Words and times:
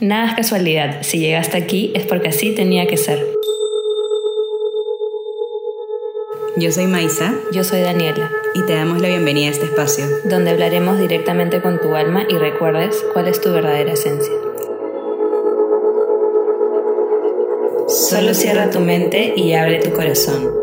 Nada 0.00 0.30
es 0.30 0.34
casualidad, 0.34 1.02
si 1.02 1.18
llegaste 1.18 1.58
aquí 1.58 1.92
es 1.94 2.06
porque 2.06 2.28
así 2.28 2.54
tenía 2.54 2.86
que 2.86 2.96
ser. 2.96 3.22
Yo 6.56 6.72
soy 6.72 6.86
Maisa 6.86 7.34
Yo 7.52 7.64
soy 7.64 7.82
Daniela, 7.82 8.30
y 8.54 8.62
te 8.62 8.74
damos 8.74 9.02
la 9.02 9.08
bienvenida 9.08 9.48
a 9.48 9.50
este 9.50 9.66
espacio. 9.66 10.06
donde 10.24 10.52
hablaremos 10.52 10.98
directamente 10.98 11.60
con 11.60 11.78
tu 11.80 11.94
alma 11.94 12.24
y 12.30 12.38
recuerdes 12.38 13.04
cuál 13.12 13.28
es 13.28 13.42
tu 13.42 13.52
verdadera 13.52 13.92
esencia. 13.92 14.32
Solo 17.86 18.32
cierra 18.32 18.70
tu 18.70 18.80
mente 18.80 19.34
y 19.36 19.52
abre 19.52 19.80
tu 19.80 19.92
corazón. 19.92 20.59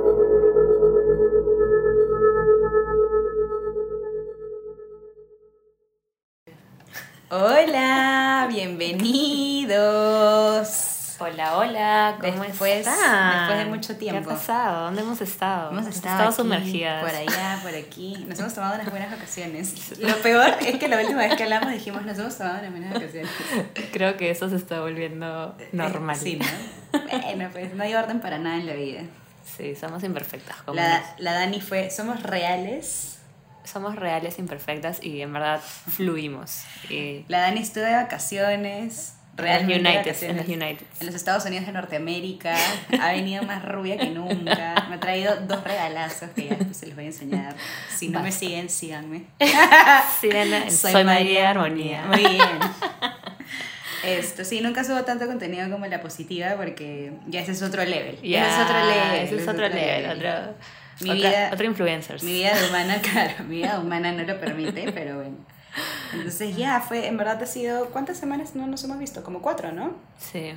Bienvenidos. 8.47 10.93
Hola, 11.19 11.57
hola, 11.57 12.17
¿cómo 12.21 12.43
Después- 12.43 12.87
están? 12.87 13.39
después 13.39 13.57
de 13.57 13.65
mucho 13.65 13.97
tiempo. 13.97 14.29
¿Qué 14.29 14.35
ha 14.35 14.37
pasado? 14.37 14.83
¿Dónde 14.85 15.01
hemos 15.01 15.19
estado? 15.19 15.71
Hemos 15.71 15.87
estado 15.87 16.25
aquí, 16.27 16.35
sumergidas. 16.35 17.03
por 17.03 17.15
allá, 17.15 17.59
por 17.63 17.73
aquí. 17.75 18.23
Nos 18.27 18.37
hemos 18.39 18.53
tomado 18.53 18.75
unas 18.75 18.89
buenas 18.91 19.09
vacaciones. 19.09 19.73
Lo 19.99 20.15
peor 20.17 20.53
es 20.61 20.77
que 20.77 20.87
la 20.87 20.99
última 20.99 21.21
vez 21.21 21.35
que 21.35 21.43
hablamos 21.43 21.71
dijimos 21.71 22.05
nos 22.05 22.19
hemos 22.19 22.37
tomado 22.37 22.59
unas 22.59 22.71
buenas 22.71 22.93
vacaciones. 22.93 23.31
Creo 23.91 24.15
que 24.15 24.29
eso 24.29 24.47
se 24.47 24.57
está 24.57 24.79
volviendo 24.79 25.55
normal. 25.71 26.15
Sí, 26.15 26.35
¿no? 26.37 26.45
Bueno, 27.01 27.49
pues 27.51 27.73
no 27.73 27.81
hay 27.83 27.95
orden 27.95 28.19
para 28.21 28.37
nada 28.37 28.57
en 28.57 28.67
la 28.67 28.73
vida. 28.73 29.01
Sí, 29.57 29.75
somos 29.75 30.03
imperfectas. 30.03 30.57
La 31.17 31.33
Dani 31.33 31.61
fue, 31.61 31.89
somos 31.89 32.21
reales. 32.21 33.16
Somos 33.71 33.95
reales, 33.95 34.39
imperfectas 34.39 35.03
y 35.03 35.21
en 35.21 35.33
verdad 35.33 35.59
fluimos. 35.61 36.63
Y 36.89 37.25
La 37.27 37.39
Dani 37.41 37.59
estuvo 37.59 37.83
de 37.83 37.91
vacaciones. 37.93 39.13
en 39.33 39.37
Realmente 39.43 39.89
United, 39.89 40.23
en 40.23 40.37
los 40.37 40.47
United. 40.47 40.85
En 40.99 41.05
los 41.05 41.15
Estados 41.15 41.45
Unidos 41.45 41.65
de 41.65 41.71
Norteamérica. 41.73 42.55
Ha 42.99 43.11
venido 43.11 43.43
más 43.43 43.63
rubia 43.63 43.97
que 43.97 44.09
nunca. 44.09 44.85
Me 44.89 44.95
ha 44.95 44.99
traído 44.99 45.35
dos 45.41 45.63
regalazos 45.63 46.29
que 46.31 46.45
ya 46.45 46.55
después 46.55 46.77
se 46.77 46.87
los 46.87 46.95
voy 46.95 47.03
a 47.03 47.07
enseñar. 47.07 47.55
Si 47.95 48.07
no 48.07 48.19
me 48.19 48.25
Basta. 48.29 48.39
siguen, 48.39 48.69
síganme. 48.69 49.25
Síganla 50.21 50.57
en 50.59 50.71
Soy, 50.71 51.03
María 51.03 51.49
Armonía. 51.51 52.05
Muy 52.05 52.25
bien. 52.25 52.59
Esto, 54.03 54.45
sí, 54.45 54.61
nunca 54.61 54.83
subo 54.83 55.03
tanto 55.03 55.27
contenido 55.27 55.69
como 55.69 55.85
la 55.87 55.99
positiva 56.01 56.55
porque 56.55 57.11
ya 57.27 57.41
ese 57.41 57.51
es 57.51 57.61
otro 57.61 57.83
level. 57.83 58.17
Ya, 58.21 58.47
ese 58.47 58.55
es 58.55 58.63
otro 58.63 58.85
level. 58.85 59.19
Ese 59.25 59.35
es 59.35 59.47
otro 59.47 59.69
level. 59.69 60.17
Otro, 60.17 60.55
Mi 61.01 61.11
otra, 61.11 61.29
vida- 61.29 61.49
otro 61.53 61.65
influencers. 61.65 62.23
Mi 62.23 62.33
vida 62.33 62.53
humana, 62.69 63.01
claro, 63.01 63.43
mi 63.47 63.57
vida 63.57 63.79
humana 63.79 64.11
no 64.11 64.23
lo 64.23 64.39
permite, 64.39 64.91
pero 64.91 65.15
bueno. 65.17 65.37
Entonces 66.13 66.55
ya 66.55 66.81
fue, 66.81 67.07
en 67.07 67.17
verdad 67.17 67.41
ha 67.43 67.45
sido, 67.45 67.89
¿cuántas 67.91 68.17
semanas 68.17 68.55
no 68.55 68.65
nos 68.67 68.83
hemos 68.83 68.97
visto? 68.97 69.23
Como 69.23 69.41
cuatro, 69.41 69.71
¿no? 69.71 69.95
Sí. 70.17 70.53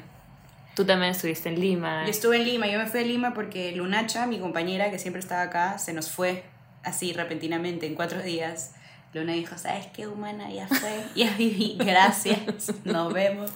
Tú 0.74 0.84
también 0.86 1.10
estuviste 1.10 1.48
en 1.50 1.60
Lima. 1.60 2.04
Yo 2.04 2.10
estuve 2.10 2.36
en 2.36 2.44
Lima, 2.44 2.66
yo 2.68 2.78
me 2.78 2.86
fui 2.86 3.00
a 3.00 3.02
Lima 3.02 3.34
porque 3.34 3.72
Lunacha, 3.72 4.26
mi 4.26 4.38
compañera 4.38 4.90
que 4.90 4.98
siempre 4.98 5.20
estaba 5.20 5.42
acá, 5.42 5.78
se 5.78 5.92
nos 5.92 6.10
fue 6.10 6.44
así 6.84 7.12
repentinamente 7.12 7.86
en 7.86 7.94
cuatro 7.94 8.22
días. 8.22 8.72
Luna 9.12 9.32
dijo, 9.32 9.58
¿sabes 9.58 9.86
qué, 9.88 10.06
humana? 10.06 10.50
Ya 10.52 10.68
fue, 10.68 11.02
ya 11.16 11.34
viví, 11.36 11.76
gracias, 11.80 12.72
nos 12.84 13.12
vemos. 13.12 13.50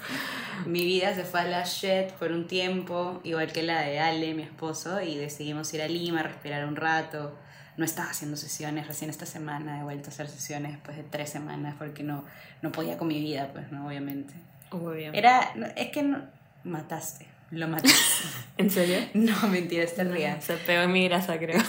Mi 0.67 0.85
vida 0.85 1.15
se 1.15 1.25
fue 1.25 1.41
a 1.41 1.45
la 1.45 1.65
shit 1.65 2.11
por 2.19 2.33
un 2.33 2.49
tiempo, 2.49 3.21
igual 3.23 3.53
que 3.53 3.63
la 3.63 3.83
de 3.83 4.01
Ale, 4.01 4.35
mi 4.35 4.43
esposo, 4.43 5.01
y 5.01 5.17
decidimos 5.17 5.73
ir 5.73 5.83
a 5.83 5.89
Lima, 5.89 6.25
respirar 6.25 6.67
un 6.67 6.75
rato. 6.75 7.37
No 7.77 7.85
estaba 7.85 8.11
haciendo 8.11 8.37
sesiones, 8.37 8.89
recién 8.89 9.11
esta 9.11 9.27
semana 9.27 9.81
he 9.81 9.85
vuelto 9.85 10.07
a 10.07 10.13
hacer 10.13 10.29
sesiones 10.29 10.73
después 10.73 10.97
de 10.97 11.05
tres 11.05 11.31
semanas 11.31 11.77
porque 11.79 12.03
no, 12.03 12.25
no 12.63 12.73
podía 12.73 12.99
con 12.99 13.09
mi 13.09 13.21
vida, 13.21 13.51
pues, 13.53 13.71
no, 13.71 13.87
obviamente. 13.87 14.35
Bien. 14.73 15.15
Era, 15.15 15.53
no, 15.55 15.67
es 15.77 15.91
que 15.91 16.03
no, 16.03 16.19
mataste, 16.65 17.27
lo 17.53 17.69
mataste. 17.69 17.99
¿En 18.59 18.71
serio? 18.71 18.99
No, 19.15 19.47
mentira, 19.49 19.85
está 19.85 20.03
ría. 20.03 20.41
Se 20.41 20.57
pegó 20.57 20.83
en 20.83 20.93
mi 20.93 21.07
grasa, 21.07 21.39
creo. 21.39 21.63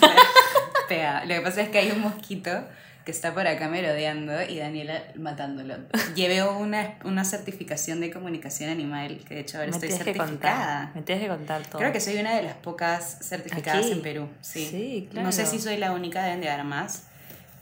Pega. 0.90 1.24
Lo 1.26 1.36
que 1.36 1.42
pasa 1.42 1.62
es 1.62 1.70
que 1.70 1.78
hay 1.78 1.92
un 1.92 2.02
mosquito 2.02 2.64
que 3.06 3.12
está 3.12 3.34
por 3.36 3.46
acá 3.48 3.70
merodeando 3.70 4.34
y 4.42 4.58
Daniela 4.58 5.04
matándolo. 5.16 5.76
Llevé 6.16 6.44
una, 6.44 6.96
una 7.04 7.24
certificación 7.24 8.02
de 8.02 8.12
comunicación 8.12 8.72
animal, 8.72 9.20
que 9.28 9.36
de 9.36 9.42
hecho 9.42 9.60
ahora 9.60 9.70
Me 9.70 9.78
estoy 9.78 9.92
certificada. 9.92 10.92
Me 10.96 11.04
tienes 11.04 11.24
que 11.24 11.30
contar 11.30 11.62
todo. 11.68 11.78
Creo 11.78 11.94
que 11.94 12.00
soy 12.02 12.18
una 12.18 12.36
de 12.36 12.42
las 12.42 12.56
pocas 12.56 13.20
certificadas 13.22 13.86
Aquí. 13.86 13.92
en 13.94 14.02
Perú. 14.02 14.28
Sí. 14.42 14.68
Sí, 14.70 15.08
claro. 15.12 15.28
No 15.28 15.32
sé 15.32 15.46
si 15.46 15.60
soy 15.60 15.78
la 15.78 15.92
única, 15.92 16.24
deben 16.24 16.42
de 16.42 16.50
haber 16.50 16.66
más, 16.66 17.04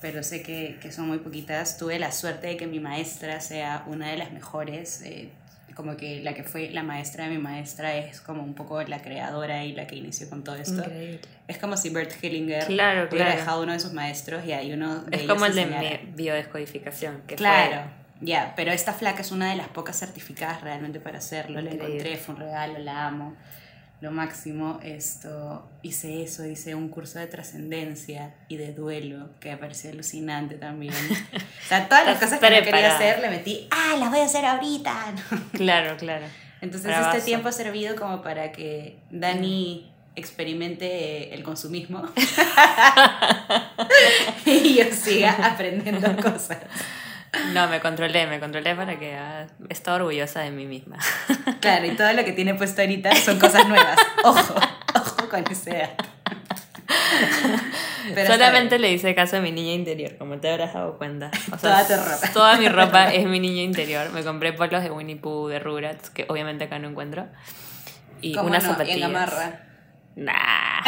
pero 0.02 0.24
sé 0.24 0.42
que, 0.44 0.80
que 0.82 0.94
son 0.94 1.08
muy 1.10 1.18
poquitas. 1.20 1.78
Tuve 1.78 2.00
la 2.00 2.14
suerte 2.14 2.48
de 2.48 2.58
que 2.58 2.66
mi 2.66 2.80
maestra 2.80 3.42
sea 3.42 3.84
una 3.88 4.08
de 4.10 4.18
las 4.18 4.32
mejores. 4.32 5.02
eh, 5.04 5.30
como 5.74 5.98
que 5.98 6.22
la 6.22 6.34
que 6.34 6.44
fue 6.44 6.70
la 6.70 6.84
maestra 6.84 7.26
de 7.26 7.32
mi 7.32 7.38
maestra 7.38 7.96
es 7.96 8.22
como 8.22 8.44
un 8.44 8.54
poco 8.54 8.82
la 8.84 9.02
creadora 9.02 9.64
y 9.66 9.74
la 9.74 9.88
que 9.88 9.96
inició 9.96 10.30
con 10.30 10.44
todo 10.44 10.56
esto. 10.56 10.82
Increíble. 10.82 11.20
Es 11.48 11.58
como 11.58 11.76
si 11.78 11.90
Bert 11.90 12.12
Hellinger 12.22 12.66
Claro, 12.66 13.08
hubiera 13.12 13.36
dejado 13.36 13.62
uno 13.64 13.74
de 13.74 13.80
sus 13.80 13.94
maestros 13.94 14.46
y 14.46 14.54
hay 14.54 14.72
uno 14.74 15.02
de 15.04 15.18
Es 15.18 15.24
como 15.24 15.46
el 15.46 15.56
de 15.56 15.62
enseñara. 15.64 16.00
biodescodificación. 16.16 17.22
Que 17.28 17.36
Claro, 17.36 17.90
ya, 18.22 18.54
pero 18.56 18.72
esta 18.72 18.94
flaca 18.94 19.22
es 19.22 19.32
una 19.32 19.50
de 19.50 19.56
las 19.58 19.68
pocas 19.68 19.98
certificadas 20.00 20.62
realmente 20.62 21.00
para 21.00 21.18
hacerlo. 21.18 21.60
La 21.62 21.72
Increíble. 21.72 21.86
encontré, 21.98 22.18
fue 22.18 22.36
un 22.36 22.42
regalo, 22.42 22.80
la 22.80 23.08
amo. 23.08 23.36
Lo 24.04 24.12
máximo, 24.12 24.82
esto, 24.84 25.66
hice 25.82 26.24
eso, 26.24 26.46
hice 26.46 26.76
un 26.76 26.90
curso 26.90 27.20
de 27.20 27.28
trascendencia 27.28 28.36
y 28.50 28.58
de 28.58 28.74
duelo, 28.74 29.30
que 29.40 29.52
me 29.52 29.56
pareció 29.56 29.92
alucinante 29.92 30.56
también. 30.56 30.94
O 31.64 31.68
sea, 31.70 31.88
todas 31.88 32.06
las 32.06 32.20
cosas 32.20 32.42
que 32.42 32.50
no 32.50 32.66
quería 32.66 32.94
hacer, 32.94 33.22
le 33.22 33.30
metí, 33.30 33.66
ah, 33.72 33.96
las 33.98 34.10
voy 34.10 34.20
a 34.20 34.26
hacer 34.26 34.44
ahorita. 34.44 35.14
Claro, 35.54 35.96
claro. 35.96 36.26
Entonces 36.60 36.88
Bravazo. 36.88 37.16
este 37.16 37.28
tiempo 37.28 37.48
ha 37.48 37.54
servido 37.54 37.96
como 37.96 38.22
para 38.22 38.52
que 38.52 38.98
Dani 39.10 39.90
experimente 40.18 41.34
el 41.34 41.42
consumismo 41.42 42.04
y 44.46 44.76
yo 44.76 44.84
siga 44.92 45.32
aprendiendo 45.32 46.14
cosas. 46.18 46.58
No, 47.54 47.68
me 47.68 47.80
controlé, 47.80 48.28
me 48.28 48.40
controlé 48.40 48.76
para 48.76 49.00
que 49.00 49.16
ah, 49.16 49.48
estaba 49.70 49.98
orgullosa 49.98 50.42
de 50.42 50.52
mí 50.52 50.66
misma. 50.66 50.98
Claro, 51.62 51.86
y 51.86 51.92
todo 51.96 52.12
lo 52.12 52.26
que 52.26 52.34
tiene 52.34 52.56
puesto 52.56 52.82
ahorita 52.82 53.16
son 53.16 53.40
cosas 53.40 53.68
nuevas. 53.70 53.98
Ojo, 54.24 54.56
ojo 54.96 55.30
con 55.30 55.44
ese 55.50 55.72
dato. 55.78 56.04
Pero 58.14 58.34
Solamente 58.34 58.80
le 58.80 58.92
hice 58.92 59.16
caso 59.16 59.38
a 59.38 59.40
mi 59.40 59.52
niña 59.52 59.72
interior, 59.72 60.18
como 60.18 60.38
te 60.40 60.52
habrás 60.52 60.74
dado 60.74 60.98
cuenta. 60.98 61.32
O 61.54 61.58
Toda 61.58 61.88
tu 61.88 61.94
ropa. 61.94 62.34
Toda 62.34 62.58
mi 62.58 62.68
ropa 62.68 63.14
es 63.14 63.26
mi 63.26 63.40
niña 63.40 63.62
interior. 63.62 64.12
Me 64.12 64.24
compré 64.24 64.52
polos 64.52 64.84
de 64.84 64.92
Winnie 64.92 65.16
Pooh, 65.16 65.48
de 65.48 65.60
Rugrats, 65.60 66.10
que 66.10 66.26
obviamente 66.28 66.66
acá 66.66 66.80
no 66.80 66.90
encuentro. 66.90 67.28
Y 68.22 68.34
¿Cómo 68.36 68.50
unas 68.50 68.66
no? 68.66 68.76
Gamarra. 68.78 69.73
Nah. 70.16 70.82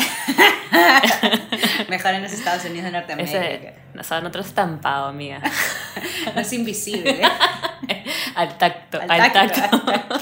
Mejor 1.90 2.14
en 2.14 2.24
los 2.24 2.32
Estados 2.32 2.64
Unidos 2.66 2.86
de 2.86 2.92
Norteamérica. 2.92 3.44
Ese, 3.44 3.74
o 4.00 4.04
sea, 4.04 4.18
en 4.20 4.26
otro 4.26 4.42
estampado, 4.42 5.08
amiga. 5.08 5.42
No 6.36 6.42
es 6.42 6.52
invisible. 6.54 7.22
Al 8.36 8.58
tacto, 8.58 9.00
al, 9.02 9.10
Al 9.22 9.32
tacto. 9.32 9.62
tacto, 9.62 9.78
al 9.92 10.08
tacto. 10.08 10.20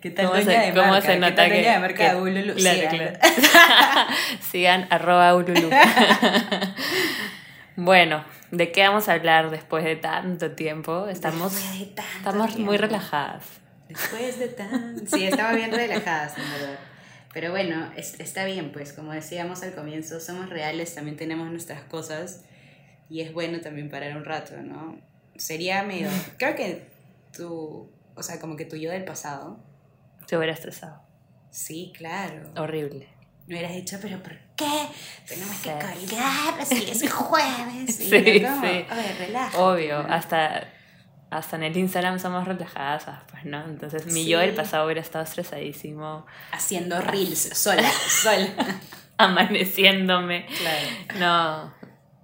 ¿Qué 0.00 0.10
tal 0.10 0.26
¿Cómo 0.28 0.40
se, 0.40 0.50
de 0.50 0.72
cómo 0.74 0.86
marca? 0.88 1.06
se 1.06 1.12
¿Qué 1.12 1.18
nota 1.20 1.34
tal 1.36 1.50
que, 1.52 1.62
de 1.62 1.78
marca 1.78 1.96
que- 1.96 2.08
de 2.08 2.16
Ululu? 2.16 2.54
claro, 2.54 2.80
Sí, 2.80 2.86
claro. 2.96 3.12
Sigan 4.50 4.86
arroba 4.90 5.34
ululu. 5.36 5.70
bueno, 7.76 8.24
¿de 8.50 8.72
qué 8.72 8.82
vamos 8.88 9.08
a 9.08 9.12
hablar 9.12 9.50
después 9.50 9.84
de 9.84 9.96
tanto 9.96 10.50
tiempo? 10.52 11.06
Estamos, 11.08 11.54
de 11.78 11.86
tanto 11.86 12.02
estamos 12.16 12.56
muy 12.58 12.76
relajadas. 12.76 13.44
Después 13.88 14.38
de 14.38 14.48
tan... 14.48 15.06
Sí, 15.06 15.26
estamos 15.26 15.54
bien 15.54 15.70
relajadas, 15.70 16.36
en 16.38 16.50
verdad. 16.50 16.78
Pero 17.32 17.50
bueno, 17.50 17.92
es- 17.96 18.18
está 18.20 18.44
bien, 18.44 18.72
pues 18.72 18.92
como 18.92 19.12
decíamos 19.12 19.62
al 19.62 19.74
comienzo, 19.74 20.18
somos 20.20 20.48
reales, 20.50 20.94
también 20.94 21.16
tenemos 21.16 21.50
nuestras 21.50 21.82
cosas 21.82 22.42
y 23.08 23.20
es 23.20 23.32
bueno 23.32 23.60
también 23.60 23.88
parar 23.88 24.16
un 24.16 24.24
rato, 24.24 24.56
¿no? 24.62 24.98
Sería 25.36 25.82
medio... 25.84 26.08
Creo 26.38 26.54
que 26.56 26.88
tu... 27.36 27.90
O 28.16 28.22
sea, 28.22 28.38
como 28.40 28.56
que 28.56 28.64
tu 28.64 28.76
yo 28.76 28.90
del 28.90 29.04
pasado. 29.04 29.58
Se 30.26 30.36
hubiera 30.36 30.52
estresado. 30.52 31.00
Sí, 31.50 31.92
claro. 31.96 32.50
Horrible. 32.56 33.08
Me 33.46 33.56
hubieras 33.56 33.72
dicho, 33.74 33.98
pero 34.02 34.22
¿por 34.22 34.36
qué? 34.56 34.86
Tenemos 35.26 35.56
que 35.56 35.70
Sí. 35.70 36.06
colgar, 36.06 36.66
si 36.66 36.90
es 36.90 37.12
jueves. 37.12 38.00
Y 38.00 38.04
Sí, 38.10 38.40
yo 38.40 38.48
como, 38.48 38.62
sí. 38.62 38.68
Oye, 38.92 39.14
relájate. 39.18 39.56
Obvio, 39.58 40.02
¿no? 40.02 40.14
hasta, 40.14 40.68
hasta 41.30 41.56
en 41.56 41.62
el 41.62 41.76
Instagram 41.76 42.18
somos 42.18 42.46
relajadas, 42.46 43.06
pues, 43.30 43.44
¿no? 43.44 43.64
Entonces 43.64 44.06
mi 44.06 44.26
yo 44.26 44.38
del 44.40 44.50
Sí. 44.50 44.56
pasado 44.56 44.84
hubiera 44.86 45.00
estado 45.00 45.24
estresadísimo, 45.24 46.26
Haciendo 46.52 47.00
reels, 47.00 47.50
sola, 47.54 47.88
sola. 48.22 48.48
amaneciéndome. 49.16 50.46
Claro. 50.46 50.86
No, 51.18 51.64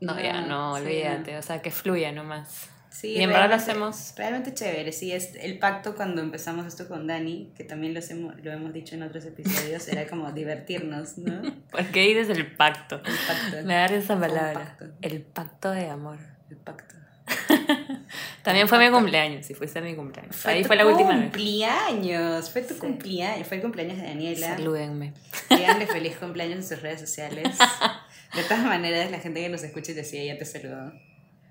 no, 0.00 0.14
No, 0.14 0.20
ya 0.20 0.40
no, 0.42 0.76
sí, 0.76 0.82
olvídate, 0.82 1.38
o 1.38 1.42
sea, 1.42 1.62
que 1.62 1.70
fluya 1.70 2.12
nomás. 2.12 2.70
Sí, 2.90 3.08
y 3.08 3.22
en 3.22 3.28
verdad 3.28 3.50
lo 3.50 3.56
hacemos. 3.56 4.14
Realmente 4.16 4.54
chévere, 4.54 4.90
sí, 4.90 5.12
es 5.12 5.34
el 5.36 5.58
pacto 5.58 5.94
cuando 5.94 6.22
empezamos 6.22 6.64
esto 6.66 6.88
con 6.88 7.06
Dani, 7.06 7.52
que 7.54 7.62
también 7.62 7.92
lo 7.92 8.00
hemos, 8.00 8.34
lo 8.42 8.50
hemos 8.50 8.72
dicho 8.72 8.94
en 8.94 9.02
otros 9.02 9.24
episodios, 9.26 9.86
era 9.88 10.06
como 10.06 10.32
divertirnos, 10.32 11.18
¿no? 11.18 11.42
El 11.42 11.52
¿Por 11.52 11.84
qué 11.88 12.00
dices 12.08 12.30
el 12.30 12.46
pacto? 12.56 13.02
pacto. 13.02 13.64
Me 13.66 13.74
da 13.74 13.84
esa 13.86 14.18
palabra. 14.18 14.54
pacto. 14.54 14.86
El 15.02 15.20
pacto 15.20 15.70
de 15.72 15.90
amor. 15.90 16.18
El 16.50 16.56
pacto. 16.56 16.94
También 18.42 18.68
fue 18.68 18.78
mi 18.78 18.90
cumpleaños, 18.94 19.44
si 19.44 19.54
fuiste 19.54 19.80
mi 19.80 19.94
cumpleaños. 19.94 20.36
Fue 20.36 20.52
Ahí 20.52 20.64
fue 20.64 20.76
la 20.76 20.86
última 20.86 21.10
vez. 21.10 21.22
cumpleaños, 21.22 22.50
fue 22.50 22.62
tu 22.62 22.78
cumpleaños, 22.78 23.46
fue 23.48 23.56
el 23.56 23.62
cumpleaños 23.62 23.98
de 23.98 24.04
Daniela. 24.04 24.56
Salúdenme. 24.56 25.14
Díganle 25.50 25.86
feliz 25.88 26.16
cumpleaños 26.16 26.56
en 26.58 26.64
sus 26.64 26.82
redes 26.82 27.00
sociales. 27.00 27.48
De 28.34 28.42
todas 28.42 28.64
maneras, 28.64 29.10
la 29.10 29.18
gente 29.18 29.40
que 29.40 29.48
nos 29.48 29.62
escucha 29.62 29.92
y 29.92 29.94
decía, 29.94 30.22
ya 30.24 30.38
te 30.38 30.44
saludó. 30.44 30.92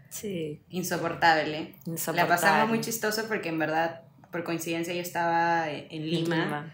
Sí. 0.09 0.61
Insoportable. 0.69 1.73
Insoportable. 1.85 2.21
La 2.21 2.27
pasamos 2.27 2.69
muy 2.69 2.79
chistoso 2.81 3.27
porque 3.27 3.49
en 3.49 3.57
verdad, 3.59 4.01
por 4.31 4.43
coincidencia, 4.43 4.93
yo 4.93 5.01
estaba 5.01 5.69
en 5.69 6.05
Lima, 6.05 6.35
Lima. 6.35 6.73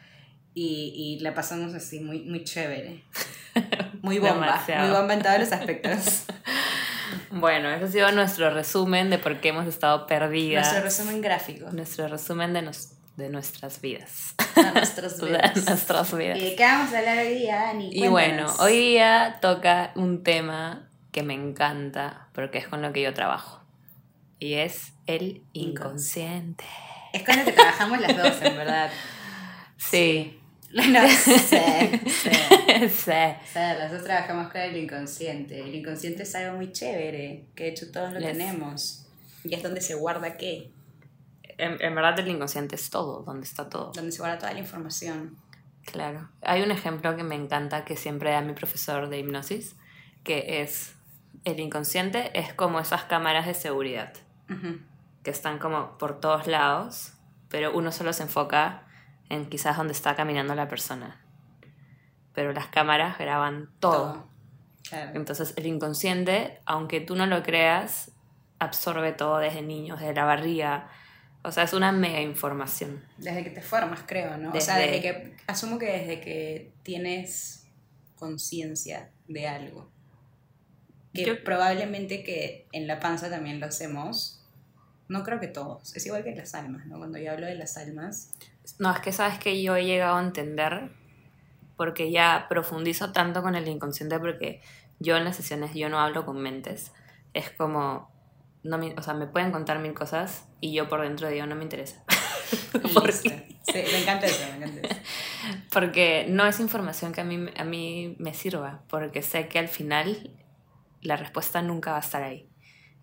Y, 0.54 1.18
y 1.18 1.24
la 1.24 1.34
pasamos 1.34 1.74
así, 1.74 2.00
muy, 2.02 2.24
muy 2.24 2.44
chévere. 2.44 3.04
Muy 4.02 4.20
bomba. 4.20 4.46
Demasiado. 4.48 4.88
Muy 4.88 4.98
bomba 4.98 5.14
en 5.14 5.22
todos 5.22 5.40
los 5.40 5.52
aspectos. 5.52 6.26
Bueno, 7.32 7.70
ese 7.72 7.86
ha 7.86 7.88
sido 7.88 8.12
nuestro 8.12 8.50
resumen 8.52 9.10
de 9.10 9.18
por 9.18 9.40
qué 9.40 9.50
hemos 9.50 9.68
estado 9.68 10.08
perdidas. 10.08 10.64
Nuestro 10.68 10.84
resumen 10.84 11.22
gráfico. 11.22 11.70
Nuestro 11.72 12.08
resumen 12.08 12.54
de, 12.54 12.62
nos- 12.62 12.94
de 13.18 13.30
nuestras 13.30 13.82
vidas. 13.82 14.36
de 14.56 14.72
nuestros 14.72 15.18
De 15.20 15.28
vidas. 15.28 15.66
nuestras 15.68 16.18
vidas. 16.18 16.38
¿Y 16.38 16.42
de 16.52 16.56
qué 16.56 16.64
vamos 16.64 16.94
a 16.94 17.00
hablar 17.00 17.18
hoy 17.20 17.34
día, 17.36 17.56
Dani? 17.68 17.90
Y 17.92 18.08
bueno, 18.08 18.48
hoy 18.60 18.78
día 18.78 19.38
toca 19.42 19.92
un 19.96 20.24
tema 20.24 20.88
que 21.12 21.24
me 21.24 21.34
encanta 21.34 22.28
porque 22.34 22.58
es 22.58 22.68
con 22.68 22.82
lo 22.82 22.92
que 22.94 23.02
yo 23.02 23.14
trabajo. 23.14 23.62
Y 24.40 24.54
es 24.56 24.94
el 25.08 25.44
inconsciente. 25.54 26.64
Es 27.14 27.24
con 27.24 27.38
lo 27.38 27.44
que 27.46 27.52
trabajamos 27.52 28.00
las 28.02 28.18
dos, 28.18 28.42
en 28.42 28.56
verdad. 28.58 28.90
Sí. 29.78 30.38
No 30.74 31.08
sé. 31.10 31.40
sé. 32.10 32.90
sí. 32.90 33.12
Sea, 33.54 33.74
las 33.78 33.92
dos 33.92 34.04
trabajamos 34.04 34.52
con 34.52 34.62
el 34.62 34.78
inconsciente. 34.78 35.60
El 35.60 35.76
inconsciente 35.76 36.24
es 36.24 36.34
algo 36.36 36.58
muy 36.58 36.72
chévere, 36.72 37.46
que 37.56 37.64
de 37.66 37.70
hecho 37.70 37.92
todos 37.92 38.14
lo 38.14 38.20
Yes. 38.20 38.28
tenemos. 38.32 39.06
Y 39.44 39.54
es 39.56 39.64
donde 39.64 39.82
se 39.82 39.96
guarda 39.96 40.38
qué, 40.38 40.72
En, 41.58 41.82
en 41.82 41.96
verdad 41.96 42.18
el 42.20 42.28
inconsciente 42.30 42.76
es 42.76 42.90
todo, 42.90 43.24
donde 43.24 43.46
está 43.46 43.70
todo. 43.70 43.92
donde 43.94 44.12
se 44.12 44.20
guarda 44.20 44.38
toda 44.40 44.54
la 44.54 44.60
información. 44.60 45.36
Claro. 45.86 46.30
Hay 46.42 46.62
un 46.62 46.72
ejemplo 46.72 47.16
que 47.18 47.24
me 47.24 47.36
encanta 47.36 47.84
que 47.86 47.96
siempre 47.98 48.32
da 48.32 48.42
mi 48.42 48.54
profesor 48.54 49.10
de 49.10 49.18
hipnosis, 49.20 49.76
que 50.24 50.62
es 50.62 50.94
el 51.44 51.60
inconsciente 51.60 52.32
es 52.40 52.54
como 52.54 52.80
esas 52.80 53.04
cámaras 53.06 53.48
de 53.48 53.56
seguridad 53.56 54.14
Ujú. 54.50 54.78
que 55.24 55.32
están 55.32 55.58
como 55.58 55.98
por 55.98 56.20
todos 56.20 56.46
lados, 56.46 57.14
pero 57.50 57.76
uno 57.76 57.92
solo 57.92 58.14
se 58.14 58.24
enfoca 58.24 58.84
en 59.32 59.50
quizás 59.50 59.78
donde 59.78 59.94
está 59.94 60.16
caminando 60.16 60.54
la 60.56 60.68
persona. 60.68 61.20
Pero 62.34 62.54
las 62.54 62.68
cámaras 62.68 63.18
graban 63.18 63.70
todo. 63.80 64.28
Claro. 64.88 65.12
Entonces 65.16 65.54
el 65.58 65.66
inconsciente, 65.68 66.60
aunque 66.66 67.00
tú 67.02 67.16
no 67.16 67.26
lo 67.26 67.44
creas, 67.44 68.12
absorbe 68.60 69.12
todo 69.14 69.38
desde 69.40 69.62
niños, 69.62 70.00
desde 70.00 70.14
la 70.14 70.26
barriga. 70.26 70.90
O 71.44 71.52
sea, 71.52 71.64
es 71.64 71.74
una 71.74 71.92
mega 71.92 72.22
información. 72.22 73.04
Desde 73.18 73.44
que 73.44 73.50
te 73.50 73.62
formas, 73.62 74.02
creo, 74.06 74.38
¿no? 74.38 74.52
O 74.52 74.62
sea, 74.62 74.78
Desde- 74.78 74.92
desde 74.92 75.02
que. 75.02 75.36
Asumo 75.48 75.80
que 75.80 75.86
desde 75.88 76.20
que 76.22 76.72
tienes 76.84 77.66
conciencia 78.16 79.10
de 79.28 79.48
algo. 79.48 79.90
Que 81.14 81.26
Yo- 81.26 81.44
probablemente 81.44 82.24
que 82.24 82.68
en 82.72 82.86
la 82.88 83.00
panza 83.00 83.30
también 83.30 83.60
lo 83.60 83.66
hacemos. 83.66 84.44
No 85.08 85.24
creo 85.24 85.40
que 85.40 85.48
todos. 85.48 85.96
Es 85.96 86.06
igual 86.06 86.24
que 86.24 86.36
las 86.36 86.54
almas, 86.56 86.86
¿no? 86.86 86.98
Cuando 86.98 87.18
yo 87.18 87.32
hablo 87.32 87.48
de 87.48 87.56
las 87.56 87.76
almas. 87.78 88.30
No, 88.80 88.92
es 88.92 89.00
que 89.00 89.12
sabes 89.12 89.40
que 89.40 89.62
yo 89.62 89.76
he 89.76 89.86
llegado 89.86 90.18
a 90.18 90.22
entender, 90.22 90.92
porque 91.78 92.12
ya 92.12 92.46
profundizo 92.50 93.12
tanto 93.12 93.42
con 93.42 93.56
el 93.56 93.68
inconsciente, 93.68 94.20
porque 94.20 94.62
yo 95.00 95.18
en 95.18 95.24
las 95.26 95.36
sesiones 95.36 95.74
yo 95.74 95.90
no 95.90 96.00
hablo 96.00 96.26
con 96.26 96.40
mentes. 96.42 96.92
Es 97.34 97.50
como, 97.52 98.12
no 98.64 98.78
me- 98.78 98.94
o 98.98 99.02
sea, 99.02 99.14
me 99.14 99.28
pueden 99.28 99.52
contar 99.52 99.80
mil 99.80 99.94
cosas 99.94 100.48
y 100.60 100.74
yo 100.74 100.88
por 100.90 101.02
dentro 101.02 101.28
digo, 101.30 101.46
no 101.48 101.56
me 101.56 101.64
interesa. 101.64 102.04
¿Por 102.94 103.08
Listo. 103.08 103.30
qué? 103.30 103.58
Sí, 103.64 103.84
me 103.92 104.02
encanta 104.02 104.26
eso, 104.26 104.44
me 104.52 104.58
encanta 104.66 104.88
eso. 104.88 105.02
Porque 105.72 106.26
no 106.30 106.46
es 106.46 106.60
información 106.60 107.14
que 107.14 107.22
a 107.22 107.24
mí, 107.24 107.48
a 107.58 107.64
mí 107.64 108.16
me 108.20 108.34
sirva, 108.34 108.82
porque 108.90 109.22
sé 109.22 109.48
que 109.48 109.60
al 109.60 109.68
final 109.70 110.32
la 111.02 111.16
respuesta 111.18 111.62
nunca 111.62 111.92
va 111.92 111.98
a 111.98 112.02
estar 112.02 112.22
ahí. 112.24 112.48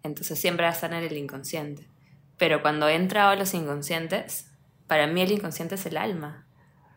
Entonces 0.03 0.39
siempre 0.39 0.65
va 0.65 0.71
a 0.71 0.75
estar 0.75 0.93
en 0.93 1.03
el 1.03 1.17
inconsciente. 1.17 1.89
Pero 2.37 2.63
cuando 2.63 2.87
he 2.89 2.95
entrado 2.95 3.31
a 3.31 3.37
los 3.37 3.55
inconscientes, 3.55 4.53
para 4.89 5.07
mí 5.07 5.23
el 5.23 5.31
inconsciente 5.31 5.77
es 5.77 5.87
el 5.87 5.97
alma. 5.97 6.45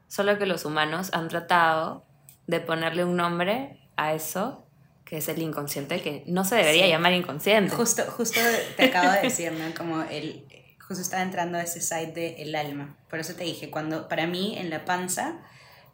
Solo 0.07 0.37
que 0.39 0.45
los 0.47 0.65
humanos 0.65 1.11
han 1.13 1.27
tratado 1.27 2.05
de 2.47 2.59
ponerle 2.59 3.05
un 3.05 3.15
nombre 3.15 3.79
a 3.95 4.13
eso, 4.13 4.65
que 5.05 5.17
es 5.17 5.27
el 5.29 5.41
inconsciente, 5.41 6.01
que 6.01 6.23
no 6.25 6.43
se 6.43 6.55
debería 6.55 6.85
Sí. 6.85 6.89
llamar 6.89 7.13
inconsciente. 7.13 7.75
Justo, 7.75 8.03
justo 8.09 8.39
te 8.77 8.85
acabo 8.85 9.11
de 9.11 9.21
decir, 9.21 9.51
¿no? 9.51 9.73
Como 9.75 10.01
el, 10.03 10.45
justo 10.79 11.01
estaba 11.01 11.21
entrando 11.21 11.57
a 11.57 11.61
ese 11.61 11.81
site 11.81 12.11
de 12.13 12.41
el 12.41 12.55
alma. 12.55 12.97
Por 13.09 13.19
eso 13.19 13.35
te 13.35 13.43
dije, 13.43 13.69
cuando, 13.69 14.07
para 14.07 14.25
mí 14.25 14.57
en 14.57 14.69
la 14.69 14.83
panza, 14.85 15.39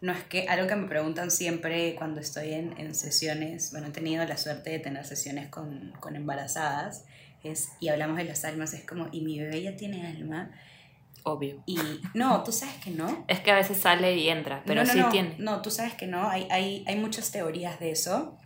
no 0.01 0.11
es 0.13 0.23
que, 0.23 0.47
algo 0.47 0.67
que 0.67 0.75
me 0.75 0.87
preguntan 0.87 1.31
siempre 1.31 1.95
cuando 1.95 2.21
estoy 2.21 2.53
en, 2.53 2.77
en 2.79 2.93
sesiones, 2.93 3.71
bueno, 3.71 3.87
he 3.87 3.91
tenido 3.91 4.23
la 4.25 4.37
suerte 4.37 4.69
de 4.69 4.79
tener 4.79 5.03
sesiones 5.05 5.49
con, 5.49 5.91
con 5.99 6.15
embarazadas, 6.15 7.05
es, 7.43 7.69
y 7.79 7.89
hablamos 7.89 8.17
de 8.17 8.23
las 8.25 8.45
almas, 8.45 8.73
es 8.73 8.85
como, 8.85 9.09
¿y 9.11 9.21
mi 9.21 9.39
bebé 9.39 9.61
ya 9.63 9.75
tiene 9.75 10.05
alma? 10.07 10.51
Obvio. 11.23 11.61
Y 11.65 11.77
no, 12.13 12.43
tú 12.43 12.51
sabes 12.51 12.75
que 12.75 12.91
no. 12.91 13.25
Es 13.27 13.39
que 13.41 13.51
a 13.51 13.55
veces 13.55 13.77
sale 13.77 14.15
y 14.15 14.29
entra, 14.29 14.63
pero 14.65 14.81
no, 14.81 14.87
no, 14.87 14.93
sí 14.93 14.99
no, 14.99 15.09
tiene. 15.09 15.35
No, 15.39 15.61
tú 15.61 15.71
sabes 15.71 15.93
que 15.93 16.07
no, 16.07 16.29
hay, 16.29 16.47
hay, 16.49 16.83
hay 16.87 16.95
muchas 16.97 17.31
teorías 17.31 17.79
de 17.79 17.91
eso, 17.91 18.37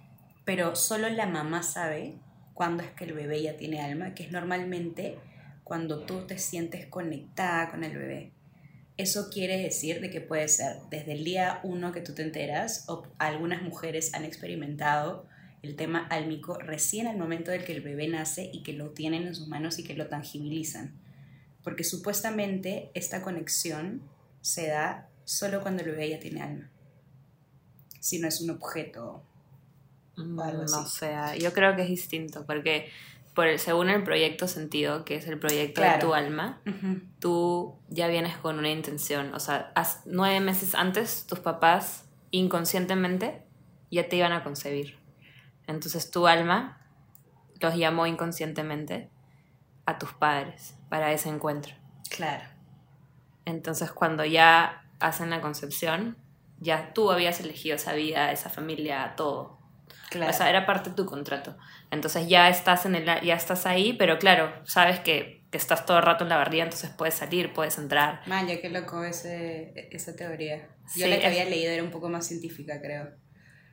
pero 0.45 0.75
solo 0.75 1.09
la 1.09 1.27
mamá 1.27 1.63
sabe 1.63 2.15
cuándo 2.53 2.83
es 2.83 2.91
que 2.91 3.05
el 3.05 3.13
bebé 3.13 3.41
ya 3.41 3.57
tiene 3.57 3.81
alma, 3.81 4.13
que 4.13 4.23
es 4.23 4.31
normalmente 4.31 5.17
cuando 5.63 6.03
tú 6.03 6.27
te 6.27 6.37
sientes 6.37 6.85
conectada 6.87 7.69
con 7.69 7.83
el 7.83 7.97
bebé. 7.97 8.31
Eso 8.97 9.29
quiere 9.29 9.57
decir 9.57 10.01
de 10.01 10.09
que 10.09 10.21
puede 10.21 10.47
ser 10.47 10.77
desde 10.89 11.13
el 11.13 11.23
día 11.23 11.59
uno 11.63 11.91
que 11.91 12.01
tú 12.01 12.13
te 12.13 12.23
enteras, 12.23 12.85
o 12.87 13.03
algunas 13.17 13.61
mujeres 13.61 14.13
han 14.13 14.25
experimentado 14.25 15.25
el 15.63 15.75
tema 15.75 16.07
álmico 16.09 16.57
recién 16.59 17.07
al 17.07 17.17
momento 17.17 17.51
del 17.51 17.63
que 17.63 17.73
el 17.73 17.81
bebé 17.81 18.07
nace 18.07 18.49
y 18.51 18.63
que 18.63 18.73
lo 18.73 18.89
tienen 18.91 19.27
en 19.27 19.35
sus 19.35 19.47
manos 19.47 19.79
y 19.79 19.83
que 19.83 19.95
lo 19.95 20.07
tangibilizan. 20.07 20.99
Porque 21.63 21.83
supuestamente 21.83 22.89
esta 22.93 23.21
conexión 23.21 24.01
se 24.41 24.67
da 24.67 25.07
solo 25.25 25.61
cuando 25.61 25.83
el 25.83 25.91
bebé 25.91 26.09
ya 26.09 26.19
tiene 26.19 26.41
alma. 26.41 26.69
Si 27.99 28.19
no 28.19 28.27
es 28.27 28.41
un 28.41 28.49
objeto. 28.49 29.23
Mm, 30.17 30.39
algo 30.39 30.63
No 30.65 30.77
así. 30.79 30.99
sé, 30.99 31.15
yo 31.39 31.53
creo 31.53 31.75
que 31.75 31.83
es 31.83 31.89
distinto, 31.89 32.45
porque 32.45 32.89
por 33.35 33.47
el, 33.47 33.59
según 33.59 33.89
el 33.89 34.03
proyecto 34.03 34.47
sentido, 34.47 35.05
que 35.05 35.15
es 35.15 35.27
el 35.27 35.39
proyecto 35.39 35.81
de 35.81 35.97
tu 35.99 36.13
alma, 36.13 36.61
tú 37.19 37.75
ya 37.89 38.07
vienes 38.07 38.35
con 38.37 38.57
una 38.59 38.69
intención. 38.71 39.33
O 39.33 39.39
sea, 39.39 39.71
has- 39.75 40.01
nueve 40.05 40.39
meses 40.41 40.75
antes, 40.75 41.25
tus 41.27 41.39
papás 41.39 42.05
inconscientemente 42.31 43.43
ya 43.91 44.09
te 44.09 44.15
iban 44.17 44.33
a 44.33 44.43
concebir. 44.43 44.97
Entonces 45.67 46.09
tu 46.11 46.27
alma 46.27 46.77
los 47.61 47.75
llamó 47.75 48.05
inconscientemente 48.07 49.09
a 49.85 49.97
tus 49.97 50.13
padres 50.13 50.75
para 50.89 51.11
ese 51.11 51.29
encuentro. 51.29 51.73
Claro. 52.09 52.43
Entonces 53.45 53.91
cuando 53.91 54.25
ya 54.25 54.83
hacen 54.99 55.29
la 55.29 55.41
concepción, 55.41 56.17
ya 56.59 56.93
tú 56.93 57.11
habías 57.11 57.39
elegido 57.39 57.75
esa 57.75 57.93
vida, 57.93 58.31
esa 58.31 58.49
familia, 58.49 59.13
todo. 59.17 59.59
Claro. 60.09 60.29
O 60.31 60.33
sea, 60.33 60.49
era 60.49 60.65
parte 60.65 60.89
de 60.91 60.95
tu 60.95 61.05
contrato. 61.05 61.57
Entonces 61.89 62.27
ya 62.27 62.49
estás 62.49 62.85
en 62.85 62.95
el 62.95 63.05
ya 63.05 63.35
estás 63.35 63.65
ahí, 63.65 63.93
pero 63.93 64.19
claro, 64.19 64.53
sabes 64.65 64.99
que, 64.99 65.43
que 65.49 65.57
estás 65.57 65.85
todo 65.85 65.97
el 65.97 66.03
rato 66.03 66.23
en 66.25 66.29
la 66.29 66.37
barriga, 66.37 66.63
entonces 66.65 66.89
puedes 66.91 67.15
salir, 67.15 67.53
puedes 67.53 67.77
entrar. 67.77 68.21
Man, 68.27 68.47
ya 68.47 68.59
qué 68.61 68.69
loco 68.69 69.03
ese, 69.03 69.73
esa 69.91 70.15
teoría. 70.15 70.67
Yo 70.95 71.05
Sí, 71.05 71.09
la 71.09 71.15
que 71.15 71.21
es- 71.21 71.25
había 71.27 71.45
leído 71.45 71.71
era 71.71 71.83
un 71.83 71.91
poco 71.91 72.09
más 72.09 72.27
científica, 72.27 72.79
creo. 72.81 73.09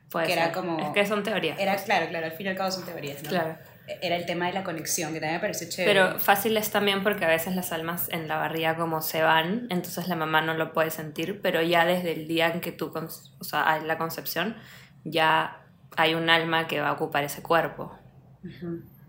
Puede 0.09 0.27
Que 0.27 0.33
era 0.33 0.51
como- 0.51 0.79
Es 0.79 0.87
que 0.93 1.05
son 1.05 1.21
teorías. 1.23 1.59
Era 1.59 1.75
claro, 1.75 2.07
claro, 2.09 2.25
al 2.25 2.31
fin 2.31 2.47
y 2.47 2.49
al 2.49 2.55
cabo 2.55 2.71
son 2.71 2.85
teorías, 2.85 3.21
¿no? 3.21 3.29
Claro. 3.29 3.57
Era 4.01 4.15
el 4.15 4.25
tema 4.25 4.47
de 4.47 4.53
la 4.53 4.63
conexión, 4.63 5.13
que 5.13 5.19
también 5.19 5.35
me 5.35 5.41
pareció 5.41 5.67
chévere. 5.69 5.93
Pero 5.93 6.19
fácil 6.19 6.55
es 6.57 6.69
también 6.69 7.03
porque 7.03 7.25
a 7.25 7.27
veces 7.27 7.55
las 7.55 7.71
almas 7.71 8.09
en 8.09 8.27
la 8.27 8.37
barriga 8.37 8.75
como 8.75 9.01
se 9.01 9.21
van, 9.21 9.67
entonces 9.69 10.07
la 10.07 10.15
mamá 10.15 10.41
no 10.41 10.53
lo 10.53 10.73
puede 10.73 10.91
sentir, 10.91 11.41
pero 11.41 11.61
ya 11.61 11.85
desde 11.85 12.11
el 12.11 12.27
día 12.27 12.47
en 12.49 12.61
que 12.61 12.71
tú, 12.71 12.93
o 12.93 13.43
sea, 13.43 13.71
hay 13.71 13.85
la 13.85 13.97
concepción, 13.97 14.55
ya 15.03 15.65
hay 15.97 16.13
un 16.13 16.29
alma 16.29 16.67
que 16.67 16.79
va 16.79 16.89
a 16.89 16.93
ocupar 16.93 17.23
ese 17.23 17.41
cuerpo. 17.41 17.97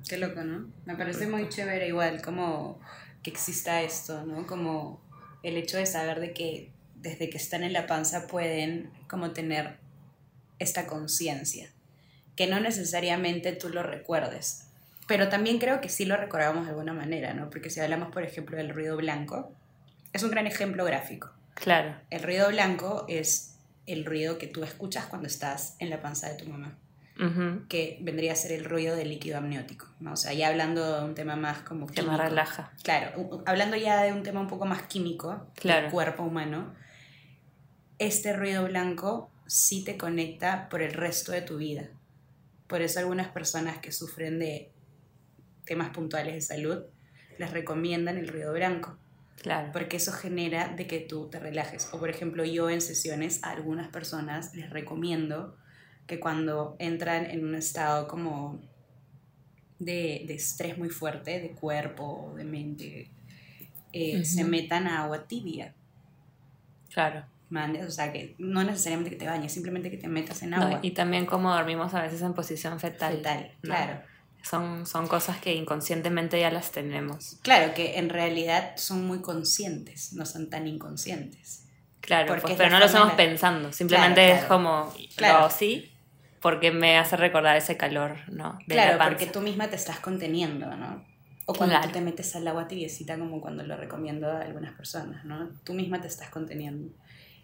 Qué 0.09 0.19
loco, 0.19 0.43
¿no? 0.43 0.69
Me 0.87 0.97
parece 0.97 1.27
muy 1.27 1.49
chévere 1.49 1.89
igual 1.89 2.23
como 2.23 2.81
que 3.23 3.31
exista 3.31 3.83
esto, 3.83 4.25
¿no? 4.25 4.47
Como 4.47 5.03
el 5.43 5.57
hecho 5.57 5.77
de 5.77 5.87
saber 5.87 6.21
de 6.21 6.33
que 6.33 6.73
desde 6.97 7.31
que 7.31 7.37
están 7.37 7.63
en 7.63 7.73
la 7.73 7.87
panza 7.87 8.27
pueden 8.27 8.91
como 9.09 9.33
tener 9.33 9.79
esta 10.59 10.87
conciencia, 10.87 11.71
que 12.37 12.47
no 12.47 12.61
necesariamente 12.61 13.53
tú 13.53 13.69
lo 13.69 13.83
recuerdes, 13.83 14.70
pero 15.11 15.29
también 15.29 15.59
creo 15.59 15.81
que 15.81 15.89
sí 15.89 16.05
lo 16.05 16.17
recordamos 16.17 16.67
de 16.67 16.71
alguna 16.71 16.93
manera, 16.93 17.35
¿no? 17.35 17.51
Porque 17.51 17.69
si 17.69 17.81
hablamos, 17.81 18.13
por 18.13 18.23
ejemplo, 18.23 18.57
del 18.57 18.69
ruido 18.73 18.97
blanco, 18.97 19.53
es 20.13 20.23
un 20.23 20.31
gran 20.31 20.47
ejemplo 20.47 20.85
gráfico. 20.85 21.33
Claro. 21.55 21.97
El 22.11 22.23
ruido 22.23 22.49
blanco 22.49 23.07
es 23.09 23.57
el 23.89 24.05
ruido 24.05 24.39
que 24.39 24.47
tú 24.47 24.63
escuchas 24.63 25.07
cuando 25.07 25.27
estás 25.27 25.75
en 25.81 25.91
la 25.91 26.01
panza 26.01 26.29
de 26.29 26.37
tu 26.37 26.47
mamá. 26.49 26.77
Que 27.69 27.99
vendría 28.03 28.33
a 28.33 28.37
ser 28.37 28.53
el 28.53 28.65
ruido 28.65 28.95
del 28.95 29.09
líquido 29.09 29.39
amniótico, 29.39 29.89
¿no? 29.99 30.13
O 30.13 30.17
sea, 30.17 30.33
ya 30.33 30.47
hablando 30.47 31.01
de 31.01 31.05
un 31.05 31.15
tema 31.17 31.35
más 31.35 31.59
como 31.59 31.89
Que 31.89 31.95
químico. 32.03 32.17
relaja. 32.17 32.71
Claro, 32.85 33.43
hablando 33.47 33.77
ya 33.77 34.01
de 34.05 34.13
un 34.13 34.23
tema 34.23 34.41
un 34.41 34.47
poco 34.47 34.65
más 34.65 34.83
químico 34.83 35.49
Claro. 35.57 35.83
del 35.83 35.91
cuerpo 35.91 36.23
humano, 36.23 36.73
este 37.99 38.33
ruido 38.33 38.65
blanco 38.65 39.31
sí 39.47 39.83
te 39.85 39.99
conecta 39.99 40.69
por 40.71 40.83
el 40.83 40.93
resto 40.95 41.33
de 41.33 41.43
tu 41.43 41.57
vida. 41.59 41.89
Por 42.69 42.81
eso 42.81 43.01
algunas 43.01 43.27
personas 43.29 43.79
que 43.79 43.91
sufren 43.93 44.39
de 44.39 44.71
temas 45.71 45.91
puntuales 45.91 46.35
de 46.35 46.41
salud 46.41 46.83
les 47.39 47.53
recomiendan 47.53 48.19
el 48.19 48.27
ruido 48.27 48.53
blanco, 48.53 48.99
Claro. 49.41 49.71
porque 49.73 49.99
eso 49.99 50.11
genera 50.13 50.67
de 50.69 50.89
que 50.89 50.99
tú 50.99 51.29
te 51.31 51.39
relajes. 51.39 51.89
O 51.95 52.01
por 52.01 52.11
ejemplo, 52.11 52.45
yo 52.45 52.69
en 52.69 52.81
sesiones 52.81 53.43
a 53.45 53.51
algunas 53.53 53.87
personas 53.89 54.53
les 54.57 54.69
recomiendo 54.69 55.57
que 56.09 56.19
cuando 56.19 56.75
entran 56.81 57.27
en 57.31 57.45
un 57.45 57.55
estado 57.55 58.09
como 58.09 58.61
de, 59.79 60.25
de 60.27 60.35
estrés 60.35 60.77
muy 60.77 60.89
fuerte, 60.91 61.39
de 61.41 61.53
cuerpo, 61.53 62.35
de 62.37 62.45
mente, 62.45 63.11
eh, 63.93 64.17
Ujú. 64.17 64.25
se 64.25 64.43
metan 64.45 64.89
a 64.89 65.05
agua 65.05 65.27
tibia. 65.29 65.73
Claro. 66.93 67.25
¿mandes? 67.49 67.85
O 67.87 67.91
sea, 67.91 68.13
que 68.13 68.35
no 68.39 68.63
necesariamente 68.65 69.11
que 69.11 69.17
te 69.17 69.27
bañes, 69.27 69.53
simplemente 69.53 69.91
que 69.91 69.97
te 69.97 70.09
metas 70.09 70.43
en 70.43 70.51
No, 70.51 70.63
agua. 70.63 70.79
y 70.83 70.91
también 70.93 71.27
como 71.27 71.53
dormimos 71.53 71.95
a 71.95 72.03
veces 72.03 72.23
en 72.23 72.33
posición 72.35 72.79
fetal. 72.81 73.17
Fetal, 73.17 73.53
¿no? 73.63 73.75
Son, 74.43 74.87
son 74.87 75.07
cosas 75.07 75.39
que 75.39 75.55
inconscientemente 75.55 76.41
ya 76.41 76.51
las 76.51 76.73
tenemos. 76.73 77.37
Claro, 77.43 77.75
que 77.75 77.99
en 77.99 78.09
realidad 78.09 78.73
son 78.77 79.07
muy 79.07 79.21
conscientes, 79.21 80.13
no 80.15 80.25
son 80.27 80.49
tan 80.51 80.67
inconscientes. 80.67 81.67
Claro, 82.01 82.29
Porque 82.29 82.41
pues, 82.43 82.53
es 82.53 82.59
pero 82.59 82.71
no 82.71 82.79
lo 82.79 82.87
estamos 82.87 83.09
la- 83.11 83.17
pensando. 83.17 83.73
Simplemente 83.73 84.23
Claro, 84.23 84.35
es 84.35 84.45
claro. 84.47 84.55
como, 84.55 84.95
Claro. 85.17 85.33
lo 85.35 85.39
hago 85.41 85.47
así, 85.49 85.93
porque 86.41 86.71
me 86.71 86.97
hace 86.99 87.17
recordar 87.17 87.57
ese 87.57 87.77
calor, 87.77 88.17
¿no? 88.29 88.59
De 88.67 88.75
claro, 88.75 88.97
la 88.97 89.09
porque 89.09 89.27
tú 89.27 89.41
misma 89.43 89.69
te 89.69 89.77
estás 89.77 90.01
conteniendo, 90.01 90.75
¿no? 90.75 91.05
O 91.47 91.53
cuando 91.55 91.75
Claro. 91.75 91.89
tú 91.89 91.93
te 91.95 92.01
metes 92.01 92.35
al 92.37 92.49
agua 92.49 92.67
tibiecita, 92.69 93.19
como 93.19 93.41
cuando 93.41 93.63
lo 93.65 93.77
recomiendo 93.77 94.31
a 94.31 94.41
algunas 94.41 94.73
personas, 94.75 95.25
¿no? 95.25 95.51
Tú 95.65 95.75
misma 95.75 96.01
te 96.01 96.07
estás 96.09 96.31
conteniendo. 96.31 96.91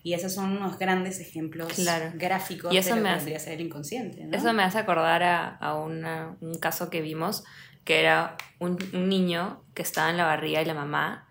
Y 0.06 0.14
esos 0.14 0.34
son 0.34 0.56
unos 0.56 0.78
grandes 0.78 1.18
ejemplos 1.18 1.72
Claro. 1.72 2.12
gráficos 2.14 2.72
Y 2.72 2.76
eso 2.76 2.90
de 2.90 2.96
lo 2.96 3.02
me 3.02 3.08
que 3.08 3.14
hace- 3.16 3.38
ser 3.40 3.54
el 3.54 3.62
inconsciente, 3.62 4.24
¿no? 4.24 4.36
Eso 4.36 4.52
me 4.52 4.62
hace 4.62 4.78
acordar 4.78 5.24
a, 5.24 5.48
a 5.56 5.74
una- 5.74 6.36
un 6.40 6.54
caso 6.60 6.90
que 6.90 7.00
vimos, 7.00 7.42
que 7.84 7.98
era 7.98 8.36
un, 8.60 8.78
un 8.92 9.08
niño 9.08 9.64
que 9.74 9.82
estaba 9.82 10.08
en 10.10 10.16
la 10.16 10.24
barriga 10.24 10.62
y 10.62 10.64
la 10.64 10.74
mamá, 10.74 11.26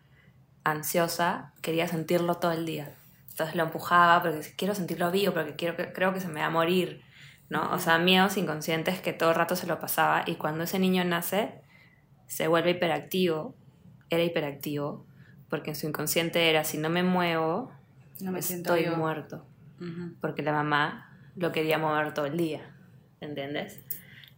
ansiosa, 0.65 1.53
quería 1.61 1.87
sentirlo 1.87 2.35
todo 2.35 2.51
el 2.51 2.65
día. 2.65 2.93
Entonces 3.29 3.55
lo 3.55 3.63
empujaba 3.63 4.21
porque 4.21 4.41
quiero 4.57 4.75
sentirlo 4.75 5.09
vivo, 5.09 5.33
porque 5.33 5.55
quiero 5.55 5.77
creo 5.93 6.13
que 6.13 6.19
se 6.19 6.27
me 6.27 6.41
va 6.41 6.47
a 6.47 6.49
morir, 6.49 7.01
¿no? 7.49 7.71
O 7.71 7.79
sea, 7.79 7.97
miedos 7.97 8.35
inconscientes 8.35 8.99
que 8.99 9.13
todo 9.13 9.29
el 9.29 9.35
rato 9.35 9.55
se 9.55 9.67
lo 9.67 9.79
pasaba 9.79 10.23
y 10.25 10.35
cuando 10.35 10.65
ese 10.65 10.79
niño 10.79 11.05
nace, 11.05 11.61
se 12.27 12.49
vuelve 12.49 12.71
hiperactivo, 12.71 13.55
era 14.09 14.23
hiperactivo, 14.23 15.05
porque 15.49 15.69
en 15.69 15.75
su 15.77 15.87
inconsciente 15.87 16.49
era, 16.49 16.65
si 16.65 16.77
no 16.77 16.89
me 16.89 17.03
muevo, 17.03 17.71
no 18.21 18.31
me 18.31 18.41
siento 18.41 18.73
estoy 18.75 18.85
vivo. 18.89 18.97
muerto 18.97 19.45
porque 20.21 20.41
la 20.41 20.53
mamá 20.53 21.11
lo 21.35 21.51
quería 21.51 21.77
mover 21.77 22.13
todo 22.13 22.25
el 22.25 22.37
día, 22.37 22.61
¿entiendes? 23.19 23.81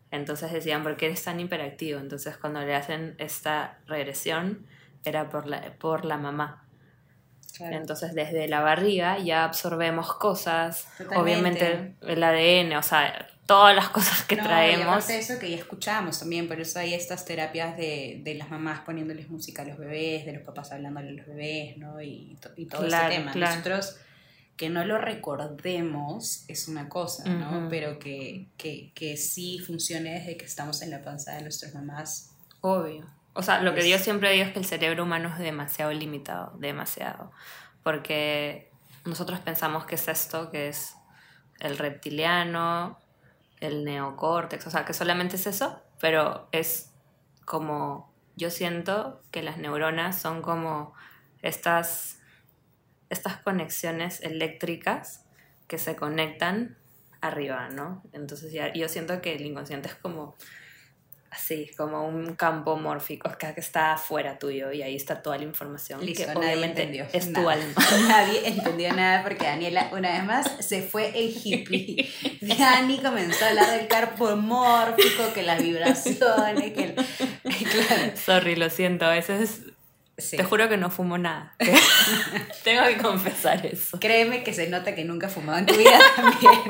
Entonces 0.09 0.51
decían, 0.51 0.83
¿por 0.83 0.97
qué 0.97 1.07
eres 1.07 1.23
tan 1.23 1.39
hiperactivo? 1.39 1.99
Entonces 1.99 2.37
cuando 2.37 2.59
le 2.61 2.75
hacen 2.75 3.15
esta 3.19 3.77
regresión 3.85 4.65
era 5.03 5.29
por 5.29 5.45
la, 5.47 5.73
por 5.77 6.05
la 6.05 6.17
mamá. 6.17 6.63
Claro. 7.55 7.75
Entonces 7.75 8.13
desde 8.13 8.47
la 8.47 8.61
barriga 8.61 9.19
ya 9.19 9.43
absorbemos 9.43 10.13
cosas, 10.15 10.87
Totalmente. 10.97 11.21
obviamente 11.21 11.95
el 12.01 12.23
ADN, 12.23 12.77
o 12.77 12.83
sea, 12.83 13.27
todas 13.47 13.75
las 13.75 13.89
cosas 13.89 14.21
que 14.23 14.35
No, 14.35 14.43
Y 14.43 14.45
traemos. 14.45 14.85
aparte 14.87 15.13
de 15.13 15.19
eso 15.19 15.39
que 15.39 15.49
ya 15.49 15.57
escuchamos 15.57 16.19
también, 16.19 16.47
por 16.47 16.59
eso 16.61 16.77
hay 16.79 16.93
estas 16.93 17.25
terapias 17.25 17.75
de, 17.77 18.21
de 18.23 18.35
las 18.35 18.51
mamás 18.51 18.81
poniéndoles 18.81 19.29
música 19.29 19.63
a 19.63 19.65
los 19.65 19.77
bebés, 19.79 20.25
de 20.25 20.33
los 20.33 20.43
papás 20.43 20.71
hablándole 20.71 21.09
a 21.09 21.13
los 21.13 21.25
bebés, 21.25 21.77
¿no? 21.77 21.99
Y, 22.01 22.37
y 22.57 22.65
todo 22.65 22.85
Claro, 22.85 23.07
ese 23.09 23.17
tema. 23.19 23.31
claro. 23.31 23.55
Nosotros 23.55 23.97
que 24.57 24.69
no 24.69 24.83
lo 24.85 24.97
recordemos 24.97 26.43
es 26.47 26.67
una 26.67 26.89
cosa, 26.89 27.23
¿no? 27.29 27.59
Ujú. 27.59 27.67
Pero 27.69 27.99
que, 27.99 28.47
que, 28.57 28.91
que 28.93 29.15
sí 29.17 29.59
funcione 29.59 30.11
desde 30.19 30.35
que 30.37 30.45
estamos 30.45 30.81
en 30.81 30.89
la 30.91 31.01
panza 31.01 31.33
de 31.35 31.43
nuestras 31.43 31.73
mamás. 31.73 32.31
Obvio. 32.61 33.05
O 33.33 33.43
sea, 33.43 33.61
lo 33.61 33.75
que 33.75 33.87
yo 33.87 33.99
siempre 33.99 34.31
digo 34.33 34.45
es 34.45 34.51
que 34.51 34.59
el 34.59 34.65
cerebro 34.65 35.03
humano 35.03 35.29
es 35.31 35.37
demasiado 35.39 35.93
limitado, 35.93 36.57
demasiado. 36.57 37.31
Porque 37.83 38.71
nosotros 39.05 39.39
pensamos 39.41 39.85
que 39.85 39.93
es 39.95 40.07
esto, 40.07 40.49
que 40.49 40.69
es 40.69 40.95
el 41.59 41.77
reptiliano, 41.77 42.97
el 43.59 43.83
neocórtex, 43.83 44.67
o 44.67 44.71
sea, 44.71 44.85
que 44.85 44.93
solamente 44.93 45.35
es 45.35 45.47
eso, 45.47 45.81
pero 45.99 46.47
es 46.51 46.91
como, 47.45 48.13
yo 48.35 48.49
siento 48.49 49.21
que 49.31 49.41
las 49.41 49.57
neuronas 49.57 50.19
son 50.19 50.41
como 50.41 50.93
estas, 51.41 52.19
estas 53.09 53.37
conexiones 53.37 54.21
eléctricas 54.21 55.25
que 55.67 55.77
se 55.77 55.95
conectan 55.95 56.77
arriba, 57.21 57.69
¿no? 57.69 58.03
Entonces 58.13 58.51
ya, 58.51 58.71
yo 58.73 58.87
siento 58.89 59.21
que 59.21 59.35
el 59.35 59.45
inconsciente 59.45 59.89
es 59.89 59.95
como 59.95 60.35
así, 61.37 61.71
como 61.77 62.07
un 62.07 62.35
campo 62.35 62.75
mórfico 62.75 63.29
que 63.37 63.53
está 63.59 63.93
afuera 63.93 64.37
tuyo 64.39 64.71
y 64.71 64.81
ahí 64.81 64.95
está 64.95 65.21
toda 65.21 65.37
la 65.37 65.43
información 65.43 66.05
Listo, 66.05 66.25
que 66.25 66.33
nadie 66.33 66.39
obviamente 66.55 66.81
entendió. 66.83 67.05
es 67.13 67.25
tu 67.31 67.41
nada. 67.41 67.53
alma. 67.53 67.73
Nadie 68.07 68.47
entendió 68.47 68.93
nada 68.93 69.23
porque 69.23 69.45
Daniela, 69.45 69.89
una 69.93 70.11
vez 70.11 70.23
más, 70.25 70.51
se 70.59 70.81
fue 70.81 71.11
en 71.13 71.31
hippie. 71.33 72.09
Dani 72.41 72.99
comenzó 72.99 73.45
a 73.45 73.49
hablar 73.49 73.77
del 73.77 73.87
campo 73.87 74.35
mórfico, 74.35 75.31
que 75.33 75.43
las 75.43 75.61
vibraciones, 75.61 76.73
que 76.73 76.83
el... 76.83 76.95
Claro. 77.67 78.13
Sorry, 78.17 78.55
lo 78.55 78.69
siento, 78.69 79.05
a 79.05 79.09
veces 79.11 79.61
Sí. 80.19 80.35
te 80.35 80.43
juro 80.43 80.67
que 80.67 80.77
no 80.77 80.89
fumo 80.89 81.19
nada. 81.19 81.55
Tengo 82.63 82.83
que 82.87 82.97
confesar 82.97 83.63
eso. 83.67 83.99
Créeme 83.99 84.43
que 84.43 84.51
se 84.51 84.67
nota 84.67 84.95
que 84.95 85.03
nunca 85.05 85.27
has 85.27 85.33
fumado 85.33 85.59
en 85.59 85.67
tu 85.67 85.75
vida 85.75 85.99
también. 86.15 86.61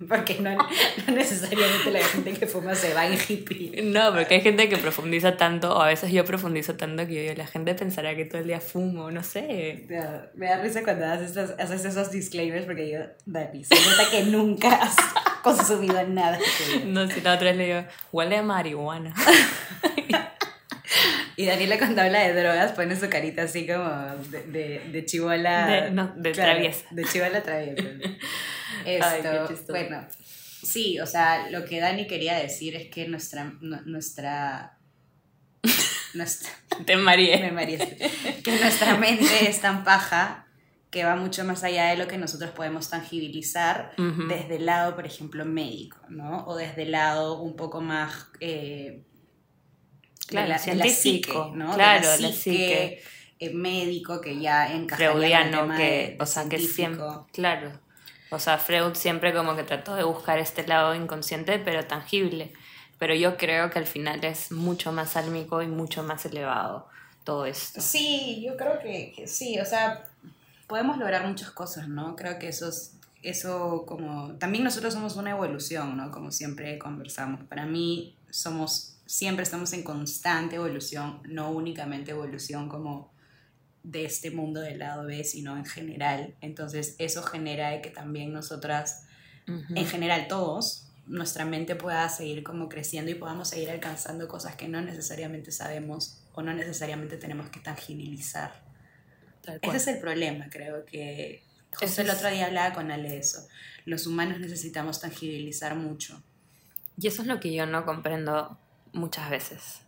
Porque 0.08 0.38
no, 0.40 0.56
no 0.56 1.14
necesariamente 1.14 1.90
la 1.90 2.02
gente 2.02 2.32
que 2.32 2.46
fuma 2.46 2.74
se 2.74 2.94
va 2.94 3.06
en 3.06 3.14
hippie. 3.14 3.82
No, 3.82 4.12
porque 4.12 4.36
hay 4.36 4.40
gente 4.40 4.68
que 4.68 4.78
profundiza 4.78 5.36
tanto, 5.36 5.76
o 5.76 5.82
a 5.82 5.88
veces 5.88 6.10
yo 6.10 6.24
profundizo 6.24 6.74
tanto 6.74 7.06
que 7.06 7.14
yo 7.14 7.20
digo, 7.20 7.34
la 7.36 7.46
gente 7.46 7.74
pensará 7.74 8.16
que 8.16 8.24
todo 8.24 8.40
el 8.40 8.46
día 8.46 8.60
fumo, 8.60 9.10
no 9.10 9.22
sé. 9.22 9.84
Me 9.88 9.96
da, 9.96 10.30
me 10.34 10.46
da 10.46 10.62
risa 10.62 10.82
cuando 10.84 11.04
haces, 11.04 11.36
haces 11.36 11.84
esos 11.84 12.10
disclaimers 12.10 12.64
porque 12.64 12.90
yo, 12.90 13.00
Dani, 13.26 13.62
se 13.62 13.74
nota 13.74 14.10
que 14.10 14.22
nunca 14.22 14.74
has 14.74 14.96
consumido 15.42 16.02
nada. 16.06 16.38
No, 16.86 17.06
si 17.06 17.20
la 17.20 17.34
otra 17.34 17.48
vez 17.48 17.56
le 17.56 17.66
digo, 17.66 17.84
huele 18.10 18.38
a 18.38 18.42
marihuana. 18.42 19.14
Y 20.08 20.14
Daniela 21.46 21.78
cuando 21.78 22.02
habla 22.02 22.20
de 22.26 22.34
drogas 22.40 22.72
pone 22.72 22.96
su 22.96 23.08
carita 23.08 23.42
así 23.42 23.66
como 23.66 23.88
de, 24.30 24.42
de, 24.44 24.78
de 24.92 25.04
chivola. 25.06 25.66
De- 25.66 25.90
no, 25.90 26.12
de 26.16 26.32
traviesa. 26.32 26.84
De 26.90 27.04
chivola 27.04 27.42
traviesa. 27.42 27.82
Esto, 28.86 29.48
bueno, 29.68 30.06
sí, 30.62 30.98
o 31.00 31.06
sea, 31.06 31.50
lo 31.50 31.64
que 31.64 31.80
Dani 31.80 32.06
quería 32.06 32.36
decir 32.36 32.74
es 32.76 32.88
que 32.88 33.06
nuestra, 33.08 33.52
nu- 33.60 33.82
nuestra, 33.84 34.78
nuestra, 36.14 36.50
Te 36.86 36.96
mareé. 36.96 37.40
me 37.40 37.52
mareaste. 37.52 37.96
que 38.42 38.52
nuestra 38.58 38.96
mente 38.96 39.48
es 39.48 39.60
tan 39.60 39.84
paja 39.84 40.46
que 40.90 41.04
va 41.04 41.14
mucho 41.14 41.44
más 41.44 41.62
allá 41.62 41.86
de 41.90 41.96
lo 41.96 42.08
que 42.08 42.18
nosotros 42.18 42.50
podemos 42.50 42.90
tangibilizar 42.90 43.92
desde 44.28 44.56
el 44.56 44.66
lado, 44.66 44.96
por 44.96 45.06
ejemplo, 45.06 45.44
médico, 45.44 45.98
¿no? 46.08 46.44
O 46.46 46.56
desde 46.56 46.82
el 46.82 46.90
lado 46.92 47.40
un 47.42 47.54
poco 47.54 47.80
más... 47.80 48.26
eh, 48.40 49.04
Claro, 50.30 50.48
la, 50.48 50.74
la 50.74 50.88
psique, 50.88 51.32
¿no? 51.54 51.74
claro, 51.74 52.08
de 52.08 52.18
la 52.20 52.28
la 52.28 52.34
psique, 52.34 53.02
eh, 53.38 53.50
médico 53.50 54.20
que 54.20 54.38
ya 54.40 54.72
el 54.72 54.88
freudiano 54.88 55.62
tema 55.62 55.76
que, 55.76 56.16
o 56.20 56.26
sea, 56.26 56.48
que 56.48 56.58
siempre, 56.58 57.04
claro, 57.32 57.72
o 58.30 58.38
sea, 58.38 58.58
Freud 58.58 58.94
siempre 58.94 59.34
como 59.34 59.56
que 59.56 59.64
trató 59.64 59.96
de 59.96 60.04
buscar 60.04 60.38
este 60.38 60.66
lado 60.66 60.94
inconsciente 60.94 61.58
pero 61.58 61.84
tangible, 61.86 62.52
pero 62.98 63.14
yo 63.14 63.36
creo 63.36 63.70
que 63.70 63.78
al 63.78 63.86
final 63.86 64.24
es 64.24 64.52
mucho 64.52 64.92
más 64.92 65.16
álmico 65.16 65.62
y 65.62 65.66
mucho 65.66 66.02
más 66.02 66.24
elevado 66.26 66.86
todo 67.24 67.44
esto. 67.46 67.80
Sí, 67.80 68.42
yo 68.44 68.56
creo 68.56 68.78
que, 68.78 69.12
que 69.16 69.26
sí, 69.26 69.58
o 69.58 69.64
sea, 69.64 70.04
podemos 70.66 70.98
lograr 70.98 71.26
muchas 71.26 71.50
cosas, 71.50 71.88
¿no? 71.88 72.14
Creo 72.14 72.38
que 72.38 72.48
eso 72.48 72.68
es, 72.68 72.92
eso 73.22 73.84
como, 73.86 74.34
también 74.38 74.64
nosotros 74.64 74.94
somos 74.94 75.16
una 75.16 75.30
evolución, 75.32 75.96
¿no? 75.96 76.10
Como 76.10 76.30
siempre 76.30 76.78
conversamos. 76.78 77.44
Para 77.48 77.66
mí 77.66 78.14
somos, 78.30 78.94
siempre 79.10 79.42
estamos 79.42 79.72
en 79.72 79.82
constante 79.82 80.54
evolución, 80.56 81.20
no 81.24 81.50
únicamente 81.50 82.12
evolución 82.12 82.68
como 82.68 83.12
de 83.82 84.04
este 84.04 84.30
mundo 84.30 84.60
del 84.60 84.78
lado 84.78 85.04
B, 85.04 85.24
sino 85.24 85.56
en 85.56 85.64
general. 85.64 86.36
Entonces 86.40 86.94
eso 86.98 87.22
genera 87.24 87.70
de 87.70 87.82
que 87.82 87.90
también 87.90 88.32
nosotras, 88.32 89.06
Ujú. 89.48 89.74
en 89.74 89.86
general 89.86 90.28
todos, 90.28 90.86
nuestra 91.06 91.44
mente 91.44 91.74
pueda 91.74 92.08
seguir 92.08 92.44
como 92.44 92.68
creciendo 92.68 93.10
y 93.10 93.14
podamos 93.16 93.48
seguir 93.48 93.70
alcanzando 93.70 94.28
cosas 94.28 94.54
que 94.54 94.68
no 94.68 94.80
necesariamente 94.80 95.50
sabemos 95.50 96.22
o 96.34 96.42
no 96.42 96.54
necesariamente 96.54 97.16
tenemos 97.16 97.50
que 97.50 97.58
tangibilizar. 97.58 98.62
Ese 99.60 99.76
es 99.76 99.86
el 99.88 99.98
problema, 99.98 100.46
creo 100.50 100.84
que 100.84 101.42
justo 101.72 101.84
Ese 101.84 102.02
el 102.02 102.10
es- 102.10 102.14
otro 102.16 102.30
día 102.30 102.46
hablaba 102.46 102.74
con 102.74 102.92
Ale 102.92 103.08
de 103.08 103.18
eso. 103.18 103.48
Los 103.86 104.06
humanos 104.06 104.38
necesitamos 104.38 105.00
tangibilizar 105.00 105.74
mucho 105.74 106.22
Y 106.96 107.08
eso 107.08 107.22
es 107.22 107.28
lo 107.28 107.40
que 107.40 107.52
yo 107.52 107.66
no 107.66 107.84
comprendo 107.84 108.56
muchas 108.92 109.30
veces. 109.30 109.80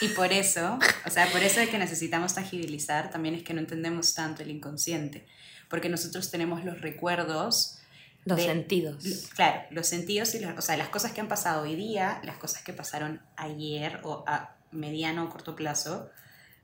Y 0.00 0.08
por 0.08 0.32
eso, 0.32 0.78
o 1.06 1.10
sea, 1.10 1.26
por 1.30 1.42
eso 1.42 1.60
es 1.60 1.68
que 1.68 1.78
necesitamos 1.78 2.34
tangibilizar, 2.34 3.10
también 3.10 3.34
es 3.34 3.42
que 3.42 3.52
no 3.54 3.60
entendemos 3.60 4.14
tanto 4.14 4.42
el 4.42 4.50
inconsciente, 4.50 5.26
porque 5.68 5.88
nosotros 5.88 6.30
tenemos 6.30 6.64
los 6.64 6.80
recuerdos. 6.80 7.78
Los 8.24 8.38
de- 8.38 8.44
sentidos. 8.44 9.04
Claro, 9.34 9.62
los 9.70 9.86
sentidos 9.86 10.34
y 10.34 10.40
los, 10.40 10.56
o 10.58 10.62
sea, 10.62 10.76
las 10.78 10.88
cosas 10.88 11.12
que 11.12 11.20
han 11.20 11.28
pasado 11.28 11.62
hoy 11.62 11.76
día, 11.76 12.20
las 12.24 12.38
cosas 12.38 12.62
que 12.62 12.72
pasaron 12.72 13.20
ayer 13.36 14.00
o 14.02 14.24
a 14.26 14.56
mediano 14.72 15.24
o 15.24 15.28
corto 15.30 15.54
plazo. 15.54 16.08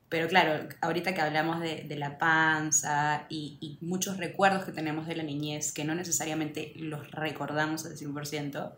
Pero 0.09 0.26
claro, 0.26 0.66
ahorita 0.80 1.14
que 1.14 1.20
hablamos 1.20 1.61
de, 1.61 1.85
de 1.85 1.97
la 1.97 2.18
panza 2.18 3.26
y, 3.28 3.59
y 3.61 3.78
muchos 3.85 4.16
recuerdos 4.16 4.64
que 4.64 4.73
tenemos 4.73 5.06
de 5.06 5.14
la 5.14 5.23
niñez, 5.23 5.73
que 5.73 5.85
no 5.85 5.94
necesariamente 5.94 6.73
los 6.76 7.09
recordamos 7.12 7.85
al 7.87 7.97
100%, 7.97 8.73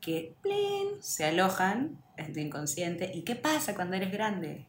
que 0.00 0.34
plin, 0.42 1.00
se 1.00 1.24
alojan 1.26 1.98
en 2.16 2.32
tu 2.32 2.40
inconsciente. 2.40 3.10
¿Y 3.14 3.22
qué 3.22 3.36
pasa 3.36 3.74
cuando 3.74 3.96
eres 3.96 4.12
grande? 4.12 4.66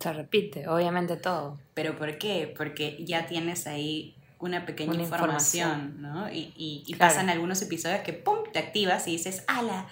Se 0.00 0.12
repite, 0.12 0.68
obviamente 0.68 1.16
todo. 1.16 1.58
¿Pero 1.74 1.96
por 1.96 2.18
qué? 2.18 2.52
Porque 2.56 3.04
ya 3.04 3.26
tienes 3.26 3.66
ahí 3.66 4.14
una 4.38 4.64
pequeña 4.64 4.92
Una 4.92 5.02
información, 5.02 6.00
¿no? 6.00 6.30
Y, 6.32 6.52
y, 6.56 6.84
y 6.86 6.94
Claro. 6.94 7.12
pasan 7.14 7.28
algunos 7.30 7.60
episodios 7.62 8.00
que, 8.00 8.12
¡pum!, 8.12 8.38
te 8.52 8.60
activas 8.60 9.08
y 9.08 9.12
dices, 9.12 9.42
¡ala! 9.48 9.88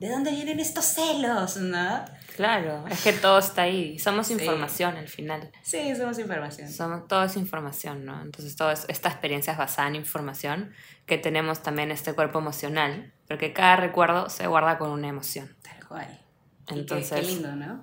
¿De 0.00 0.08
dónde 0.10 0.30
vienen 0.32 0.60
estos 0.60 0.84
celos? 0.84 1.56
¿No? 1.56 2.04
Claro, 2.36 2.84
es 2.88 3.02
que 3.04 3.12
todo 3.12 3.38
está 3.38 3.62
ahí. 3.62 3.98
Somos 3.98 4.26
Sí. 4.26 4.32
información 4.34 4.96
al 4.96 5.08
final. 5.08 5.50
Sí, 5.62 5.94
somos 5.96 6.18
información. 6.18 6.68
Somos, 6.68 7.06
todo 7.06 7.22
es 7.24 7.36
información, 7.36 8.04
¿no? 8.04 8.20
Entonces, 8.20 8.56
toda 8.56 8.72
esta 8.72 9.08
experiencia 9.08 9.52
es 9.52 9.58
basada 9.58 9.86
en 9.88 9.94
información, 9.94 10.72
que 11.06 11.16
tenemos 11.16 11.62
también 11.62 11.90
este 11.92 12.12
cuerpo 12.12 12.40
emocional, 12.40 13.12
porque 13.28 13.52
cada 13.52 13.76
recuerdo 13.76 14.28
se 14.30 14.46
guarda 14.48 14.78
con 14.78 14.90
una 14.90 15.06
emoción. 15.08 15.54
Tal 15.62 15.86
cual. 15.86 16.08
Y 16.10 16.66
qué- 16.66 16.80
Entonces- 16.80 17.20
qué, 17.20 17.26
lindo, 17.26 17.54
¿no? 17.54 17.82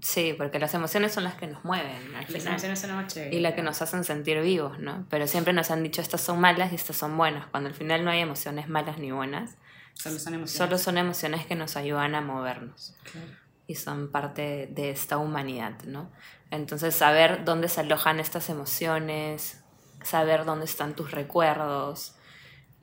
Sí, 0.00 0.34
porque 0.36 0.58
las 0.58 0.74
emociones 0.74 1.12
son 1.12 1.22
las 1.22 1.34
que 1.36 1.46
nos 1.46 1.64
mueven 1.64 1.94
al 2.08 2.12
Las 2.22 2.26
final. 2.26 2.46
emociones 2.48 2.80
son 2.80 3.06
chéveres. 3.06 3.34
Y 3.34 3.38
las 3.38 3.54
que 3.54 3.62
nos 3.62 3.80
hacen 3.82 4.02
sentir 4.02 4.40
vivos, 4.42 4.80
¿no? 4.80 5.06
Pero 5.10 5.28
siempre 5.28 5.52
nos 5.52 5.70
han 5.70 5.84
dicho 5.84 6.00
estas 6.02 6.22
son 6.22 6.40
malas 6.40 6.72
y 6.72 6.74
estas 6.74 6.96
son 6.96 7.16
buenas, 7.16 7.46
cuando 7.46 7.68
al 7.68 7.74
final 7.76 8.04
no 8.04 8.10
hay 8.10 8.18
emociones 8.18 8.68
malas 8.68 8.98
ni 8.98 9.12
buenas, 9.12 9.52
Solo 9.94 10.18
son 10.18 10.34
emociones. 10.34 10.52
solo 10.58 10.78
son 10.78 10.98
emociones 10.98 11.46
que 11.46 11.54
nos 11.54 11.76
ayudan 11.76 12.14
a 12.14 12.20
movernos 12.20 12.94
Claro. 13.10 13.28
y 13.66 13.74
son 13.76 14.10
parte 14.10 14.68
de 14.70 14.90
esta 14.90 15.18
humanidad, 15.18 15.80
¿no? 15.84 16.10
Entonces 16.50 16.94
saber 16.94 17.44
dónde 17.44 17.68
se 17.68 17.80
alojan 17.80 18.18
estas 18.20 18.48
emociones, 18.50 19.62
saber 20.02 20.44
dónde 20.44 20.64
están 20.64 20.94
tus 20.96 21.12
recuerdos, 21.12 22.14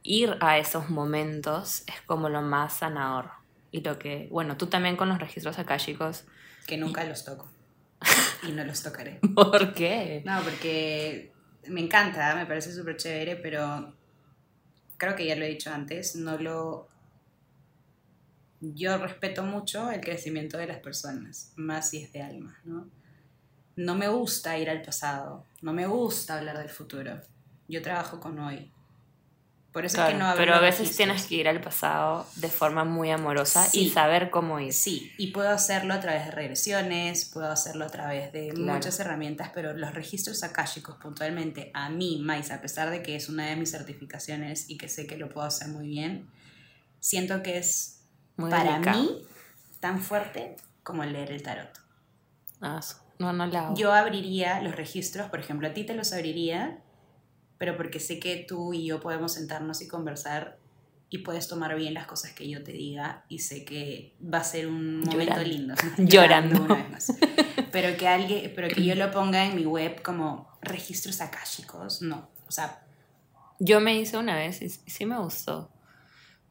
ir 0.04 0.38
a 0.39 0.58
esos 0.58 0.89
momentos 0.89 1.84
es 1.88 2.01
como 2.06 2.30
lo 2.30 2.42
más 2.42 2.74
sanador. 2.74 3.32
Y 3.72 3.82
lo 3.82 4.00
que, 4.00 4.28
bueno, 4.32 4.58
tú 4.58 4.68
también 4.68 4.96
con 4.96 5.10
los 5.10 5.20
registros 5.20 5.60
akáshicos, 5.60 6.24
Que 6.66 6.78
nunca 6.78 7.04
los 7.04 7.25
toco. 7.25 7.50
Y 8.48 8.54
no 8.54 8.63
los 8.63 8.82
tocaré. 8.82 9.20
¿por 9.36 9.74
qué? 9.74 10.24
No, 10.25 10.39
porque 10.42 11.34
me 11.68 11.82
encanta, 11.82 12.34
me 12.36 12.46
parece 12.46 12.74
súper 12.74 12.96
chévere, 12.96 13.36
pero 13.36 13.94
creo 14.98 15.16
que 15.16 15.25
ya 15.25 15.36
lo 15.36 15.44
he 15.44 15.50
dicho 15.50 15.72
antes, 15.74 16.16
no 16.16 16.38
lo... 16.38 16.88
Yo 18.62 18.98
respeto 18.98 19.44
mucho 19.44 19.89
el 19.92 20.01
crecimiento 20.01 20.58
de 20.58 20.68
las 20.68 20.80
personas, 20.80 21.54
más 21.56 21.89
si 21.89 22.04
es 22.04 22.12
de 22.12 22.22
alma, 22.22 22.60
¿no? 22.66 22.88
No 23.75 23.96
me 23.96 24.10
gusta 24.10 24.58
ir 24.58 24.70
al 24.70 24.82
pasado, 24.82 25.46
no 25.62 25.72
me 25.72 25.88
gusta 25.88 26.38
hablar 26.38 26.58
del 26.58 26.70
futuro. 26.70 27.22
Yo 27.70 27.82
trabajo 27.82 28.20
con 28.20 28.38
hoy. 28.39 28.72
Por 29.72 29.86
eso 29.86 30.01
es 30.04 30.10
que 30.10 30.18
no 30.18 30.25
hablo 30.25 30.39
pero 30.39 30.56
a 30.56 30.60
veces 30.60 30.80
registros. 30.80 30.98
tienes 30.98 31.25
que 31.28 31.36
ir 31.36 31.48
al 31.48 31.62
pasado 31.62 32.25
de 32.38 32.50
forma 32.50 32.84
muy 32.86 33.12
amorosa 33.12 33.70
y 33.72 33.89
saber 33.92 34.32
cómo 34.32 34.60
ir. 34.60 34.74
Sí, 34.74 35.12
y 35.20 35.28
puedo 35.28 35.50
hacerlo 35.50 35.94
a 35.94 36.00
través 36.00 36.25
de 36.25 36.32
regresiones, 36.32 37.25
puedo 37.25 37.50
hacerlo 37.51 37.86
a 37.86 37.89
través 37.89 38.34
de 38.34 38.50
Claro. 38.50 38.74
muchas 38.74 39.00
herramientas, 39.00 39.51
pero 39.54 39.74
los 39.78 39.94
registros 39.94 40.42
akáshicos 40.44 40.98
puntualmente, 40.98 41.70
a 41.75 41.89
mí, 41.89 42.20
Mais, 42.22 42.50
a 42.51 42.60
pesar 42.62 42.89
de 42.89 43.04
que 43.04 43.16
es 43.16 43.30
una 43.30 43.46
de 43.46 43.56
mis 43.58 43.70
certificaciones 43.72 44.69
y 44.72 44.78
que 44.78 44.89
sé 44.89 45.06
que 45.06 45.17
lo 45.17 45.30
puedo 45.30 45.45
hacer 45.45 45.67
muy 45.67 45.88
bien, 45.88 46.28
siento 47.00 47.43
que 47.43 47.60
es 47.60 47.98
Muy 48.39 48.49
para 48.49 48.73
delicado. 48.73 49.02
mí 49.04 49.21
tan 49.80 49.99
fuerte 50.02 50.56
como 50.84 51.04
leer 51.06 51.32
el 51.32 51.41
tarot. 51.43 51.69
Ah, 52.62 52.80
no, 53.19 53.32
no 53.34 53.45
la 53.45 53.67
hago. 53.67 53.75
Yo 53.75 53.93
abriría 53.93 54.62
los 54.62 54.75
registros, 54.75 55.30
por 55.30 55.39
ejemplo, 55.39 55.67
a 55.67 55.73
ti 55.73 55.86
te 55.86 55.93
los 55.93 56.12
abriría, 56.13 56.82
pero 57.58 57.78
porque 57.78 57.99
sé 57.99 58.19
que 58.19 58.45
tú 58.47 58.73
y 58.73 58.86
yo 58.86 58.99
podemos 58.99 59.34
sentarnos 59.34 59.82
y 59.82 59.88
conversar 59.88 60.58
y 61.10 61.19
puedes 61.19 61.47
tomar 61.47 61.75
bien 61.75 61.93
las 61.93 62.06
cosas 62.06 62.32
que 62.34 62.47
yo 62.49 62.63
te 62.63 62.71
diga 62.71 63.25
y 63.30 63.39
sé 63.39 63.65
que 63.65 64.15
va 64.21 64.39
a 64.39 64.43
ser 64.43 64.67
un 64.67 64.99
momento 65.02 65.41
Llorando. 65.41 65.43
lindo. 65.43 65.75
Llorando. 65.97 66.62
una 66.63 66.75
vez 66.75 66.89
más. 66.91 67.13
Pero 67.71 67.97
que 67.97 68.08
alguien, 68.08 68.52
pero 68.56 68.67
que 68.67 68.84
yo 68.84 68.95
lo 68.95 69.10
ponga 69.12 69.45
en 69.45 69.56
mi 69.56 69.65
web 69.65 70.02
como 70.02 70.49
registros 70.62 71.19
akáshicos, 71.21 72.02
no. 72.02 72.30
O 72.47 72.52
sea, 72.52 72.84
Yo 73.60 73.80
me 73.82 73.95
hice 73.99 74.17
una 74.17 74.36
vez 74.36 74.62
y 74.62 74.69
sí 74.69 75.06
me 75.06 75.17
gustó. 75.19 75.69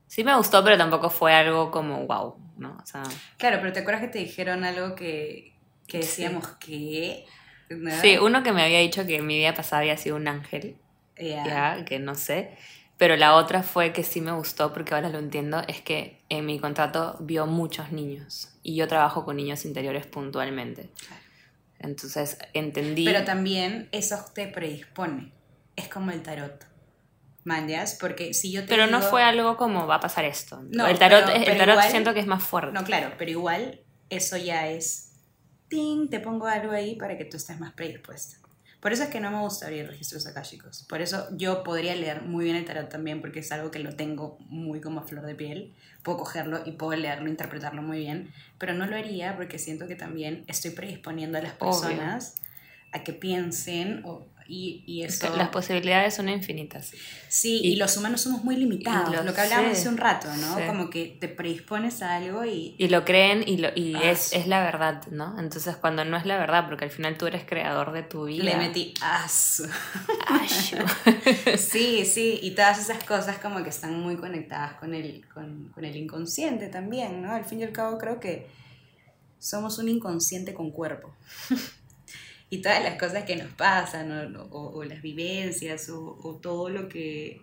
Sí 0.09 0.25
me 0.25 0.35
gustó, 0.37 0.64
pero 0.64 0.77
tampoco 0.77 1.11
fue 1.11 1.33
algo 1.35 1.71
como 1.71 2.07
wow, 2.07 2.35
¿no? 2.57 2.77
O 2.83 2.87
sea, 2.87 3.03
claro, 3.37 3.59
pero 3.61 3.73
¿te 3.73 3.81
acuerdas 3.81 4.03
que 4.03 4.09
te 4.09 4.18
dijeron 4.18 4.64
algo 4.64 4.94
que, 4.94 5.53
que 5.87 6.03
Sí. 6.03 6.23
decíamos 6.23 6.47
que... 6.59 7.25
¿no? 7.71 7.90
sí, 8.01 8.16
uno 8.18 8.42
que 8.42 8.53
me 8.53 8.62
había 8.62 8.79
dicho 8.81 9.07
que 9.07 9.21
mi 9.23 9.37
vida 9.37 9.53
pasada 9.55 9.81
había 9.83 9.97
sido 9.99 10.16
un 10.16 10.27
ángel, 10.27 10.77
Ya. 11.18 11.44
ya, 11.77 11.85
que 11.85 11.99
no 11.99 12.14
sé. 12.14 12.57
Pero 12.97 13.16
la 13.16 13.35
otra 13.37 13.62
fue 13.62 13.92
que 13.92 14.03
sí 14.03 14.21
me 14.21 14.33
gustó, 14.33 14.73
porque 14.73 14.94
ahora 14.94 15.09
lo 15.11 15.18
entiendo, 15.18 15.62
es 15.68 15.81
que 15.83 16.21
en 16.31 16.47
mi 16.47 16.59
contrato 16.59 17.16
vio 17.21 17.47
muchos 17.47 17.92
niños 17.92 18.49
y 18.64 18.75
yo 18.75 18.88
trabajo 18.88 19.25
con 19.25 19.37
niños 19.37 19.64
interiores 19.64 20.07
puntualmente. 20.07 20.90
Claro. 21.07 21.23
Entonces 21.81 22.38
entendí... 22.55 23.05
Pero 23.05 23.25
también 23.25 23.88
eso 23.92 24.16
te 24.35 24.49
predispone. 24.49 25.31
Es 25.77 25.87
como 25.88 26.11
el 26.11 26.23
tarot. 26.23 26.66
¿Mandias? 27.48 27.96
Porque 27.98 28.32
si 28.34 28.52
yo 28.52 28.62
te 28.62 28.68
Pero 28.68 28.87
no 28.87 28.98
digo- 28.98 29.11
fue 29.11 29.22
algo 29.24 29.56
como 29.56 29.87
va 29.87 29.96
a 29.96 30.00
pasar 30.00 30.24
esto. 30.24 30.62
No, 30.70 30.87
el 30.87 30.98
tarot, 30.98 31.24
pero- 31.24 31.37
el 31.37 31.44
pero 31.44 31.58
tarot 31.58 31.74
igual- 31.74 31.90
siento 31.90 32.14
que 32.14 32.20
es 32.20 32.26
más 32.26 32.42
fuerte. 32.42 32.72
No, 32.72 32.84
claro, 32.84 33.12
pero 33.18 33.30
igual 33.30 33.80
eso 34.11 34.37
ya 34.37 34.68
es... 34.68 35.12
¡Ting! 35.68 36.08
Te 36.08 36.20
pongo 36.20 36.46
algo 36.46 36.72
ahí 36.72 36.94
para 36.96 37.18
que 37.18 37.24
tú 37.24 37.37
estés 37.37 37.58
más 37.61 37.72
predispuesta. 37.72 38.37
Por 38.80 38.92
eso 38.92 39.02
es 39.02 39.08
que 39.11 39.18
no 39.20 39.30
me 39.32 39.40
gusta 39.40 39.66
abrir 39.66 39.87
registros 39.88 40.26
akáshicos. 40.26 40.84
Por 40.88 41.00
eso 41.02 41.26
yo 41.37 41.64
podría 41.64 41.94
leer 41.96 42.22
muy 42.22 42.44
bien 42.44 42.56
el 42.56 42.64
tarot 42.64 42.88
también, 42.88 43.20
porque 43.20 43.40
es 43.40 43.50
algo 43.50 43.70
que 43.72 43.80
lo 43.80 43.94
tengo 43.96 44.38
muy 44.40 44.80
como 44.80 45.00
a 45.00 45.02
flor 45.02 45.26
de 45.26 45.34
piel. 45.34 45.74
Puedo 46.04 46.18
cogerlo 46.18 46.62
y 46.64 46.72
puedo 46.72 46.96
leerlo, 46.96 47.28
interpretarlo 47.28 47.82
muy 47.82 47.98
bien. 47.98 48.32
Pero 48.56 48.74
no 48.74 48.87
lo 48.87 48.96
haría 48.96 49.37
porque 49.37 49.58
siento 49.58 49.88
que 49.88 49.96
también 49.96 50.44
estoy 50.46 50.70
predisponiendo 50.70 51.38
a 51.38 51.42
las 51.42 51.54
Obvio. 51.58 51.72
personas 51.72 52.34
a 52.92 53.02
que 53.02 53.12
piensen 53.12 54.02
o- 54.04 54.26
y, 54.48 54.82
y 54.87 55.02
Es 55.02 55.22
eso... 55.22 55.37
Las 55.37 55.50
posibilidades 55.50 56.14
son 56.14 56.28
infinitas. 56.30 56.90
Sí, 57.28 57.61
y, 57.62 57.72
Y- 57.72 57.76
los 57.76 57.96
humanos 57.98 58.22
somos 58.22 58.42
muy 58.42 58.56
limitados, 58.56 59.14
lo 59.14 59.22
lo 59.22 59.34
que 59.34 59.40
hablábamos 59.42 59.72
hace 59.78 59.88
un 59.88 59.98
rato, 59.98 60.26
¿no? 60.34 60.56
sí. 60.56 60.62
Como 60.66 60.88
que 60.88 61.16
te 61.20 61.28
predispones 61.28 62.00
a 62.02 62.16
algo 62.16 62.44
y... 62.44 62.74
Y 62.78 62.88
lo 62.88 63.04
creen 63.04 63.44
y, 63.46 63.58
lo, 63.58 63.68
y 63.74 63.94
Ah, 63.96 64.11
es, 64.11 64.32
es 64.32 64.46
la 64.46 64.64
verdad, 64.64 65.06
¿no? 65.11 65.38
Entonces 65.38 65.76
cuando 65.76 66.04
no 66.04 66.16
es 66.16 66.24
la 66.24 66.38
verdad, 66.38 66.66
porque 66.66 66.87
al 66.87 66.90
final 66.90 67.18
tú 67.18 67.26
eres 67.26 67.44
creador 67.44 67.92
de 67.92 68.02
tu 68.02 68.24
vida. 68.24 68.42
Le 68.44 68.56
metí 68.56 68.94
as. 69.02 69.62
Sí, 71.58 72.04
sí, 72.04 72.38
y 72.42 72.52
todas 72.52 72.78
esas 72.78 73.04
cosas 73.04 73.38
como 73.38 73.62
que 73.62 73.68
están 73.70 73.98
muy 74.00 74.16
conectadas 74.16 74.74
con 74.74 74.94
el, 74.94 75.26
con, 75.32 75.68
con 75.74 75.84
el 75.84 75.96
inconsciente 75.96 76.68
también, 76.68 77.22
¿no? 77.22 77.32
Al 77.32 77.44
fin 77.44 77.61
y 77.61 77.64
al 77.64 77.72
cabo 77.72 77.98
creo 77.98 78.18
que 78.20 78.46
somos 79.38 79.78
un 79.78 79.88
inconsciente 79.88 80.54
con 80.54 80.70
cuerpo. 80.70 81.14
y 82.50 82.62
todas 82.62 82.82
las 82.82 82.98
cosas 82.98 83.24
que 83.24 83.37
nos 83.37 83.52
pasan, 83.52 84.37
o, 84.37 84.42
o- 84.44 84.78
o 84.78 84.84
las 84.84 85.02
vivencias, 85.02 85.88
o, 85.90 86.18
o 86.22 86.37
todo 86.37 86.68
lo 86.70 86.88
que, 86.88 87.42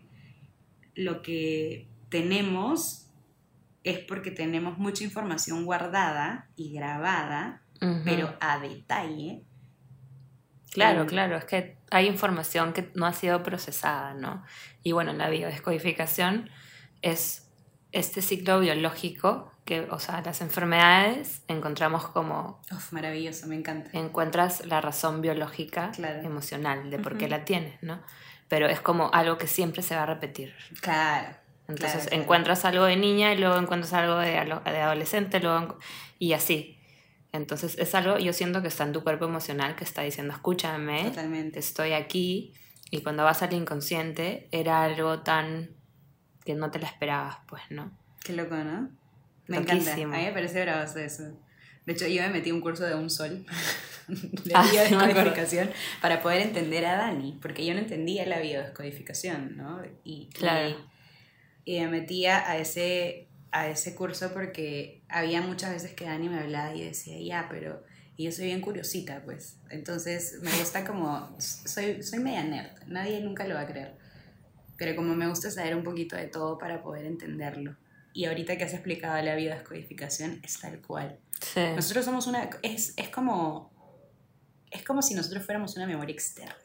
lo 0.95 1.21
que 1.21 1.87
tenemos, 2.09 3.07
es 3.83 3.99
porque 3.99 4.31
tenemos 4.31 4.77
mucha 4.79 5.03
información 5.03 5.63
guardada 5.65 6.49
y 6.55 6.73
grabada, 6.73 7.61
pero 8.03 8.35
a 8.39 8.57
detalle. 8.59 9.43
Claro, 10.71 11.03
Mm. 11.03 11.07
claro, 11.07 11.37
es 11.37 11.45
que 11.45 11.77
hay 11.91 12.07
información 12.07 12.73
que 12.73 12.89
no 12.95 13.05
ha 13.05 13.13
sido 13.13 13.43
procesada, 13.43 14.13
¿no? 14.15 14.43
Y 14.83 14.91
bueno, 14.93 15.13
la 15.13 15.29
biodescodificación 15.29 16.49
es 17.03 17.47
este 17.91 18.21
ciclo 18.23 18.59
biológico 18.59 19.51
que, 19.65 19.81
o 19.89 19.99
sea, 19.99 20.21
las 20.21 20.41
enfermedades 20.41 21.41
encontramos 21.47 22.07
como 22.09 22.61
Uf, 22.71 22.93
maravilloso, 22.93 23.47
me 23.47 23.55
encanta. 23.55 23.89
encuentras 23.93 24.65
la 24.65 24.79
razón 24.79 25.21
biológica, 25.21 25.91
Claro. 25.91 26.21
emocional 26.21 26.89
de 26.91 26.99
por 26.99 27.17
qué 27.17 27.27
la 27.27 27.45
tienes, 27.45 27.81
¿no? 27.81 28.01
Pero 28.47 28.67
es 28.67 28.79
como 28.79 29.09
algo 29.11 29.37
que 29.39 29.47
siempre 29.47 29.81
se 29.81 29.95
va 29.95 30.03
a 30.03 30.05
repetir. 30.05 30.53
Claro. 30.81 31.35
Entonces 31.67 31.93
claro, 31.93 32.09
claro. 32.09 32.21
encuentras 32.21 32.63
algo 32.65 32.85
de 32.85 32.95
niña 32.95 33.33
y 33.33 33.39
luego 33.39 33.57
encuentras 33.57 33.91
algo 33.93 34.17
de, 34.17 34.29
de 34.65 34.77
adolescente 34.81 35.39
luego 35.39 35.79
y 36.19 36.33
así. 36.33 36.79
Entonces 37.31 37.75
es 37.79 37.95
algo, 37.95 38.19
yo 38.19 38.33
siento 38.33 38.61
que 38.61 38.67
está 38.67 38.83
en 38.83 38.93
tu 38.93 39.03
cuerpo 39.03 39.25
emocional 39.25 39.75
que 39.75 39.83
está 39.83 40.03
diciendo, 40.03 40.31
escúchame, 40.33 41.05
Totalmente. 41.05 41.57
estoy 41.57 41.93
aquí. 41.93 42.53
Y 42.91 43.01
cuando 43.01 43.23
vas 43.23 43.41
al 43.41 43.51
inconsciente 43.53 44.47
era 44.51 44.83
algo 44.83 45.21
tan 45.23 45.71
que 46.45 46.53
no 46.53 46.69
te 46.69 46.77
la 46.77 46.85
esperabas, 46.87 47.37
pues, 47.47 47.63
¿no? 47.71 47.91
Qué 48.23 48.33
loco, 48.33 48.55
¿no? 48.55 48.89
Me 49.47 49.57
encanta. 49.57 49.93
A 49.93 49.95
mí 49.97 50.05
me 50.05 50.31
parece 50.31 50.61
bravazo 50.61 50.99
eso. 50.99 51.23
De 51.85 51.93
hecho, 51.93 52.07
yo 52.07 52.21
me 52.23 52.29
metí 52.29 52.51
un 52.51 52.61
curso 52.61 52.83
de 52.85 52.95
un 52.95 53.09
sol 53.09 53.45
de 54.07 54.51
Ah, 54.55 54.65
biodescodificación 54.71 55.69
para 56.01 56.21
poder 56.21 56.41
entender 56.41 56.85
a 56.85 56.97
Dani, 56.97 57.37
porque 57.41 57.65
yo 57.65 57.73
no 57.73 57.79
entendía 57.79 58.25
la 58.25 58.39
biodescodificación, 58.39 59.55
¿no? 59.57 59.81
Y, 60.03 60.29
Claro. 60.33 60.75
y, 61.63 61.75
y 61.75 61.79
me 61.81 61.87
metía 61.89 62.49
a 62.49 62.57
ese, 62.57 63.27
a 63.51 63.69
ese 63.69 63.95
curso 63.95 64.33
porque 64.33 65.01
había 65.09 65.41
muchas 65.41 65.71
veces 65.73 65.93
que 65.93 66.05
Dani 66.05 66.29
me 66.29 66.39
hablaba 66.39 66.73
y 66.75 66.83
decía, 66.83 67.19
ya, 67.19 67.47
pero... 67.49 67.83
Y 68.17 68.23
yo 68.23 68.31
soy 68.31 68.45
bien 68.45 68.61
curiosita, 68.61 69.21
pues. 69.25 69.57
Entonces 69.69 70.39
me 70.41 70.49
gusta 70.51 70.85
como... 70.85 71.35
Soy, 71.37 72.01
soy 72.01 72.19
media 72.19 72.43
nerd, 72.45 72.71
nadie 72.87 73.19
nunca 73.19 73.45
lo 73.45 73.55
va 73.55 73.61
a 73.61 73.67
creer. 73.67 73.93
Pero 74.77 74.95
como 74.95 75.15
me 75.15 75.27
gusta 75.27 75.51
saber 75.51 75.75
un 75.75 75.83
poquito 75.83 76.15
de 76.15 76.27
todo 76.27 76.57
para 76.57 76.81
poder 76.81 77.05
entenderlo. 77.05 77.75
Y 78.15 78.25
ahorita 78.25 78.57
que 78.57 78.63
has 78.63 78.73
explicado 78.73 79.21
la 79.21 79.35
biodescodificación, 79.35 80.39
es 80.41 80.57
tal 80.61 80.79
cual. 80.79 81.19
Sí. 81.41 81.59
Nosotros 81.75 82.05
somos 82.05 82.27
una... 82.27 82.49
Es, 82.63 82.93
es 82.95 83.09
como... 83.09 83.71
Es 84.71 84.83
como 84.83 85.01
si 85.01 85.13
nosotros 85.15 85.45
fuéramos 85.45 85.75
una 85.75 85.85
memoria 85.85 86.13
externa. 86.13 86.55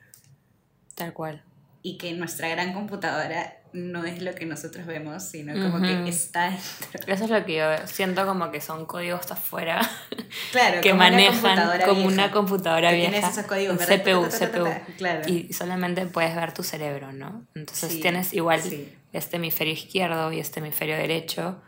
Tal 0.95 1.13
cual. 1.13 1.43
Y 1.83 1.99
que 1.99 2.13
nuestra 2.13 2.49
gran 2.49 2.73
computadora 2.73 3.57
no 3.73 4.05
es 4.05 4.23
lo 4.23 4.35
que 4.35 4.47
nosotros 4.47 4.87
vemos, 4.87 5.25
sino 5.25 5.55
como 5.55 5.77
Ujú. 5.85 6.05
que 6.05 6.09
está 6.11 6.51
dentro. 6.51 7.13
Eso 7.15 7.25
es 7.25 7.31
lo 7.31 7.45
que 7.45 7.57
yo 7.57 7.87
siento 7.87 8.25
como 8.27 8.51
que 8.53 8.61
son 8.61 8.87
códigos 8.87 9.31
afuera 9.33 9.81
Claro, 10.53 10.81
que 10.83 10.91
como 10.91 11.03
una 11.03 11.11
manejan 11.11 11.35
computadora 11.41 11.85
como 11.87 12.01
vieja. 12.01 12.13
una 12.15 12.31
computadora 12.33 12.91
Que 12.91 12.97
vieja. 12.97 13.11
tienes 13.13 13.31
esos 13.31 13.47
códigos. 13.47 13.77
CPU, 13.79 14.29
CPU. 14.29 14.69
Claro. 14.99 15.23
Y 15.29 15.53
solamente 15.53 16.07
puedes 16.07 16.35
ver 16.37 16.53
tu 16.55 16.63
cerebro, 16.63 17.13
¿no? 17.13 17.45
Entonces 17.57 17.91
Sí, 17.93 18.01
tienes 18.01 18.33
igual 18.35 18.61
sí. 18.63 18.93
Este 19.13 19.37
hemisferio 19.37 19.73
izquierdo 19.73 20.33
y 20.33 20.41
este 20.41 20.61
hemisferio 20.61 20.97
derecho, 20.97 21.63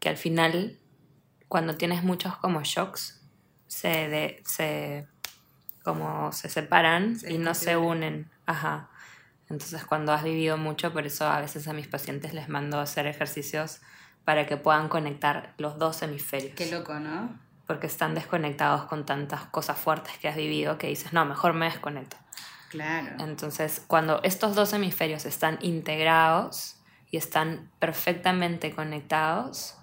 que 0.00 0.08
al 0.08 0.16
final, 0.16 0.78
cuando 1.48 1.76
tienes 1.76 2.02
muchos 2.02 2.36
como 2.36 2.62
shocks, 2.62 3.20
se, 3.66 3.88
de- 4.08 4.42
se, 4.46 5.06
como 5.84 6.32
se 6.32 6.48
separan 6.48 7.18
Se 7.18 7.32
y 7.32 7.38
no 7.38 7.54
se 7.54 7.76
unen. 7.76 8.30
Ajá. 8.46 8.90
Entonces 9.48 9.84
cuando 9.84 10.12
has 10.12 10.24
vivido 10.24 10.56
mucho, 10.56 10.92
por 10.92 11.06
eso 11.06 11.26
a 11.26 11.40
veces 11.40 11.68
a 11.68 11.72
mis 11.72 11.86
pacientes 11.88 12.32
les 12.34 12.48
mando 12.48 12.78
a 12.78 12.82
hacer 12.82 13.06
ejercicios 13.06 13.80
para 14.24 14.46
que 14.46 14.56
puedan 14.56 14.88
conectar 14.88 15.52
los 15.58 15.78
dos 15.78 16.00
hemisferios 16.02 16.54
Qué 16.54 16.70
loco, 16.70 16.94
¿no? 16.98 17.38
porque 17.66 17.86
están 17.86 18.14
desconectados 18.14 18.84
con 18.84 19.06
tantas 19.06 19.42
cosas 19.46 19.78
fuertes 19.78 20.18
que 20.18 20.28
has 20.28 20.36
vivido 20.36 20.78
que 20.78 20.88
dices, 20.88 21.12
no, 21.12 21.24
mejor 21.24 21.54
me 21.54 21.66
desconecto. 21.66 22.16
Entonces, 23.18 23.82
cuando 23.86 24.20
estos 24.22 24.54
dos 24.54 24.72
hemisferios 24.72 25.24
están 25.26 25.58
integrados 25.62 26.80
y 27.10 27.16
están 27.16 27.70
perfectamente 27.78 28.74
conectados, 28.74 29.76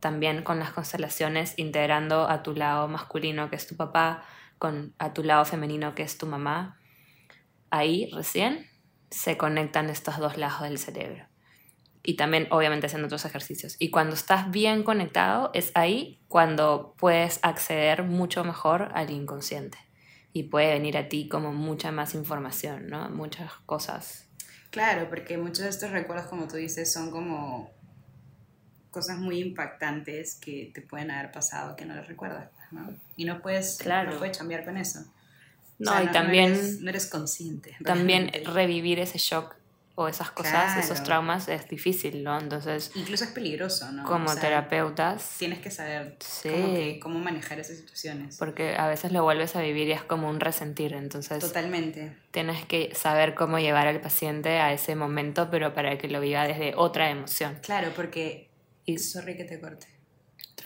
también 0.00 0.42
con 0.42 0.58
las 0.58 0.72
constelaciones, 0.72 1.54
integrando 1.56 2.28
a 2.28 2.42
tu 2.42 2.54
lado 2.54 2.88
masculino, 2.88 3.48
que 3.48 3.56
es 3.56 3.66
tu 3.66 3.76
papá, 3.76 4.22
con 4.58 4.94
a 4.98 5.14
tu 5.14 5.24
lado 5.24 5.44
femenino, 5.44 5.94
que 5.94 6.02
es 6.02 6.18
tu 6.18 6.26
mamá, 6.26 6.78
ahí 7.70 8.10
recién 8.12 8.66
se 9.10 9.36
conectan 9.36 9.88
estos 9.88 10.18
dos 10.18 10.36
lados 10.36 10.62
del 10.62 10.78
cerebro. 10.78 11.26
Y 12.02 12.16
también, 12.16 12.48
obviamente, 12.50 12.86
haciendo 12.86 13.06
otros 13.06 13.24
ejercicios. 13.24 13.76
Y 13.78 13.90
cuando 13.90 14.14
estás 14.14 14.50
bien 14.50 14.82
conectado, 14.82 15.50
es 15.54 15.72
ahí 15.74 16.20
cuando 16.28 16.94
puedes 16.98 17.40
acceder 17.42 18.02
mucho 18.02 18.44
mejor 18.44 18.90
al 18.94 19.10
inconsciente. 19.10 19.78
Y 20.34 20.42
puede 20.44 20.72
venir 20.74 20.98
a 20.98 21.08
ti 21.08 21.28
como 21.28 21.52
mucha 21.54 21.90
más 21.92 22.14
información, 22.14 22.90
¿no? 22.90 23.08
Muchas 23.08 23.50
cosas. 23.64 24.26
Claro, 24.70 25.08
porque 25.08 25.38
muchos 25.38 25.60
de 25.60 25.68
estos 25.70 25.90
recuerdos, 25.92 26.26
como 26.26 26.46
tú 26.48 26.56
dices, 26.56 26.92
son 26.92 27.10
como 27.12 27.70
cosas 28.90 29.18
muy 29.18 29.38
impactantes 29.40 30.34
que 30.34 30.70
te 30.74 30.82
pueden 30.82 31.10
haber 31.12 31.30
pasado 31.32 31.76
que 31.76 31.84
no 31.86 31.94
las 31.94 32.06
recuerdas, 32.08 32.50
¿no? 32.72 32.92
Y 33.16 33.24
no 33.24 33.40
puedes, 33.40 33.78
Claro. 33.78 34.10
no 34.12 34.18
puedes 34.18 34.36
cambiar 34.36 34.64
con 34.64 34.76
eso. 34.76 35.00
O 35.00 35.04
No, 35.78 35.92
sea, 35.92 36.02
y 36.04 36.08
también, 36.12 36.52
eres, 36.52 36.80
no 36.80 36.90
eres 36.90 37.06
consciente. 37.06 37.76
también 37.84 38.30
revivir 38.52 38.98
ese 38.98 39.18
shock 39.18 39.54
o 39.96 40.08
esas 40.08 40.30
cosas, 40.32 40.52
Claro. 40.72 40.80
esos 40.80 41.02
traumas 41.04 41.48
es 41.48 41.68
difícil, 41.68 42.24
¿no? 42.24 42.36
Entonces, 42.40 42.90
Incluso 42.96 43.22
es 43.24 43.30
peligroso, 43.30 43.92
¿no? 43.92 44.02
como 44.04 44.26
O 44.26 44.32
sea, 44.32 44.40
terapeutas, 44.40 45.36
Tienes 45.38 45.60
que 45.60 45.70
saber 45.70 46.16
Sí. 46.20 46.48
cómo, 46.50 46.74
que- 46.74 46.98
cómo 47.00 47.18
manejar 47.20 47.60
esas 47.60 47.76
situaciones. 47.76 48.36
porque 48.36 48.74
a 48.76 48.88
veces 48.88 49.12
lo 49.12 49.22
vuelves 49.22 49.54
a 49.54 49.60
vivir 49.60 49.86
y 49.86 49.92
es 49.92 50.02
como 50.02 50.28
un 50.28 50.40
resentir, 50.40 50.94
entonces 50.94 51.38
Totalmente. 51.38 52.16
tienes 52.32 52.64
que 52.66 52.92
saber 52.96 53.34
cómo 53.36 53.60
llevar 53.60 53.86
al 53.86 54.00
paciente 54.00 54.58
a 54.58 54.72
ese 54.72 54.96
momento, 54.96 55.48
pero 55.50 55.72
para 55.74 55.96
que 55.96 56.08
lo 56.08 56.20
viva 56.20 56.44
desde 56.46 56.74
otra 56.74 57.10
emoción. 57.10 57.58
Claro, 57.62 57.92
porque... 57.94 58.50
Y- 58.86 58.98
Sorry 58.98 59.36
que 59.36 59.44
te 59.44 59.60
corte. 59.60 59.86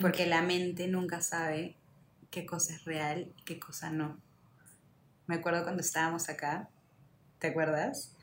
Porque 0.01 0.25
la 0.25 0.41
mente 0.41 0.87
nunca 0.87 1.21
sabe 1.21 1.75
qué 2.31 2.45
cosa 2.45 2.73
es 2.73 2.83
real 2.85 3.31
y 3.37 3.43
qué 3.43 3.59
cosa 3.59 3.91
no. 3.91 4.17
Me 5.27 5.35
acuerdo 5.35 5.63
cuando 5.63 5.81
estábamos 5.81 6.29
acá, 6.29 6.67
¿te 7.37 7.47
acuerdas? 7.47 8.15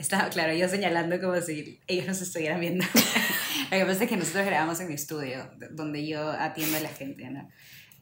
Estaba, 0.00 0.30
claro, 0.30 0.54
yo 0.54 0.66
señalando 0.66 1.20
como 1.20 1.38
si 1.42 1.78
ellos 1.86 2.06
nos 2.06 2.22
estuvieran 2.22 2.58
viendo. 2.58 2.84
Lo 3.70 3.76
que 3.76 3.84
pasa 3.84 4.04
es 4.04 4.10
que 4.10 4.16
nosotros 4.16 4.46
grabamos 4.46 4.80
en 4.80 4.88
mi 4.88 4.94
estudio, 4.94 5.50
donde 5.72 6.06
yo 6.06 6.30
atiendo 6.30 6.78
a 6.78 6.80
la 6.80 6.88
gente, 6.88 7.28
¿no? 7.28 7.48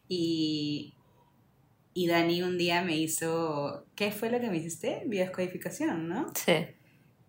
Y, 0.07 0.95
y 1.95 2.07
Dani 2.07 2.43
un 2.43 2.57
día 2.57 2.83
me 2.83 2.97
hizo, 2.97 3.89
¿qué 3.97 4.13
fue 4.13 4.31
lo 4.31 4.41
que 4.41 4.49
me 4.49 4.59
hiciste? 4.59 5.03
Biodescodificación, 5.07 6.09
¿no? 6.09 6.33
Sí, 6.37 6.69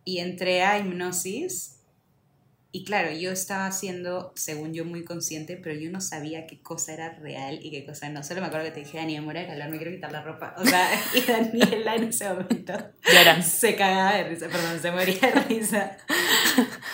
Y 0.05 0.19
entré 0.19 0.61
a 0.61 0.77
hipnosis 0.77 1.78
y 2.71 2.83
claro, 2.83 3.11
yo 3.11 3.31
estaba 3.31 3.65
haciendo, 3.65 4.31
según 4.35 4.73
yo, 4.73 4.85
muy 4.85 5.03
consciente, 5.03 5.57
pero 5.57 5.73
yo 5.79 5.89
no 5.91 6.01
sabía 6.01 6.45
qué 6.45 6.61
cosa 6.61 6.93
era 6.93 7.09
real 7.15 7.59
y 7.63 7.71
qué 7.71 7.83
cosa 7.85 8.09
no. 8.09 8.23
Solo 8.23 8.41
me 8.41 8.47
acuerdo 8.47 8.65
que 8.67 8.71
te 8.73 8.79
dije, 8.81 8.97
Dani, 8.97 9.15
me 9.15 9.21
muero 9.21 9.39
de 9.39 9.47
calor, 9.47 9.69
me 9.69 9.77
quiero 9.77 9.91
quitar 9.91 10.11
la 10.11 10.21
ropa. 10.21 10.53
O 10.57 10.63
sea, 10.65 10.87
y 11.15 11.21
Daniela 11.21 11.95
en 11.95 12.03
ese 12.05 12.29
momento 12.29 12.73
lloran. 13.11 13.41
se 13.43 13.75
cagaba 13.75 14.15
de 14.17 14.23
risa, 14.29 14.47
perdón, 14.49 14.79
se 14.79 14.91
moría 14.91 15.19
de 15.19 15.31
risa. 15.47 15.97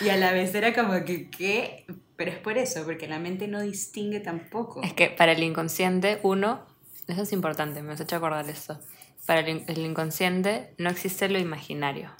Y 0.00 0.08
a 0.08 0.16
la 0.16 0.32
vez 0.32 0.54
era 0.54 0.72
como 0.74 1.04
que, 1.04 1.28
¿qué? 1.30 1.84
Pero 2.16 2.30
es 2.30 2.38
por 2.38 2.56
eso, 2.56 2.84
porque 2.86 3.06
la 3.06 3.18
mente 3.18 3.46
no 3.46 3.60
distingue 3.60 4.20
tampoco. 4.20 4.82
Es 4.82 4.94
que 4.94 5.10
para 5.10 5.32
el 5.32 5.42
inconsciente, 5.42 6.20
uno, 6.22 6.64
eso 7.06 7.20
es 7.22 7.32
importante, 7.32 7.82
me 7.82 7.92
has 7.92 8.00
hecho 8.00 8.16
acordar 8.16 8.48
esto. 8.48 8.80
Para 9.26 9.40
el, 9.40 9.48
in- 9.50 9.64
el 9.68 9.78
inconsciente 9.84 10.72
no 10.78 10.88
existe 10.88 11.28
lo 11.28 11.38
imaginario. 11.38 12.10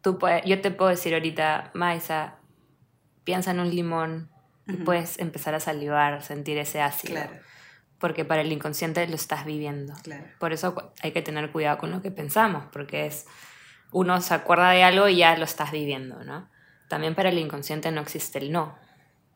Tú 0.00 0.18
puedes, 0.18 0.44
yo 0.44 0.60
te 0.60 0.70
puedo 0.70 0.90
decir 0.90 1.12
ahorita, 1.14 1.72
Maisa, 1.74 2.35
piensa 3.26 3.50
en 3.50 3.58
un 3.60 3.68
limón 3.68 4.30
y 4.68 4.76
puedes 4.78 5.18
empezar 5.18 5.54
a 5.54 5.60
salivar, 5.60 6.22
sentir 6.22 6.56
ese 6.58 6.80
ácido. 6.80 7.14
Claro, 7.14 7.32
Porque 7.98 8.24
para 8.24 8.40
el 8.40 8.52
inconsciente 8.52 9.06
lo 9.08 9.16
estás 9.16 9.44
viviendo. 9.44 9.94
claro. 10.02 10.24
Por 10.38 10.52
eso 10.52 10.92
hay 11.02 11.12
que 11.12 11.22
tener 11.22 11.50
cuidado 11.50 11.78
con 11.78 11.90
lo 11.90 12.00
que 12.02 12.10
pensamos, 12.10 12.64
porque 12.72 13.06
es 13.06 13.26
uno 13.90 14.20
se 14.20 14.32
acuerda 14.32 14.70
de 14.70 14.82
algo 14.84 15.08
y 15.08 15.16
ya 15.16 15.36
lo 15.36 15.44
estás 15.44 15.72
viviendo, 15.72 16.22
¿no? 16.24 16.48
También 16.88 17.14
para 17.14 17.30
el 17.30 17.38
inconsciente 17.38 17.90
no 17.90 18.00
existe 18.00 18.38
el 18.38 18.52
no. 18.52 18.78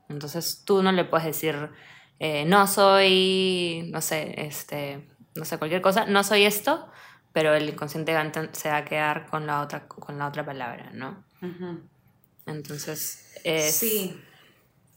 Entonces 0.09 0.63
tú 0.65 0.83
no 0.83 0.93
le 0.93 1.05
puedes 1.05 1.27
decir, 1.27 1.71
eh, 2.19 2.45
no 2.45 2.67
soy, 2.67 3.89
no 3.93 4.01
sé, 4.01 4.35
este, 4.37 5.09
no 5.35 5.45
sé, 5.45 5.59
cualquier 5.59 5.83
cosa, 5.83 6.07
no 6.07 6.23
soy 6.23 6.45
esto, 6.45 6.91
pero 7.33 7.55
el 7.55 7.69
inconsciente 7.69 8.13
se 8.53 8.69
va 8.69 8.77
a 8.79 8.85
quedar 8.85 9.27
con 9.27 9.47
la 9.47 9.63
otra, 9.63 9.89
con 9.89 10.17
la 10.19 10.29
otra 10.29 10.45
palabra, 10.45 10.91
¿no? 10.93 11.25
Ujú. 11.43 11.89
Entonces, 12.51 13.25
es, 13.45 13.75
Sí, 13.75 14.19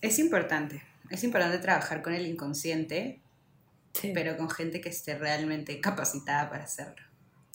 es 0.02 0.20
importante. 0.20 0.84
Es 1.10 1.24
importante 1.24 1.60
trabajar 1.60 2.02
con 2.02 2.14
el 2.14 2.26
inconsciente, 2.26 3.22
sí, 3.94 4.12
pero 4.14 4.36
con 4.38 4.50
gente 4.50 4.82
que 4.82 4.90
esté 4.90 5.18
realmente 5.18 5.80
capacitada 5.80 6.50
para 6.50 6.64
hacerlo. 6.64 7.04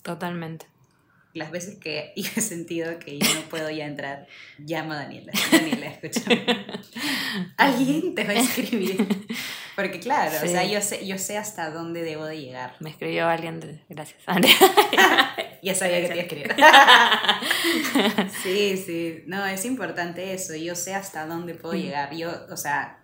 totalmente. 0.03 0.65
Las 1.33 1.51
veces 1.51 1.77
que 1.77 2.11
yo 2.15 2.29
he 2.37 2.41
sentido 2.41 2.97
que 2.97 3.19
yo 3.19 3.33
no 3.35 3.41
puedo 3.49 3.69
ya 3.69 3.85
entrar, 3.85 4.27
llamo 4.57 4.93
a 4.93 4.95
Daniela. 4.95 5.31
Daniela, 5.51 5.85
escúchame. 5.87 6.45
Alguien 7.57 8.15
te 8.15 8.23
va 8.23 8.31
a 8.31 8.39
escribir. 8.39 8.97
Porque 9.79 9.99
claro, 10.01 10.35
o 10.43 10.47
sea, 10.47 10.63
yo 10.65 10.81
sé, 10.81 11.05
yo 11.07 11.17
sé 11.17 11.37
hasta 11.37 11.69
dónde 11.71 12.01
debo 12.03 12.25
de 12.25 12.41
llegar. 12.41 12.75
Me 12.81 12.89
escribió 12.89 13.27
alguien 13.29 13.59
de... 13.59 13.81
Gracias. 13.89 14.21
Ya 15.61 15.75
sabía 15.75 15.99
que 16.01 16.07
te 16.07 16.13
iba 16.13 16.21
a 16.21 16.25
escribir. 16.25 16.55
sí, 18.43 18.77
sí. 18.77 19.23
No, 19.27 19.45
es 19.45 19.65
importante 19.65 20.33
eso. 20.33 20.55
Yo 20.55 20.73
sé 20.73 20.95
hasta 20.95 21.25
dónde 21.25 21.53
puedo 21.53 21.73
Mm. 21.73 21.77
llegar. 21.81 22.15
Yo, 22.15 22.31
o 22.49 22.55
sea, 22.55 22.99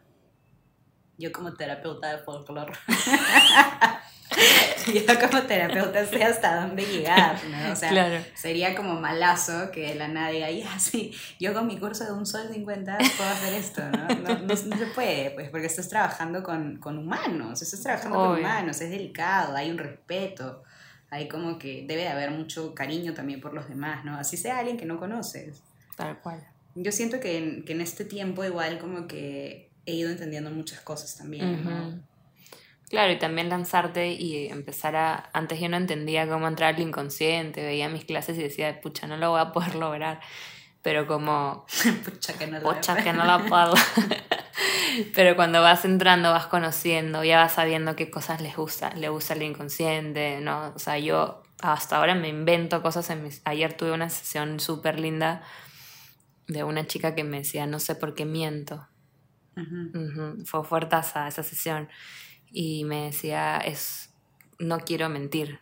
yo 1.17 1.33
como 1.33 1.53
terapeuta 1.53 2.15
de 2.15 2.23
folclore. 2.23 2.71
yo 4.93 5.19
como 5.19 5.41
terapeuta 5.43 6.06
sé 6.06 6.24
hasta 6.24 6.62
dónde 6.65 6.86
llegar, 6.86 7.39
¿no? 7.45 7.71
O 7.71 7.76
sea, 7.76 7.89
Claro. 7.89 8.24
sería 8.36 8.76
como 8.76 9.00
malazo 9.00 9.71
que 9.71 9.95
la 9.95 10.08
nada 10.08 10.30
diga, 10.30 10.50
ya, 10.52 10.78
sí, 10.80 11.13
yo 11.39 11.54
con 11.54 11.67
mi 11.67 11.78
curso 11.80 12.04
de 12.06 12.12
un 12.12 12.26
sol 12.26 12.48
50 12.52 12.98
puedo 13.17 13.30
hacer 13.30 13.54
esto, 13.54 13.82
¿no? 13.89 14.08
No, 14.08 14.30
no- 14.39 14.45
no 14.45 14.56
se 14.56 14.86
puede, 14.93 15.32
pues, 15.32 15.50
porque 15.50 15.67
estás 15.67 15.89
trabajando 15.89 16.43
con, 16.43 16.78
con 16.78 16.98
humanos, 16.98 17.62
estás 17.62 17.82
trabajando 17.82 18.17
con 18.17 18.28
Obvio. 18.32 18.39
humanos, 18.39 18.82
es 18.82 18.89
delicado, 18.89 19.56
hay 19.56 19.71
un 19.71 19.78
respeto, 19.78 20.63
hay 21.10 21.28
como 21.28 21.58
que 21.58 21.86
debe 21.88 22.02
de 22.04 22.10
haber 22.10 22.32
mucho 22.32 22.74
cariño 22.76 23.13
también 23.13 23.39
por 23.41 23.54
los 23.54 23.67
demás, 23.69 24.04
¿no? 24.06 24.17
Así 24.17 24.38
sea 24.38 24.60
alguien 24.60 24.78
que 24.78 24.86
no 24.86 24.98
conoces. 25.00 25.62
Tal 25.95 26.19
cual. 26.19 26.45
Yo 26.76 26.91
siento 26.91 27.19
que 27.21 27.38
en, 27.38 27.63
que 27.63 27.71
en 27.74 27.80
este 27.82 28.04
tiempo 28.04 28.43
igual 28.43 28.80
como 28.80 29.08
que 29.08 29.69
he 29.86 29.93
ido 29.93 30.10
entendiendo 30.10 30.52
muchas 30.52 30.82
cosas 30.82 31.15
también, 31.15 31.63
¿no? 31.63 32.02
Claro, 32.89 33.12
y 33.12 33.17
también 33.17 33.50
lanzarte 33.50 34.13
y 34.13 34.48
empezar 34.48 34.95
a... 34.95 35.30
Antes 35.34 35.60
yo 35.60 35.69
no 35.69 35.78
entendía 35.78 36.28
cómo 36.28 36.48
entrar 36.48 36.76
al 36.76 36.82
inconsciente, 36.82 37.63
veía 37.65 37.89
mis 37.89 38.06
clases 38.06 38.38
y 38.38 38.43
decía, 38.43 38.80
pucha, 38.82 39.08
no 39.08 39.17
lo 39.17 39.32
voy 39.32 39.41
a 39.41 39.52
poder 39.52 39.76
lograr. 39.76 40.19
Pero 40.82 41.08
como, 41.08 41.65
Pucha 42.06 42.38
que 42.38 42.45
no 42.45 42.60
lo 42.60 42.71
pucha, 42.74 43.04
que 43.04 43.12
no 43.12 43.26
lo 43.26 43.45
puedo. 43.48 43.74
Pero 45.15 45.36
cuando 45.36 45.62
vas 45.62 45.84
entrando, 45.84 46.32
vas 46.32 46.45
conociendo, 46.45 47.24
ya 47.24 47.39
vas 47.39 47.54
sabiendo 47.54 47.95
qué 47.95 48.12
cosas 48.12 48.39
les 48.39 48.56
gusta, 48.56 48.91
le 48.93 49.10
gusta 49.10 49.34
el 49.34 49.41
inconsciente, 49.41 50.39
¿no? 50.41 50.74
O 50.76 50.80
sea, 50.80 51.00
yo 51.00 51.41
hasta 51.62 51.98
ahora 51.98 52.13
me 52.15 52.28
invento 52.30 52.82
cosas 52.84 53.10
en 53.10 53.24
mis... 53.24 53.41
Ayer 53.45 53.74
tuve 53.76 53.91
una 53.93 54.10
sesión 54.10 54.60
súper 54.60 55.00
linda 55.00 55.41
de 56.48 56.63
una 56.63 56.86
chica 56.86 57.15
que 57.15 57.24
me 57.24 57.39
decía, 57.39 57.65
no 57.65 57.80
sé 57.80 57.95
por 57.95 58.13
qué 58.13 58.26
miento. 58.26 58.88
Ujú. 59.58 59.98
Ujú, 59.98 60.45
Fue 60.45 60.63
fuertaza 60.63 61.28
esa 61.28 61.43
sesión. 61.43 61.89
Y 62.51 62.84
me 62.86 63.05
decía, 63.05 63.58
es, 63.58 64.10
no 64.60 64.79
quiero 64.79 65.10
mentir. 65.10 65.60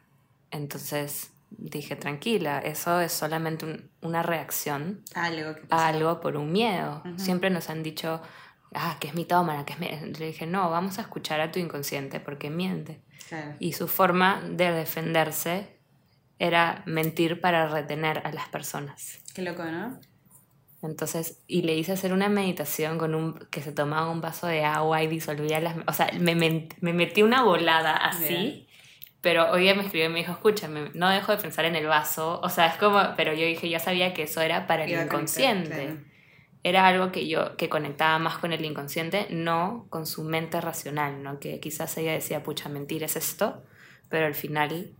Entonces 0.51 1.31
dije, 1.49 1.95
tranquila, 1.95 2.59
eso 2.59 2.99
es 2.99 3.11
solamente 3.11 3.65
un- 3.65 3.89
una 4.01 4.23
reacción 4.23 5.03
Algo 5.15 5.55
que 5.55 5.61
a 5.69 5.87
algo 5.87 6.19
por 6.21 6.35
un 6.37 6.51
miedo. 6.51 7.03
Siempre 7.17 7.49
nos 7.49 7.69
han 7.69 7.83
dicho, 7.83 8.21
ah, 8.73 8.97
que 8.99 9.07
es 9.09 9.15
mitómana, 9.15 9.65
que 9.65 9.73
es... 9.73 9.79
mi-". 9.79 9.89
Le 10.13 10.27
dije, 10.27 10.45
no, 10.47 10.69
vamos 10.69 10.97
a 10.99 11.01
escuchar 11.01 11.41
a 11.41 11.51
tu 11.51 11.59
inconsciente 11.59 12.19
porque 12.19 12.49
miente. 12.49 13.01
Claro. 13.29 13.55
Y 13.59 13.73
su 13.73 13.87
forma 13.87 14.41
de 14.47 14.71
defenderse 14.71 15.77
era 16.39 16.83
mentir 16.85 17.39
para 17.39 17.67
retener 17.67 18.19
a 18.25 18.31
las 18.31 18.47
personas. 18.49 19.19
Qué 19.33 19.41
loco, 19.43 19.63
¿no? 19.63 19.99
Entonces, 20.83 21.41
y 21.47 21.61
le 21.61 21.75
hice 21.75 21.93
hacer 21.93 22.13
una 22.13 22.29
meditación 22.29 22.97
con 22.97 23.15
un 23.15 23.39
que 23.49 23.61
se 23.61 23.71
tomaba 23.71 24.09
un 24.09 24.21
vaso 24.21 24.47
de 24.47 24.65
agua 24.65 25.01
y 25.01 25.07
disolvía 25.07 25.59
las... 25.61 25.77
O 25.87 25.93
sea, 25.93 26.11
me, 26.19 26.35
me 26.35 26.93
metí 26.93 27.23
una 27.23 27.43
volada 27.43 27.95
así, 27.95 28.67
pero 29.21 29.49
hoy 29.51 29.61
día 29.61 29.75
me 29.75 29.83
escribió 29.83 30.07
y 30.07 30.09
me 30.09 30.19
dijo, 30.19 30.33
escúchame, 30.33 30.91
no 30.93 31.07
dejo 31.07 31.31
de 31.31 31.37
pensar 31.41 31.63
en 31.63 31.77
el 31.77 31.87
vaso. 31.87 32.41
O 32.43 32.49
sea, 32.49 32.67
es 32.67 32.75
como, 32.75 32.99
pero 33.15 33.33
yo 33.33 33.45
dije, 33.45 33.69
ya 33.69 33.79
sabía 33.79 34.13
que 34.13 34.23
eso 34.23 34.41
era 34.41 34.67
para 34.67 34.83
el 34.83 34.91
Iba 34.91 35.03
inconsciente. 35.03 35.69
claro. 35.69 35.99
Era 36.65 36.87
algo 36.87 37.11
que 37.11 37.27
yo, 37.27 37.55
que 37.55 37.69
conectaba 37.69 38.19
más 38.19 38.37
con 38.37 38.51
el 38.51 38.63
inconsciente, 38.63 39.27
no 39.29 39.87
con 39.89 40.05
su 40.05 40.23
mente 40.23 40.59
racional, 40.61 41.23
¿no? 41.23 41.39
Que 41.39 41.61
quizás 41.61 41.97
ella 41.97 42.11
decía, 42.13 42.43
pucha, 42.43 42.67
mentir 42.69 43.03
es 43.03 43.15
esto, 43.15 43.63
pero 44.09 44.25
al 44.25 44.35
final 44.35 44.91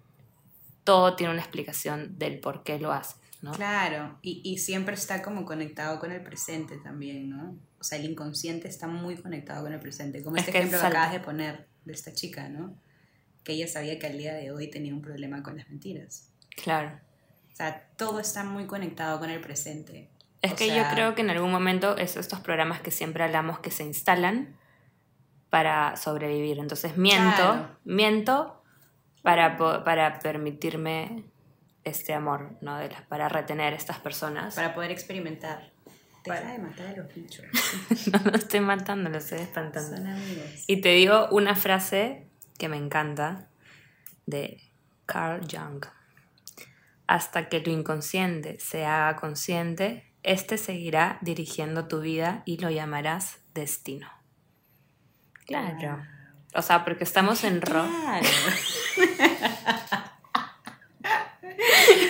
todo 0.83 1.15
tiene 1.15 1.31
una 1.33 1.41
explicación 1.41 2.17
del 2.17 2.39
por 2.39 2.63
qué 2.63 2.79
lo 2.79 2.91
hace, 2.91 3.15
¿no? 3.43 3.51
Claro, 3.51 4.17
y, 4.23 4.41
y 4.43 4.57
siempre 4.57 4.95
está 4.95 5.21
como 5.21 5.45
conectado 5.45 5.99
con 5.99 6.11
el 6.11 6.23
presente 6.23 6.77
también, 6.77 7.29
¿no? 7.29 7.55
O 7.79 7.83
sea, 7.83 7.99
el 7.99 8.05
inconsciente 8.09 8.67
está 8.67 8.87
muy 8.87 9.15
conectado 9.17 9.63
con 9.63 9.73
el 9.73 9.79
presente, 9.79 10.23
como 10.23 10.37
Es 10.37 10.41
este 10.43 10.53
que 10.53 10.57
ejemplo 10.59 10.79
que 10.79 10.87
acabas 10.87 11.11
de 11.11 11.19
poner 11.19 11.67
de 11.85 11.93
esta 11.93 12.11
chica, 12.13 12.49
¿no? 12.49 12.73
Que 13.43 13.53
ella 13.53 13.67
sabía 13.67 13.99
que 13.99 14.07
al 14.07 14.17
día 14.17 14.33
de 14.33 14.51
hoy 14.51 14.69
tenía 14.69 14.93
un 14.93 15.01
problema 15.01 15.43
con 15.43 15.57
las 15.57 15.67
mentiras. 15.69 16.29
Claro. 16.55 16.97
O 17.51 17.55
sea, 17.55 17.87
todo 17.97 18.19
está 18.21 18.43
muy 18.45 18.65
conectado 18.65 19.19
con 19.19 19.29
el 19.29 19.39
presente. 19.41 20.09
Es 20.41 20.53
O 20.53 20.55
que 20.55 20.67
sea- 20.67 20.89
yo 20.89 20.95
creo 20.95 21.13
que 21.13 21.21
en 21.21 21.29
algún 21.29 21.51
momento 21.51 21.97
es 21.97 22.15
estos 22.17 22.39
programas 22.39 22.81
que 22.81 22.89
siempre 22.91 23.23
hablamos 23.23 23.59
que 23.59 23.69
se 23.71 23.83
instalan 23.83 24.55
para 25.49 25.95
sobrevivir. 25.97 26.59
Entonces 26.59 26.97
miento, 26.97 27.35
Claro. 27.35 27.77
miento 27.83 28.63
para, 29.21 29.57
para 29.83 30.19
permitirme 30.19 31.25
este 31.83 32.13
amor, 32.13 32.57
¿no? 32.61 32.77
De 32.77 32.89
las- 32.89 33.01
para 33.03 33.29
retener 33.29 33.73
a 33.73 33.75
estas 33.75 33.99
personas. 33.99 34.55
Para 34.55 34.73
poder 34.73 34.91
experimentar. 34.91 35.71
Deja 36.23 36.53
de 36.53 36.59
matar 36.59 36.87
a 36.87 36.93
los 36.93 37.13
bichos. 37.13 37.45
no 38.13 38.31
lo 38.31 38.37
estoy 38.37 38.61
matando, 38.61 39.09
lo 39.09 39.17
estoy 39.17 39.39
espantando. 39.39 39.97
Son 39.97 40.07
amigos. 40.07 40.63
Y 40.67 40.79
te 40.79 40.89
digo 40.89 41.27
una 41.31 41.55
frase 41.55 42.27
que 42.57 42.69
me 42.69 42.77
encanta 42.77 43.49
de 44.25 44.61
Carl 45.05 45.41
Jung. 45.51 45.85
Hasta 47.07 47.49
que 47.49 47.59
lo 47.59 47.71
inconsciente 47.71 48.57
se 48.61 48.85
haga 48.85 49.17
consciente, 49.17 50.13
este 50.23 50.57
seguirá 50.57 51.17
dirigiendo 51.21 51.89
tu 51.89 51.99
vida 51.99 52.43
y 52.45 52.57
lo 52.59 52.69
llamarás 52.69 53.39
destino. 53.53 54.09
Claro. 55.45 56.01
O 56.55 56.61
sea, 56.61 56.85
porque 56.85 57.03
estamos 57.03 57.43
en 57.43 57.61
rock. 57.61 57.89
Claro. 57.89 58.27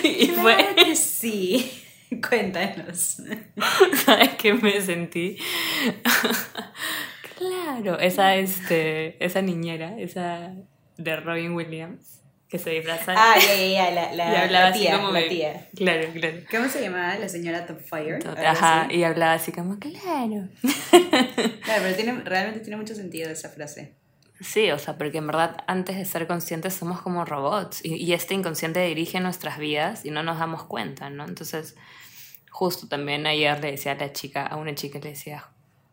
y 0.03 0.27
fue, 0.27 0.57
que 0.75 0.95
sí. 0.95 1.83
Cuéntanos. 2.29 3.17
¿sabes 4.05 4.29
qué 4.37 4.53
me 4.53 4.79
sentí? 4.81 5.37
claro, 7.37 7.99
esa, 7.99 8.35
este, 8.35 9.23
esa 9.23 9.41
niñera, 9.41 9.97
esa 9.97 10.53
de 10.97 11.15
Robin 11.17 11.53
Williams, 11.53 12.21
que 12.47 12.59
se 12.59 12.69
disfraza 12.69 13.13
Ah, 13.17 13.35
ya, 13.39 13.55
ya, 13.55 13.67
ya, 13.67 13.91
la, 13.91 14.13
y 14.13 14.17
la, 14.17 14.41
hablaba 14.43 14.49
la 14.49 14.67
así 14.67 14.79
tía, 14.81 14.95
como 14.97 15.11
la 15.11 15.27
tía. 15.27 15.69
Claro, 15.75 16.07
claro. 16.13 16.37
¿Cómo 16.51 16.69
se 16.69 16.81
llamaba 16.81 17.15
la 17.17 17.29
señora 17.29 17.65
Top 17.65 17.79
Fire? 17.79 18.19
Ajá, 18.45 18.87
y 18.91 19.03
hablaba 19.03 19.33
así 19.33 19.51
como, 19.51 19.79
claro. 19.79 20.49
Claro, 20.61 21.83
pero 21.83 21.95
tiene, 21.95 22.21
realmente 22.23 22.59
tiene 22.59 22.77
mucho 22.77 22.93
sentido 22.93 23.31
esa 23.31 23.49
frase. 23.49 23.95
Sí, 24.43 24.69
o 24.71 24.77
sea, 24.77 24.97
porque 24.97 25.17
en 25.19 25.27
verdad 25.27 25.63
antes 25.67 25.95
de 25.97 26.05
ser 26.05 26.27
conscientes 26.27 26.73
somos 26.73 27.01
como 27.01 27.23
robots 27.25 27.83
y, 27.83 27.95
y 27.95 28.13
este 28.13 28.33
inconsciente 28.33 28.79
dirige 28.85 29.19
nuestras 29.19 29.57
vidas 29.57 30.05
y 30.05 30.11
no 30.11 30.21
nos 30.23 30.37
damos 30.37 30.63
cuenta, 30.63 31.09
¿no? 31.09 31.25
Entonces, 31.25 31.75
justo 32.51 32.87
también 32.87 33.25
ayer 33.25 33.59
le 33.61 33.71
decía 33.71 33.93
a 33.93 33.95
la 33.95 34.11
chica, 34.13 34.45
a 34.45 34.57
una 34.57 34.75
chica 34.75 34.99
le 34.99 35.09
decía, 35.09 35.45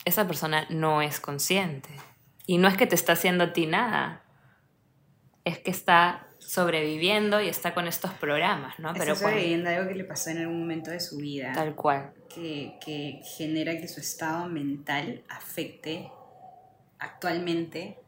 esa 0.05 0.27
persona 0.27 0.67
no 0.71 1.01
es 1.01 1.21
consciente 1.21 1.91
y 2.47 2.59
no 2.59 2.69
es 2.69 2.77
que 2.77 2.87
te 2.87 2.95
está 2.97 3.13
haciendo 3.13 3.45
a 3.45 3.53
ti 3.53 3.67
nada, 3.67 4.23
es 5.45 5.59
que 5.59 5.71
está 5.71 6.27
sobreviviendo 6.39 7.41
y 7.41 7.49
está 7.49 7.75
con 7.75 7.87
estos 7.87 8.13
programas, 8.15 8.79
¿no? 8.79 8.93
Pero 8.95 9.13
Está 9.13 9.25
cuando- 9.25 9.39
sobreviviendo 9.39 9.71
algo 9.71 9.89
que 9.89 9.95
le 9.95 10.05
pasó 10.05 10.31
en 10.31 10.39
algún 10.39 10.59
momento 10.61 10.91
de 10.91 10.99
su 11.01 11.19
vida 11.19 11.53
tal 11.53 11.75
cual. 11.75 12.13
que, 12.35 12.79
que 12.85 13.21
genera 13.37 13.73
que 13.79 13.87
su 13.89 14.01
estado 14.01 14.47
mental 14.49 15.23
afecte 15.29 16.11
actualmente 16.99 17.99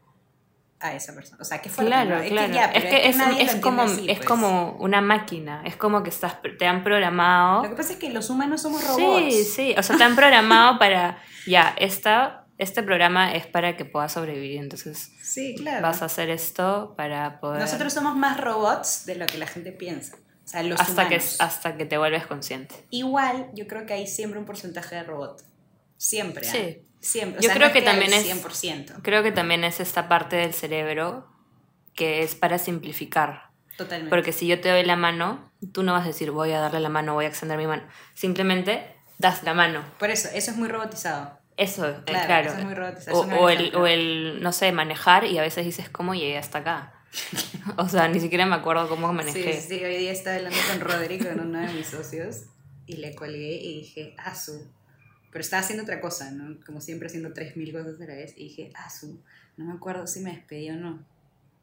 a 0.83 0.93
esa 0.93 1.13
persona. 1.15 1.37
O 1.41 1.45
sea, 1.45 1.61
qué 1.61 1.69
fuerte, 1.69 1.91
Claro, 1.91 2.21
que 2.21 2.29
claro. 2.29 2.53
ya, 2.53 2.65
es 2.65 2.83
que 2.83 3.07
es, 3.07 3.17
lo 3.17 3.23
es 3.23 3.29
entiende 3.29 3.61
como, 3.61 3.81
así, 3.83 4.11
es 4.11 4.17
pues. 4.17 4.27
como 4.27 4.73
una 4.79 5.01
máquina, 5.01 5.61
es 5.65 5.75
como 5.75 6.03
que 6.03 6.09
estás, 6.09 6.37
te 6.59 6.67
han 6.67 6.83
programado. 6.83 7.63
Lo 7.63 7.69
que 7.69 7.75
pasa 7.75 7.93
es 7.93 7.99
que 7.99 8.09
los 8.09 8.29
humanos 8.29 8.61
somos 8.61 8.85
robots. 8.85 9.33
Sí, 9.33 9.43
sí, 9.45 9.75
o 9.77 9.81
sea, 9.81 9.97
te 9.97 10.03
han 10.03 10.15
programado 10.15 10.77
para, 10.79 11.19
ya, 11.47 11.73
esta, 11.77 12.45
este 12.57 12.83
programa 12.83 13.33
es 13.33 13.47
para 13.47 13.77
que 13.77 13.85
puedas 13.85 14.11
sobrevivir, 14.11 14.59
entonces 14.59 15.11
Sí, 15.21 15.55
claro. 15.57 15.81
vas 15.81 16.01
a 16.01 16.05
hacer 16.05 16.29
esto 16.29 16.93
para 16.97 17.39
poder... 17.39 17.61
Nosotros 17.61 17.93
somos 17.93 18.15
más 18.15 18.39
robots 18.39 19.05
de 19.05 19.15
lo 19.15 19.25
que 19.25 19.37
la 19.37 19.47
gente 19.47 19.71
piensa. 19.71 20.17
O 20.45 20.47
sea, 20.47 20.61
los 20.63 20.79
hasta 20.79 21.07
que, 21.07 21.15
hasta 21.15 21.77
que 21.77 21.85
te 21.85 21.97
vuelves 21.97 22.27
consciente. 22.27 22.75
Igual, 22.89 23.49
yo 23.53 23.65
creo 23.67 23.85
que 23.85 23.93
hay 23.93 24.07
siempre 24.07 24.37
un 24.39 24.45
porcentaje 24.45 24.95
de 24.95 25.03
robot. 25.03 25.41
Siempre. 25.95 26.45
¿ah? 26.45 26.51
Sí. 26.51 26.81
Siempre. 27.03 27.39
O 27.39 27.41
Yo 27.41 27.47
sea, 27.49 27.55
creo 27.55 27.67
no 27.67 27.73
que 27.73 27.79
al 27.79 27.85
también 27.85 28.13
es- 28.13 28.23
100%. 28.23 28.93
Creo 29.03 29.21
que 29.23 29.31
también 29.31 29.63
es 29.65 29.79
esta 29.79 30.07
parte 30.07 30.37
del 30.37 30.53
cerebro 30.53 31.27
que 31.93 32.23
es 32.23 32.33
para 32.33 32.57
simplificar. 32.57 33.49
Totalmente. 33.77 34.09
Porque 34.09 34.31
si 34.31 34.47
yo 34.47 34.59
te 34.61 34.69
doy 34.69 34.83
la 34.85 34.95
mano, 34.95 35.51
tú 35.73 35.83
no 35.83 35.91
vas 35.93 36.03
a 36.03 36.07
decir 36.07 36.31
voy 36.31 36.51
a 36.53 36.59
darle 36.59 36.79
la 36.79 36.89
mano, 36.89 37.13
voy 37.13 37.25
a 37.25 37.27
extender 37.27 37.57
mi 37.57 37.67
mano. 37.67 37.83
Simplemente 38.13 38.95
das 39.17 39.43
la 39.43 39.53
mano. 39.53 39.83
Por 39.99 40.09
eso, 40.11 40.29
eso 40.33 40.51
es 40.51 40.57
muy 40.57 40.69
robotizado. 40.69 41.37
Eso, 41.57 41.87
eh, 41.89 41.95
Claro, 42.05 42.25
claro. 42.25 42.49
eso 42.49 42.57
es 42.59 42.65
muy 42.65 42.73
robotizado, 42.73 43.19
O, 43.19 43.23
es 43.25 43.33
o 43.33 43.49
el, 43.49 43.75
o 43.75 43.85
el, 43.87 44.41
no 44.41 44.51
sé, 44.53 44.71
manejar 44.71 45.25
y 45.25 45.37
a 45.37 45.41
veces 45.41 45.65
dices, 45.65 45.89
¿cómo 45.89 46.15
llegué 46.15 46.37
hasta 46.37 46.59
acá? 46.59 46.93
o 47.77 47.87
sea, 47.89 48.07
ni 48.07 48.19
siquiera 48.19 48.45
me 48.45 48.55
acuerdo 48.55 48.87
cómo 48.89 49.11
manejé. 49.13 49.59
sí, 49.61 49.77
sí, 49.77 49.83
hoy 49.83 49.97
día 49.97 50.11
estaba 50.11 50.37
hablando 50.37 50.57
con 50.69 51.39
uno 51.41 51.59
de 51.59 51.73
mis 51.73 51.87
socios, 51.87 52.45
y 52.87 52.97
le 52.97 53.13
colgué 53.13 53.55
y 53.61 53.81
dije, 53.81 54.15
Asu. 54.17 54.67
Pero 55.33 55.41
estaba 55.41 55.61
haciendo 55.61 55.83
otra 55.83 55.99
cosa, 55.99 56.31
¿no? 56.31 56.63
Como 56.63 56.79
siempre 56.79 57.07
haciendo 57.07 57.33
3.000 57.33 57.71
cosas 57.73 57.99
a 57.99 58.05
la 58.05 58.13
vez, 58.13 58.33
y 58.37 58.43
dije, 58.45 58.71
Asu. 58.75 59.19
No 59.57 59.65
me 59.65 59.73
acuerdo 59.73 60.07
si 60.07 60.19
me 60.21 60.31
despedí 60.31 60.69
o 60.69 60.75
no. 60.75 61.03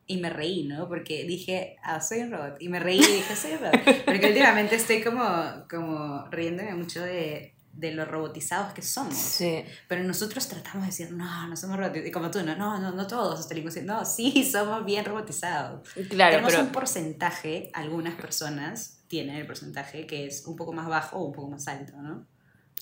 Y 0.06 0.16
me 0.18 0.30
reí, 0.30 0.64
¿no? 0.64 0.88
Porque 0.88 1.24
dije, 1.24 1.76
ah, 1.82 2.00
soy 2.00 2.20
un 2.20 2.32
robot. 2.32 2.60
Y 2.60 2.68
me 2.68 2.80
reí 2.80 2.98
y 2.98 3.14
dije, 3.14 3.36
soy 3.36 3.52
un 3.52 3.60
robot. 3.60 3.80
Porque 4.04 4.26
últimamente 4.26 4.74
estoy 4.74 5.02
como, 5.02 5.64
como 5.68 6.26
riéndome 6.30 6.74
mucho 6.74 7.00
de, 7.00 7.54
de 7.72 7.92
lo 7.92 8.04
robotizados 8.04 8.72
que 8.72 8.82
somos. 8.82 9.14
Sí. 9.14 9.64
Pero 9.86 10.02
nosotros 10.02 10.48
tratamos 10.48 10.82
de 10.82 10.86
decir, 10.86 11.12
no, 11.12 11.46
no 11.46 11.56
somos 11.56 11.76
robotizados. 11.76 12.08
Y 12.08 12.12
como 12.12 12.30
tú, 12.30 12.42
no, 12.42 12.56
no, 12.56 12.80
no, 12.80 12.90
no 12.92 13.06
todos. 13.06 13.38
Hasta 13.38 13.54
el 13.54 13.86
no, 13.86 14.04
sí, 14.04 14.48
somos 14.50 14.84
bien 14.84 15.04
robotizados. 15.04 15.88
Claro, 16.08 16.32
Tenemos 16.32 16.52
pero 16.52 16.64
un 16.64 16.72
porcentaje, 16.72 17.70
algunas 17.72 18.14
personas 18.14 18.98
tienen 19.06 19.36
el 19.36 19.46
porcentaje 19.46 20.06
que 20.06 20.26
es 20.26 20.46
un 20.46 20.56
poco 20.56 20.72
más 20.72 20.88
bajo 20.88 21.18
o 21.18 21.24
un 21.24 21.32
poco 21.32 21.48
más 21.48 21.66
alto, 21.68 21.92
¿no? 22.00 22.26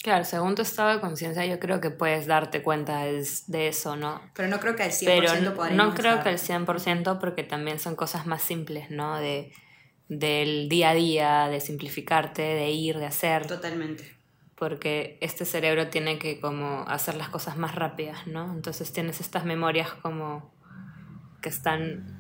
Claro, 0.03 0.25
según 0.25 0.55
tu 0.55 0.63
estado 0.63 0.91
de 0.91 1.01
conciencia, 1.01 1.45
yo 1.47 1.59
creo 1.59 1.81
que 1.81 1.91
puedes 1.91 2.27
darte 2.27 2.63
cuenta 2.63 3.05
de, 3.05 3.27
de 3.47 3.69
eso, 3.69 3.97
¿no? 3.97 4.21
Pero 4.35 4.49
no 4.49 4.61
creo 4.61 4.75
que 4.77 4.83
al 4.85 4.91
100% 4.93 5.05
Pero 5.05 5.35
no 5.75 5.95
creo 5.95 6.15
estar- 6.17 6.23
que 6.23 6.29
al 6.31 6.39
100% 6.39 7.19
porque 7.19 7.43
también 7.45 7.79
son 7.79 7.97
cosas 7.97 8.27
más 8.27 8.43
simples, 8.43 8.91
¿no? 8.91 9.19
De, 9.19 9.53
del 10.09 10.69
día 10.69 10.91
a 10.91 10.95
día, 10.95 11.49
de 11.49 11.61
simplificarte, 11.61 12.43
de 12.43 12.71
ir, 12.71 12.99
de 12.99 13.07
hacer. 13.07 13.47
Totalmente. 13.47 14.17
porque 14.55 15.19
este 15.21 15.45
cerebro 15.45 15.87
tiene 15.89 16.19
que 16.19 16.41
como 16.41 16.83
hacer 16.89 17.15
las 17.15 17.29
cosas 17.29 17.57
más 17.57 17.77
rápidas, 17.77 18.27
¿no? 18.27 18.53
Entonces 18.53 18.93
tienes 18.93 19.21
estas 19.21 19.45
memorias 19.45 19.91
como 20.03 20.53
que 21.43 21.49
están 21.49 22.19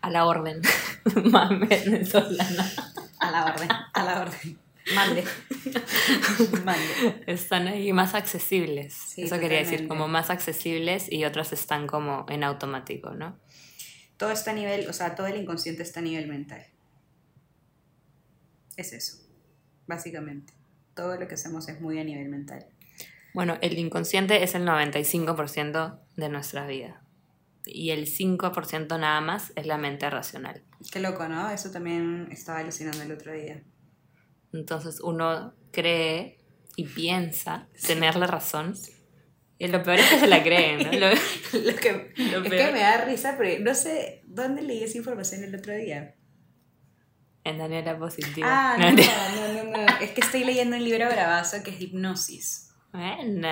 a 0.00 0.08
la 0.08 0.24
orden, 0.24 0.62
más 1.24 1.50
venezolana. 1.50 2.66
A 3.18 3.30
la 3.30 3.44
orden, 3.44 3.68
a 3.92 4.04
la 4.04 4.20
orden. 4.22 4.58
Mande. 4.94 5.24
Mande. 6.64 7.22
Están 7.26 7.68
ahí 7.68 7.92
más 7.92 8.14
accesibles. 8.14 8.94
Sí, 8.94 9.22
Eso 9.22 9.38
quería 9.38 9.58
decir, 9.58 9.86
como 9.88 10.08
más 10.08 10.30
accesibles 10.30 11.10
y 11.10 11.24
otras 11.24 11.52
están 11.52 11.86
como 11.86 12.26
en 12.28 12.44
automático, 12.44 13.10
¿no? 13.10 13.38
Todo 14.16 14.30
está 14.32 14.50
a 14.50 14.54
nivel, 14.54 14.88
o 14.88 14.92
sea, 14.92 15.14
todo 15.14 15.26
el 15.26 15.36
inconsciente 15.36 15.82
está 15.82 16.00
a 16.00 16.02
nivel 16.02 16.26
mental. 16.26 16.66
Es 18.76 18.92
eso, 18.92 19.18
básicamente. 19.86 20.52
Todo 20.94 21.16
lo 21.16 21.28
que 21.28 21.34
hacemos 21.34 21.68
es 21.68 21.80
muy 21.80 21.98
a 21.98 22.04
nivel 22.04 22.28
mental. 22.28 22.66
Bueno, 23.32 23.58
el 23.60 23.78
inconsciente 23.78 24.42
es 24.42 24.54
el 24.54 24.66
95% 24.66 26.00
de 26.16 26.28
nuestra 26.28 26.66
vida. 26.66 27.02
Y 27.64 27.90
el 27.90 28.06
5% 28.06 28.98
nada 28.98 29.20
más 29.20 29.52
es 29.54 29.66
la 29.66 29.78
mente 29.78 30.08
racional. 30.10 30.62
Qué 30.90 30.98
loco, 30.98 31.28
¿no? 31.28 31.50
Eso 31.50 31.70
también 31.70 32.28
estaba 32.32 32.58
alucinando 32.58 33.02
el 33.02 33.12
otro 33.12 33.32
día. 33.32 33.62
Entonces 34.52 35.00
uno 35.00 35.54
cree 35.72 36.38
y 36.76 36.84
piensa 36.84 37.68
tener 37.86 38.16
la 38.16 38.26
razón. 38.26 38.74
Y 39.58 39.68
lo 39.68 39.82
peor 39.82 39.98
es 39.98 40.08
que 40.08 40.18
se 40.20 40.26
la 40.26 40.42
creen, 40.42 40.78
¿no? 40.78 40.92
Lo- 40.98 41.10
Lo 41.70 41.76
que, 41.76 42.12
Lo 42.16 42.42
es 42.44 42.50
que 42.50 42.72
me 42.72 42.80
da 42.80 43.04
risa, 43.04 43.34
pero 43.38 43.62
no 43.62 43.74
sé 43.74 44.22
dónde 44.26 44.62
leí 44.62 44.82
esa 44.82 44.96
información 44.98 45.44
el 45.44 45.54
otro 45.54 45.74
día. 45.74 46.14
en 47.44 47.58
Daniela 47.58 47.98
Positiva. 47.98 48.46
Ah, 48.48 48.76
No, 48.78 48.90
no, 48.90 48.96
no, 48.96 49.64
no, 49.64 49.70
no. 49.86 49.86
Es 50.00 50.10
que 50.12 50.20
estoy 50.22 50.44
leyendo 50.44 50.76
un 50.76 50.84
libro 50.84 51.06
bravazo 51.08 51.62
que 51.62 51.70
es 51.70 51.80
Hipnosis. 51.80 52.68
Bueno, 52.92 53.48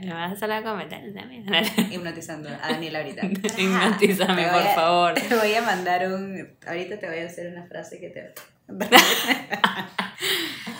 me 0.00 0.12
vas 0.12 0.30
a 0.30 0.32
hacer 0.34 0.48
la 0.48 0.62
competencia 0.62 1.12
también. 1.22 1.44
Hipnotizando 1.92 2.48
a 2.50 2.68
Daniela 2.68 3.00
ahorita. 3.00 3.26
Hipnotízame, 3.58 4.50
voy 4.50 4.62
por 4.62 4.74
favor. 4.74 5.14
Te 5.14 5.34
voy 5.34 5.54
a 5.54 5.62
mandar 5.62 6.06
un. 6.12 6.56
Ahorita 6.66 6.98
te 6.98 7.08
voy 7.08 7.18
a 7.18 7.26
hacer 7.26 7.50
una 7.50 7.66
frase 7.66 7.98
que 7.98 8.10
te. 8.10 8.32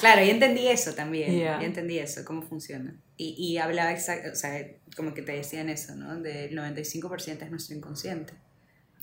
claro, 0.01 0.23
yo 0.25 0.31
entendí 0.31 0.67
eso 0.69 0.93
también. 0.95 1.39
Ya. 1.39 1.59
Yo 1.61 1.67
entendí 1.67 1.99
eso, 1.99 2.25
cómo 2.25 2.43
funciona. 2.43 2.95
Y, 3.17 3.35
y 3.39 3.59
hablaba 3.59 3.93
exacto, 3.93 4.31
o 4.33 4.35
sea, 4.35 4.67
como 4.97 5.15
que 5.15 5.23
te 5.23 5.33
decían 5.33 5.69
eso, 5.69 5.95
¿no? 5.95 6.17
Del 6.21 6.57
95% 6.57 7.43
es 7.45 7.51
nuestro 7.51 7.77
inconsciente. 7.77 8.35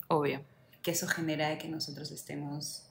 Obvio. 0.08 0.44
Que 0.82 0.92
eso 0.92 1.08
genera 1.08 1.50
de 1.50 1.58
que 1.58 1.68
nosotros 1.70 2.12
estemos 2.12 2.88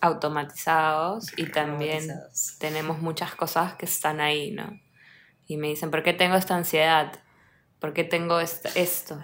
Automatizados 0.00 1.26
y 1.38 1.46
también 1.46 2.08
robotizados. 2.08 2.56
tenemos 2.58 2.98
muchas 3.00 3.34
cosas 3.36 3.74
que 3.74 3.86
están 3.86 4.20
ahí, 4.20 4.50
¿no? 4.50 4.80
Y 5.46 5.56
me 5.56 5.68
dicen, 5.68 5.90
¿por 5.92 6.02
qué 6.02 6.12
tengo 6.12 6.34
esta 6.36 6.56
ansiedad? 6.56 7.12
¿Por 7.78 7.92
qué 7.92 8.02
tengo 8.04 8.40
esta- 8.40 8.70
esto? 8.74 9.20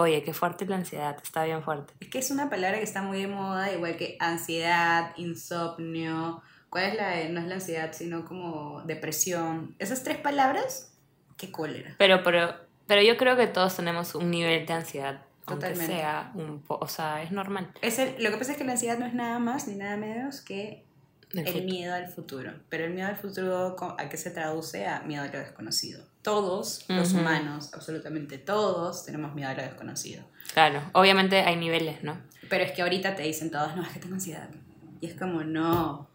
Oye, 0.00 0.22
qué 0.22 0.32
fuerte 0.32 0.64
la 0.64 0.76
ansiedad, 0.76 1.16
está 1.20 1.42
bien 1.44 1.60
fuerte. 1.64 1.92
Es 1.98 2.08
que 2.08 2.20
es 2.20 2.30
una 2.30 2.48
palabra 2.48 2.78
que 2.78 2.84
está 2.84 3.02
muy 3.02 3.20
de 3.20 3.26
moda, 3.26 3.72
igual 3.72 3.96
que 3.96 4.16
ansiedad, 4.20 5.10
insomnio. 5.16 6.40
¿Cuál 6.70 6.84
es 6.84 6.94
la 6.94 7.08
de- 7.08 7.28
no 7.30 7.40
es 7.40 7.46
la 7.46 7.54
ansiedad, 7.56 7.90
sino 7.92 8.24
como 8.24 8.82
depresión? 8.82 9.74
Esas 9.80 10.04
tres 10.04 10.18
palabras, 10.18 10.94
qué 11.36 11.50
cólera. 11.50 11.96
Pero, 11.98 12.22
pero, 12.22 12.54
pero 12.86 13.02
yo 13.02 13.16
creo 13.16 13.36
que 13.36 13.48
todos 13.48 13.74
tenemos 13.74 14.14
un 14.14 14.30
nivel 14.30 14.66
de 14.66 14.72
ansiedad, 14.72 15.22
aunque 15.46 15.74
sea 15.74 16.30
un 16.34 16.62
poco, 16.62 16.84
o 16.84 16.88
sea, 16.88 17.20
es 17.24 17.32
normal. 17.32 17.72
Es 17.82 17.98
el- 17.98 18.22
lo 18.22 18.30
que 18.30 18.36
pasa 18.36 18.52
es 18.52 18.58
que 18.58 18.62
la 18.64 18.72
ansiedad 18.72 18.98
no 18.98 19.06
es 19.06 19.14
nada 19.14 19.40
más 19.40 19.66
ni 19.66 19.74
nada 19.74 19.96
menos 19.96 20.42
que 20.42 20.84
el 21.32 21.44
futuro. 21.44 21.64
miedo 21.64 21.94
al 21.94 22.06
futuro. 22.06 22.52
Pero 22.68 22.84
el 22.84 22.94
miedo 22.94 23.08
al 23.08 23.16
futuro, 23.16 23.74
¿co- 23.76 23.96
¿a 23.98 24.08
qué 24.08 24.16
se 24.16 24.30
traduce? 24.30 24.86
A 24.86 25.00
miedo 25.00 25.24
a 25.24 25.26
lo 25.26 25.38
desconocido. 25.40 26.04
Todos 26.28 26.84
los 26.88 27.12
humanos, 27.14 27.70
absolutamente 27.72 28.36
todos, 28.36 29.06
tenemos 29.06 29.34
miedo 29.34 29.48
a 29.48 29.54
lo 29.54 29.62
desconocido. 29.62 30.22
Claro, 30.52 30.82
obviamente 30.92 31.40
hay 31.40 31.56
niveles, 31.56 32.02
¿no? 32.02 32.18
Pero 32.50 32.64
es 32.64 32.72
que 32.72 32.82
ahorita 32.82 33.16
te 33.16 33.22
dicen 33.22 33.50
todos, 33.50 33.74
no, 33.74 33.82
es 33.82 33.88
que 33.88 33.98
tengo 33.98 34.14
ansiedad. 34.14 34.50
Y 35.00 35.06
es 35.06 35.14
como, 35.14 35.42
no. 35.42 36.08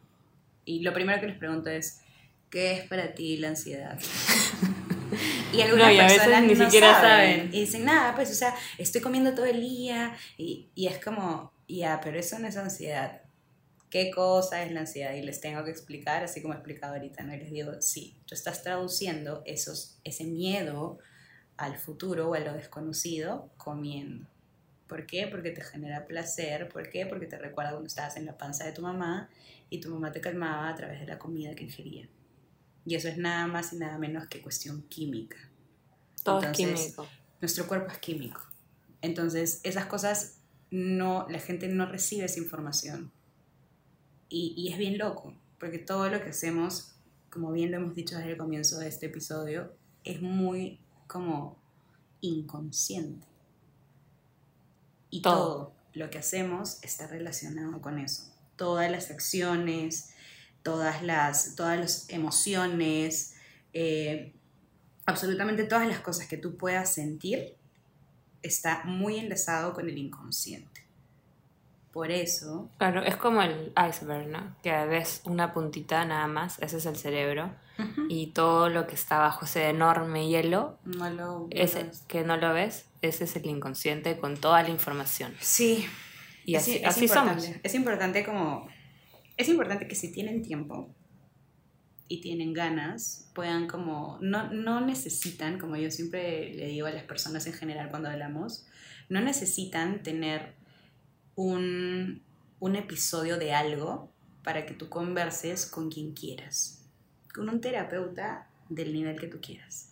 Y 0.65 0.81
lo 0.81 0.93
primero 0.93 1.19
que 1.19 1.25
les 1.25 1.37
pregunto 1.37 1.71
es, 1.71 2.01
¿qué 2.51 2.73
es 2.73 2.87
para 2.87 3.15
ti 3.15 3.37
la 3.37 3.47
ansiedad? 3.47 3.97
y 5.51 5.61
algunas 5.61 5.87
No, 5.87 5.93
y 5.93 5.99
a 5.99 6.03
veces 6.03 6.19
personas 6.19 6.43
ni 6.43 6.53
no 6.53 6.65
siquiera 6.65 6.93
saben. 6.93 7.35
saben. 7.37 7.55
Y 7.55 7.61
dicen, 7.61 7.85
nada, 7.85 8.13
pues, 8.13 8.29
o 8.29 8.35
sea, 8.35 8.53
estoy 8.77 9.01
comiendo 9.01 9.33
todo 9.33 9.45
el 9.45 9.61
día. 9.61 10.15
Y, 10.37 10.69
y 10.75 10.85
es 10.85 11.03
como, 11.03 11.51
ya, 11.67 11.99
pero 12.03 12.19
eso 12.19 12.37
no 12.37 12.47
es 12.47 12.55
ansiedad. 12.55 13.22
¿Qué 13.93 14.09
cosa 14.09 14.63
es 14.63 14.71
la 14.71 14.79
ansiedad? 14.79 15.13
Y 15.13 15.21
les 15.21 15.39
tengo 15.39 15.63
que 15.63 15.69
explicar, 15.69 16.23
así 16.23 16.41
como 16.41 16.55
he 16.55 16.57
explicado 16.57 16.95
ahorita, 16.95 17.21
¿no? 17.21 17.35
Y 17.35 17.37
les 17.37 17.51
digo, 17.51 17.79
sí, 17.79 18.17
tú 18.25 18.33
estás 18.33 18.63
traduciendo 18.63 19.43
esos, 19.45 19.99
ese 20.03 20.23
miedo 20.23 20.97
al 21.57 21.77
futuro 21.77 22.27
o 22.27 22.33
a 22.33 22.39
lo 22.39 22.53
desconocido 22.53 23.51
comiendo. 23.55 24.25
¿Por 24.87 25.05
qué? 25.05 25.27
Porque 25.27 25.51
te 25.51 25.61
genera 25.61 26.07
placer. 26.07 26.69
¿Por 26.69 26.89
qué? 26.89 27.05
Porque 27.05 27.27
te 27.27 27.37
recuerda 27.37 27.69
cuando 27.69 27.85
estabas 27.85 28.17
en 28.17 28.25
la 28.25 28.35
panza 28.35 28.65
de 28.65 28.71
tu 28.71 28.81
mamá 28.81 29.29
y 29.69 29.79
tu 29.79 29.91
mamá 29.91 30.11
te 30.11 30.21
calmaba 30.21 30.69
a 30.69 30.75
través 30.75 30.99
de 30.99 31.05
la 31.05 31.19
comida 31.19 31.53
que 31.53 31.65
ingería. 31.65 32.09
Y 32.87 32.95
eso 32.95 33.09
es 33.09 33.19
nada 33.19 33.45
más 33.45 33.73
y 33.73 33.75
nada 33.75 33.99
menos 33.99 34.25
que 34.25 34.41
cuestión 34.41 34.81
química. 34.89 35.37
Todo 36.23 36.37
Entonces, 36.41 36.67
es 36.67 36.79
químico. 36.79 37.07
Nuestro 37.41 37.67
cuerpo 37.67 37.91
es 37.91 37.99
químico. 37.99 38.41
Entonces, 39.03 39.59
esas 39.61 39.85
cosas 39.85 40.39
no, 40.71 41.27
la 41.29 41.37
gente 41.37 41.67
no 41.67 41.85
recibe 41.85 42.25
esa 42.25 42.39
información. 42.39 43.11
Y, 44.33 44.55
y 44.57 44.71
es 44.71 44.79
bien 44.79 44.97
loco, 44.97 45.35
porque 45.59 45.77
todo 45.77 46.09
lo 46.09 46.19
que 46.23 46.31
hacemos, 46.31 46.95
como 47.29 47.51
bien 47.51 47.69
lo 47.69 47.77
hemos 47.77 47.93
dicho 47.93 48.17
desde 48.17 48.31
el 48.31 48.37
comienzo 48.37 48.79
de 48.79 48.87
este 48.87 49.05
episodio, 49.05 49.71
es 50.03 50.23
muy 50.23 50.79
como 51.05 51.61
inconsciente. 52.21 53.27
Y 55.11 55.21
Todo. 55.21 55.35
todo, 55.35 55.73
lo 55.93 56.09
que 56.09 56.17
hacemos 56.17 56.79
está 56.81 57.05
relacionado 57.05 57.79
con 57.79 57.99
eso. 57.99 58.33
Todas 58.55 58.89
las 58.89 59.11
acciones, 59.11 60.09
todas 60.63 61.03
las, 61.03 61.55
todas 61.55 61.79
las 61.79 62.09
emociones, 62.09 63.35
eh, 63.73 64.33
absolutamente 65.05 65.65
todas 65.65 65.87
las 65.87 65.99
cosas 65.99 66.25
que 66.25 66.37
tú 66.37 66.57
puedas 66.57 66.91
sentir, 66.91 67.55
está 68.41 68.83
muy 68.85 69.19
enlazado 69.19 69.73
con 69.73 69.87
el 69.87 69.99
inconsciente. 69.99 70.82
Por 71.93 72.09
eso, 72.09 72.71
Claro, 72.79 73.03
es 73.03 73.15
como 73.17 73.43
el 73.43 73.71
iceberg, 73.87 74.27
¿no? 74.27 74.55
Que 74.63 74.71
ves 74.87 75.21
una 75.25 75.53
puntita 75.53 76.03
nada 76.05 76.25
más, 76.25 76.57
ese 76.59 76.77
es 76.77 76.87
el 76.87 76.95
cerebro, 76.95 77.51
y 78.09 78.27
todo 78.27 78.69
lo 78.69 78.87
que 78.87 78.95
está 78.95 79.19
bajo 79.19 79.45
ese 79.45 79.69
enorme 79.69 80.27
hielo, 80.27 80.79
no 80.85 81.09
lo... 81.11 81.47
ese 81.51 81.91
que 82.07 82.23
no 82.23 82.37
lo 82.37 82.51
ves, 82.51 82.87
ese 83.03 83.25
es 83.25 83.35
el 83.35 83.45
inconsciente 83.45 84.17
con 84.17 84.37
toda 84.37 84.63
la 84.63 84.69
información. 84.69 85.35
Sí, 85.39 85.85
Y 86.45 86.55
es, 86.55 86.63
así, 86.63 86.77
es 86.77 86.85
así 86.87 87.07
somos. 87.07 87.47
Es 87.61 87.75
importante 87.75 88.25
como... 88.25 88.67
Es 89.37 89.47
importante 89.47 89.87
que 89.87 89.95
si 89.95 90.11
tienen 90.11 90.41
tiempo 90.41 90.89
y 92.07 92.21
tienen 92.21 92.53
ganas, 92.53 93.29
puedan 93.35 93.67
como... 93.67 94.17
No, 94.19 94.51
no 94.51 94.81
necesitan, 94.81 95.59
como 95.59 95.75
yo 95.75 95.91
siempre 95.91 96.53
le 96.55 96.67
digo 96.67 96.87
a 96.87 96.91
las 96.91 97.03
personas 97.03 97.45
en 97.45 97.53
general 97.53 97.89
cuando 97.91 98.09
hablamos, 98.09 98.65
no 99.09 99.21
necesitan 99.21 100.01
tener 100.01 100.55
un, 101.35 102.21
un 102.59 102.75
episodio 102.75 103.37
de 103.37 103.53
algo 103.53 104.11
para 104.43 104.65
que 104.65 104.73
tú 104.73 104.89
converses 104.89 105.65
con 105.65 105.89
quien 105.89 106.13
quieras. 106.13 106.81
Con 107.33 107.49
un 107.49 107.61
terapeuta 107.61 108.47
del 108.69 108.93
nivel 108.93 109.19
que 109.19 109.27
tú 109.27 109.39
quieras. 109.41 109.89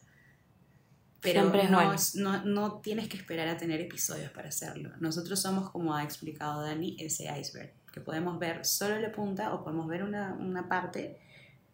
Pero 1.21 1.41
Siempre 1.41 1.63
es 1.63 1.69
no, 1.69 1.77
bueno. 1.77 1.95
no, 2.15 2.45
no 2.45 2.81
tienes 2.81 3.07
que 3.07 3.17
esperar 3.17 3.47
a 3.47 3.57
tener 3.57 3.79
episodios 3.79 4.31
para 4.31 4.49
hacerlo. 4.49 4.91
Nosotros 4.99 5.39
somos, 5.39 5.69
como 5.69 5.95
ha 5.95 6.03
explicado 6.03 6.63
Dani, 6.63 6.97
ese 6.99 7.25
iceberg, 7.39 7.71
que 7.93 8.01
podemos 8.01 8.39
ver 8.39 8.65
solo 8.65 8.99
la 8.99 9.11
punta 9.11 9.53
o 9.53 9.63
podemos 9.63 9.87
ver 9.87 10.03
una, 10.03 10.33
una 10.33 10.67
parte, 10.67 11.19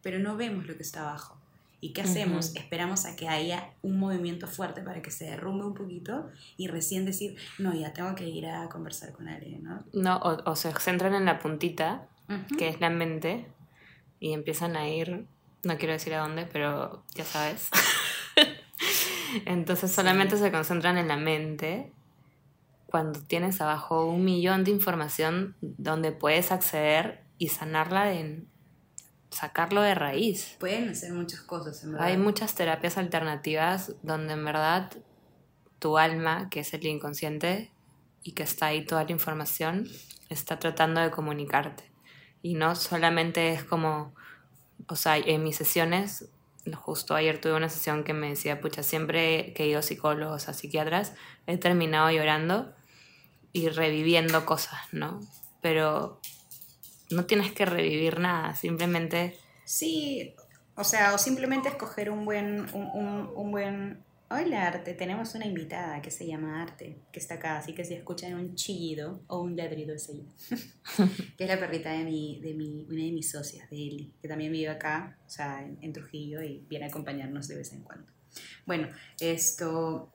pero 0.02 0.20
no 0.20 0.36
vemos 0.36 0.68
lo 0.68 0.76
que 0.76 0.84
está 0.84 1.02
abajo. 1.02 1.37
¿Y 1.80 1.94
qué 1.94 2.02
hacemos? 2.02 2.56
Esperamos 2.56 3.06
a 3.06 3.16
que 3.16 3.30
haya 3.30 3.74
un 3.84 4.00
movimiento 4.00 4.48
fuerte 4.48 4.82
para 4.82 5.02
que 5.02 5.12
se 5.12 5.26
derrumbe 5.26 5.64
un 5.66 5.76
poquito 5.76 6.28
y 6.58 6.68
recién 6.68 7.06
decir, 7.06 7.38
no, 7.60 7.74
ya 7.74 7.94
tengo 7.94 8.16
que 8.16 8.28
ir 8.28 8.48
a 8.48 8.68
conversar 8.68 9.14
con 9.14 9.28
alguien, 9.28 9.64
¿no? 9.64 9.84
No, 9.94 10.18
o, 10.18 10.50
o 10.50 10.56
se 10.56 10.72
centran 10.74 11.14
en 11.14 11.26
la 11.26 11.38
puntita, 11.38 12.08
que 12.58 12.68
es 12.68 12.82
la 12.82 12.90
mente, 12.90 13.46
y 14.20 14.34
empiezan 14.34 14.76
a 14.76 14.90
ir, 14.90 15.28
no 15.64 15.78
quiero 15.78 15.94
decir 15.94 16.16
a 16.16 16.22
dónde, 16.22 16.48
pero 16.52 17.04
ya 17.14 17.24
sabes. 17.24 17.70
Entonces 19.46 19.92
solamente 19.92 20.38
se 20.38 20.52
concentran 20.52 20.98
en 20.98 21.08
la 21.08 21.18
mente 21.18 21.92
cuando 22.88 23.22
tienes 23.22 23.62
abajo 23.62 24.06
un 24.06 24.26
millón 24.26 24.64
de 24.64 24.72
información 24.72 25.56
donde 25.62 26.12
puedes 26.12 26.52
acceder 26.52 27.24
y 27.38 27.50
sanarla 27.50 28.06
de 28.06 28.46
sacarlo 29.38 29.82
de 29.82 29.96
raíz. 29.96 30.56
Pueden 30.60 30.90
hacer 30.90 31.14
muchas 31.14 31.42
cosas, 31.42 31.84
en 31.84 31.94
verdad. 31.94 32.08
Hay 32.08 32.18
muchas 32.18 32.56
terapias 32.56 32.98
alternativas 32.98 33.96
donde 34.04 34.34
en 34.34 34.46
verdad 34.46 34.92
tu 35.80 35.98
alma, 35.98 36.50
que 36.50 36.62
es 36.62 36.74
el 36.74 36.86
inconsciente 36.86 37.72
y 38.24 38.32
que 38.34 38.44
está 38.44 38.68
ahí 38.68 38.86
toda 38.86 39.04
la 39.04 39.12
información, 39.12 39.88
está 40.30 40.60
tratando 40.60 41.02
de 41.02 41.12
comunicarte. 41.12 41.92
Y 42.42 42.56
no 42.56 42.76
solamente 42.76 43.54
es 43.54 43.64
como 43.64 44.14
o 44.88 44.96
sea, 44.96 45.18
en 45.18 45.44
mis 45.44 45.56
sesiones, 45.58 46.30
justo 46.76 47.16
ayer 47.16 47.42
tuve 47.42 47.54
una 47.54 47.70
sesión 47.70 48.04
que 48.04 48.14
me 48.14 48.30
decía, 48.30 48.62
pucha, 48.62 48.84
siempre 48.84 49.54
que 49.54 49.64
he 49.64 49.68
ido 49.68 49.80
a 49.80 49.84
psicólogos, 49.84 50.48
a 50.50 50.54
psiquiatras, 50.54 51.14
he 51.48 51.58
terminado 51.58 52.12
llorando 52.12 52.74
y 53.54 53.70
reviviendo 53.70 54.46
cosas, 54.46 54.80
¿no? 54.92 55.20
Pero 55.62 56.22
no 57.10 57.26
tienes 57.26 57.52
que 57.52 57.66
revivir 57.66 58.20
nada, 58.20 58.56
simplemente... 58.56 59.38
Sí, 59.66 60.34
o 60.76 60.84
sea, 60.84 61.14
o 61.14 61.18
simplemente 61.18 61.70
escoger 61.70 62.10
un 62.10 62.26
buen, 62.26 62.74
un, 62.74 62.90
un, 62.94 63.32
un 63.36 63.52
buen 63.52 64.06
Hola 64.30 64.68
Arte, 64.68 64.94
tenemos 64.94 65.36
una 65.36 65.46
invitada 65.46 66.02
que 66.02 66.12
se 66.12 66.28
llama 66.28 66.62
Arte, 66.62 66.98
que 67.14 67.20
está 67.20 67.36
acá, 67.36 67.60
así 67.60 67.74
que 67.74 67.86
si 67.86 67.94
escuchan 67.94 68.34
un 68.34 68.56
chillido 68.56 69.22
o 69.28 69.40
un 69.40 69.56
ladrido 69.56 69.96
es 69.96 70.10
ella, 70.10 70.26
que 71.38 71.46
es 71.46 71.50
la 71.50 71.58
perrita 71.58 71.94
de, 71.94 72.04
mi, 72.04 72.42
de 72.42 72.54
mi, 72.54 72.86
una 72.90 73.04
de 73.04 73.12
mis 73.14 73.32
socias, 73.32 73.70
de 73.70 73.78
Eli, 73.78 74.14
que 74.22 74.28
también 74.28 74.52
vive 74.52 74.68
acá, 74.68 75.18
o 75.26 75.30
sea, 75.30 75.66
en, 75.66 75.94
Trujillo 75.94 76.44
y 76.44 76.66
viene 76.68 76.88
a 76.88 76.90
acompañarnos 76.90 77.48
de 77.48 77.56
vez 77.56 77.72
en 77.72 77.84
cuando. 77.84 78.12
Bueno, 78.66 78.90
esto, 79.22 80.12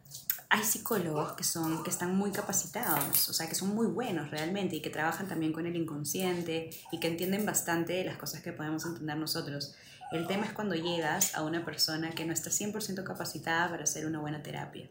hay 0.53 0.65
psicólogos 0.65 1.33
que, 1.33 1.45
son, 1.45 1.83
que 1.83 1.89
están 1.89 2.15
muy 2.15 2.31
capacitados, 2.31 3.27
o 3.31 3.33
sea, 3.33 3.49
que 3.49 3.55
son 3.55 3.75
muy 3.75 3.87
buenos 3.87 4.31
realmente 4.31 4.77
y 4.77 4.83
que 4.83 4.91
trabajan 4.91 5.27
también 5.27 5.51
con 5.51 5.65
el 5.65 5.75
inconsciente 5.75 6.69
y 6.93 7.01
que 7.01 7.09
entienden 7.09 7.47
bastante 7.47 8.05
las 8.05 8.19
cosas 8.19 8.43
que 8.43 8.53
podemos 8.53 8.85
entender 8.85 9.17
nosotros. 9.17 9.75
El 10.13 10.27
tema 10.27 10.45
es 10.45 10.53
cuando 10.53 10.75
llegas 10.75 11.35
a 11.35 11.43
una 11.43 11.65
persona 11.65 12.11
que 12.11 12.27
no 12.27 12.35
está 12.35 12.51
100% 12.51 13.03
capacitada 13.03 13.71
para 13.71 13.85
hacer 13.85 14.05
una 14.05 14.21
buena 14.21 14.43
terapia. 14.43 14.91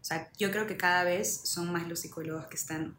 O 0.00 0.04
sea, 0.04 0.30
yo 0.38 0.50
creo 0.50 0.66
que 0.66 0.78
cada 0.78 1.04
vez 1.04 1.42
son 1.44 1.70
más 1.70 1.86
los 1.86 2.00
psicólogos 2.00 2.46
que 2.46 2.56
están 2.56 2.96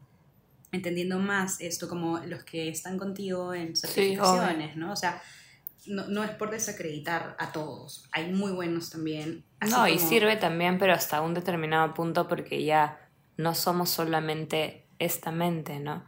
entendiendo 0.72 1.18
más 1.18 1.60
esto, 1.60 1.90
como 1.90 2.20
los 2.20 2.44
que 2.44 2.70
están 2.70 3.00
contigo 3.00 3.56
en 3.56 3.76
certificaciones, 3.76 4.78
¿no? 4.78 4.92
O 4.92 4.96
sea, 4.96 5.24
no, 5.88 6.08
no, 6.08 6.24
es 6.24 6.32
por 6.32 6.52
desacreditar 6.52 7.36
a 7.40 7.52
todos. 7.52 8.08
Hay 8.12 8.32
muy 8.32 8.52
buenos 8.52 8.90
también. 8.90 9.44
no, 9.70 9.88
y 9.88 10.00
sirve 10.00 10.36
también, 10.36 10.78
pero 10.78 10.94
hasta 10.94 11.22
un 11.22 11.34
determinado 11.34 11.94
punto 11.94 12.28
porque 12.28 12.64
ya 12.64 13.00
no 13.38 13.56
somos 13.56 13.90
solamente 13.90 14.86
esta 15.00 15.32
mente, 15.32 15.80
¿no? 15.80 16.06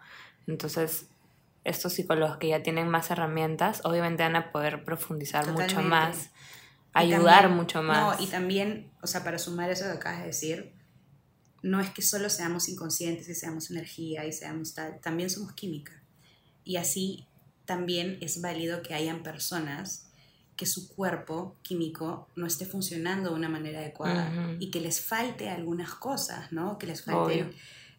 Entonces, 0.48 1.08
estos 1.64 1.94
psicólogos 1.94 2.38
que 2.38 2.48
ya 2.48 2.64
tienen 2.64 2.88
más 2.88 3.12
herramientas, 3.12 3.82
obviamente 3.84 4.24
van 4.24 4.38
a 4.38 4.52
poder 4.52 4.86
profundizar 4.86 5.52
mucho 5.52 5.82
más, 5.82 6.30
ayudar 6.94 7.50
mucho 7.50 7.84
más. 7.84 8.18
No, 8.18 8.24
y 8.24 8.28
también, 8.28 8.90
o 9.02 9.08
sea, 9.08 9.24
para 9.24 9.38
sumar 9.38 9.70
eso 9.70 9.84
que 9.84 9.92
acabas 9.92 10.20
de 10.20 10.28
decir, 10.28 10.74
no 11.62 11.82
es 11.82 11.90
que 11.90 12.02
solo 12.02 12.30
seamos 12.30 12.70
inconscientes 12.70 13.28
y 13.28 13.36
seamos 13.36 13.70
energía 13.70 14.26
y 14.26 14.32
seamos 14.32 14.74
tal, 14.74 15.00
también 15.02 15.30
somos 15.30 15.52
química. 15.54 15.92
Y 16.64 16.78
así 16.78 17.27
también 17.68 18.18
es 18.22 18.41
válido 18.41 18.82
que 18.82 18.95
hayan 18.95 19.22
personas 19.22 20.07
que 20.55 20.65
su 20.65 20.88
cuerpo 20.88 21.55
químico 21.61 22.28
no 22.36 22.47
esté 22.47 22.65
funcionando 22.65 23.30
de 23.30 23.36
una 23.36 23.49
manera 23.49 23.80
adecuada 23.80 24.55
y 24.59 24.72
que 24.72 24.82
les 24.82 25.01
falte 25.01 25.49
algunas 25.49 25.93
cosas, 25.93 26.51
¿no? 26.51 26.80
Que 26.80 26.88
les 26.88 27.03
falten 27.03 27.53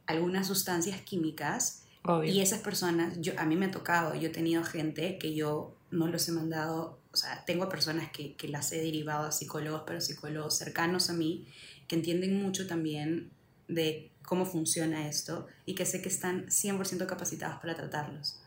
algunas 0.06 0.48
sustancias 0.48 1.00
químicas 1.02 1.84
y 2.24 2.40
esas 2.40 2.60
personas, 2.60 3.18
yo, 3.20 3.34
a 3.38 3.44
mí 3.44 3.54
me 3.54 3.66
ha 3.66 3.70
tocado, 3.70 4.14
yo 4.14 4.28
he 4.28 4.32
tenido 4.32 4.64
gente 4.64 5.18
que 5.18 5.34
yo 5.34 5.76
no 5.90 6.08
los 6.08 6.26
he 6.28 6.32
mandado, 6.32 6.98
o 7.12 7.16
sea, 7.16 7.44
tengo 7.44 7.68
personas 7.68 8.10
que, 8.10 8.34
que 8.34 8.48
las 8.48 8.72
he 8.72 8.80
derivado 8.80 9.26
a 9.26 9.32
psicólogos, 9.32 9.82
pero 9.86 10.00
psicólogos 10.00 10.56
cercanos 10.56 11.10
a 11.10 11.12
mí, 11.12 11.46
que 11.86 11.96
entienden 11.96 12.42
mucho 12.42 12.66
también 12.66 13.30
de 13.68 14.10
cómo 14.24 14.46
funciona 14.46 15.06
esto 15.08 15.46
y 15.66 15.74
que 15.74 15.86
sé 15.86 16.00
que 16.02 16.08
están 16.08 16.46
100% 16.46 17.06
capacitados 17.06 17.60
para 17.60 17.74
tratarlos. 17.74 18.40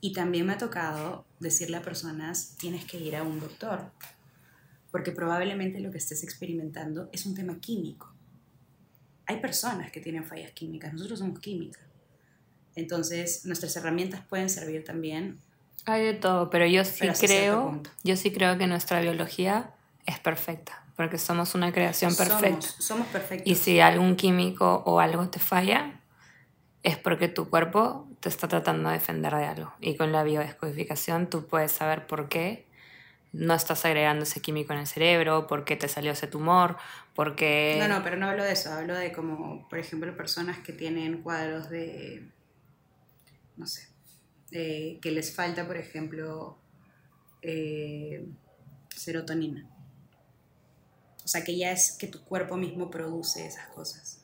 Y 0.00 0.12
también 0.12 0.46
me 0.46 0.52
ha 0.52 0.58
tocado 0.58 1.24
decirle 1.40 1.76
a 1.76 1.82
personas, 1.82 2.56
tienes 2.58 2.84
que 2.84 2.98
ir 2.98 3.16
a 3.16 3.22
un 3.22 3.40
doctor, 3.40 3.90
porque 4.90 5.12
probablemente 5.12 5.80
lo 5.80 5.90
que 5.90 5.98
estés 5.98 6.22
experimentando 6.22 7.08
es 7.12 7.26
un 7.26 7.34
tema 7.34 7.58
químico. 7.60 8.12
Hay 9.26 9.40
personas 9.40 9.90
que 9.90 10.00
tienen 10.00 10.24
fallas 10.24 10.52
químicas, 10.52 10.92
nosotros 10.92 11.18
somos 11.18 11.40
químicas. 11.40 11.82
Entonces, 12.76 13.44
nuestras 13.44 13.74
herramientas 13.76 14.22
pueden 14.28 14.48
servir 14.48 14.84
también. 14.84 15.40
Hay 15.84 16.04
de 16.04 16.14
todo, 16.14 16.48
pero 16.48 16.64
yo 16.66 16.84
sí 16.84 17.08
creo, 17.20 17.82
yo 18.04 18.16
sí 18.16 18.30
creo 18.32 18.56
que 18.56 18.66
nuestra 18.66 19.00
biología 19.00 19.74
es 20.06 20.18
perfecta, 20.20 20.84
porque 20.96 21.18
somos 21.18 21.54
una 21.54 21.72
creación 21.72 22.14
perfecta. 22.14 22.62
Somos, 22.62 22.84
somos 22.84 23.06
perfectos. 23.08 23.50
Y 23.50 23.56
si 23.56 23.80
algún 23.80 24.16
químico 24.16 24.82
o 24.86 25.00
algo 25.00 25.28
te 25.28 25.40
falla, 25.40 26.00
es 26.82 26.96
porque 26.96 27.28
tu 27.28 27.50
cuerpo 27.50 28.07
te 28.20 28.28
está 28.28 28.48
tratando 28.48 28.88
de 28.88 28.96
defender 28.96 29.34
de 29.34 29.44
algo. 29.44 29.72
Y 29.80 29.96
con 29.96 30.12
la 30.12 30.22
biodescodificación 30.22 31.28
tú 31.28 31.46
puedes 31.46 31.72
saber 31.72 32.06
por 32.06 32.28
qué 32.28 32.66
no 33.32 33.54
estás 33.54 33.84
agregando 33.84 34.24
ese 34.24 34.40
químico 34.40 34.72
en 34.72 34.80
el 34.80 34.86
cerebro, 34.86 35.46
por 35.46 35.64
qué 35.64 35.76
te 35.76 35.88
salió 35.88 36.12
ese 36.12 36.26
tumor, 36.26 36.76
por 37.14 37.36
qué... 37.36 37.76
No, 37.78 37.88
no, 37.88 38.02
pero 38.02 38.16
no 38.16 38.28
hablo 38.28 38.42
de 38.42 38.52
eso, 38.52 38.72
hablo 38.72 38.94
de 38.94 39.12
como, 39.12 39.68
por 39.68 39.78
ejemplo, 39.78 40.16
personas 40.16 40.58
que 40.58 40.72
tienen 40.72 41.22
cuadros 41.22 41.68
de 41.68 42.32
no 43.58 43.66
sé, 43.66 43.88
que 44.50 45.10
les 45.10 45.34
falta, 45.34 45.66
por 45.66 45.76
ejemplo, 45.76 46.56
eh, 47.42 48.26
serotonina. 48.88 49.68
O 51.24 51.28
sea, 51.28 51.44
que 51.44 51.58
ya 51.58 51.72
es 51.72 51.96
que 51.98 52.06
tu 52.06 52.24
cuerpo 52.24 52.56
mismo 52.56 52.88
produce 52.88 53.46
esas 53.46 53.66
cosas. 53.68 54.17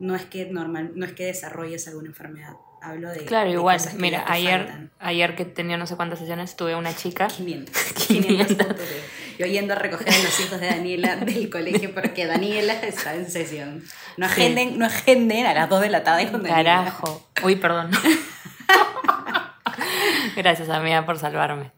No 0.00 0.16
es 0.16 0.24
que 0.24 0.46
normal, 0.46 0.92
no 0.94 1.06
es 1.06 1.12
que 1.12 1.26
desarrolles 1.26 1.86
alguna 1.86 2.08
enfermedad. 2.08 2.54
Hablo 2.82 3.10
de. 3.10 3.26
Claro, 3.26 3.50
igual. 3.50 3.78
Mira, 3.96 4.24
ayer, 4.26 4.88
ayer 4.98 5.36
que 5.36 5.44
tenía 5.44 5.76
no 5.76 5.86
sé 5.86 5.96
cuántas 5.96 6.18
sesiones, 6.18 6.56
tuve 6.56 6.74
una 6.74 6.96
chica. 6.96 7.28
500. 7.28 7.76
500 8.08 8.66
yo 9.38 9.46
yendo 9.46 9.74
a 9.74 9.76
recoger 9.76 10.08
a 10.08 10.18
los 10.18 10.40
hijos 10.40 10.60
de 10.60 10.66
Daniela 10.66 11.14
del 11.16 11.48
colegio 11.48 11.94
porque 11.94 12.26
Daniela 12.26 12.74
está 12.74 13.14
en 13.14 13.30
sesión. 13.30 13.84
No 14.16 14.26
agenden, 14.26 14.78
no 14.78 14.86
agenden 14.86 15.46
a 15.46 15.54
las 15.54 15.68
2 15.68 15.82
de 15.82 15.90
la 15.90 16.04
tarde 16.04 16.30
con 16.30 16.42
Daniela. 16.42 16.76
Carajo. 16.76 17.28
Uy, 17.42 17.56
perdón. 17.56 17.90
Gracias, 20.36 20.68
amiga, 20.68 21.04
por 21.06 21.18
salvarme. 21.18 21.72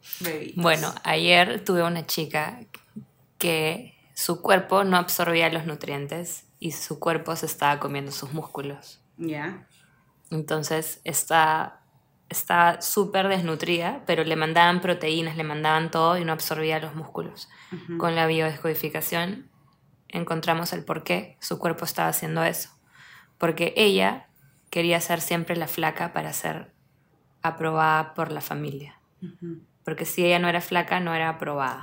Bueno, 0.54 0.94
ayer 1.04 1.64
tuve 1.64 1.82
una 1.82 2.06
chica 2.06 2.60
que 3.38 3.94
su 4.14 4.42
cuerpo 4.42 4.84
no 4.84 4.96
absorbía 4.96 5.48
los 5.50 5.66
nutrientes 5.66 6.44
y 6.62 6.70
su 6.70 7.00
cuerpo 7.00 7.34
se 7.34 7.46
estaba 7.46 7.80
comiendo 7.80 8.12
sus 8.12 8.32
músculos. 8.32 9.02
Ya. 9.16 9.66
Entonces 10.30 11.00
está 11.02 11.80
estaba 12.28 12.80
súper 12.80 13.28
desnutrida, 13.28 14.04
pero 14.06 14.24
le 14.24 14.36
mandaban 14.36 14.80
proteínas, 14.80 15.36
le 15.36 15.44
mandaban 15.44 15.90
todo 15.90 16.16
y 16.16 16.24
no 16.24 16.32
absorbía 16.32 16.78
los 16.78 16.94
músculos. 16.94 17.50
Con 17.98 18.14
la 18.14 18.26
biodescodificación 18.26 19.50
encontramos 20.08 20.72
el 20.72 20.84
por 20.84 21.02
qué 21.02 21.36
su 21.40 21.58
cuerpo 21.58 21.84
estaba 21.84 22.08
haciendo 22.08 22.44
eso. 22.44 22.70
Porque 23.38 23.74
ella 23.76 24.28
quería 24.70 25.00
ser 25.00 25.20
siempre 25.20 25.56
la 25.56 25.66
flaca 25.66 26.12
para 26.12 26.32
ser 26.32 26.72
aprobada 27.42 28.14
por 28.14 28.30
la 28.30 28.40
familia. 28.40 29.00
Porque 29.84 30.04
si 30.04 30.24
ella 30.24 30.38
no 30.38 30.48
era 30.48 30.60
flaca, 30.60 31.00
no 31.00 31.12
era 31.12 31.28
aprobada. 31.28 31.80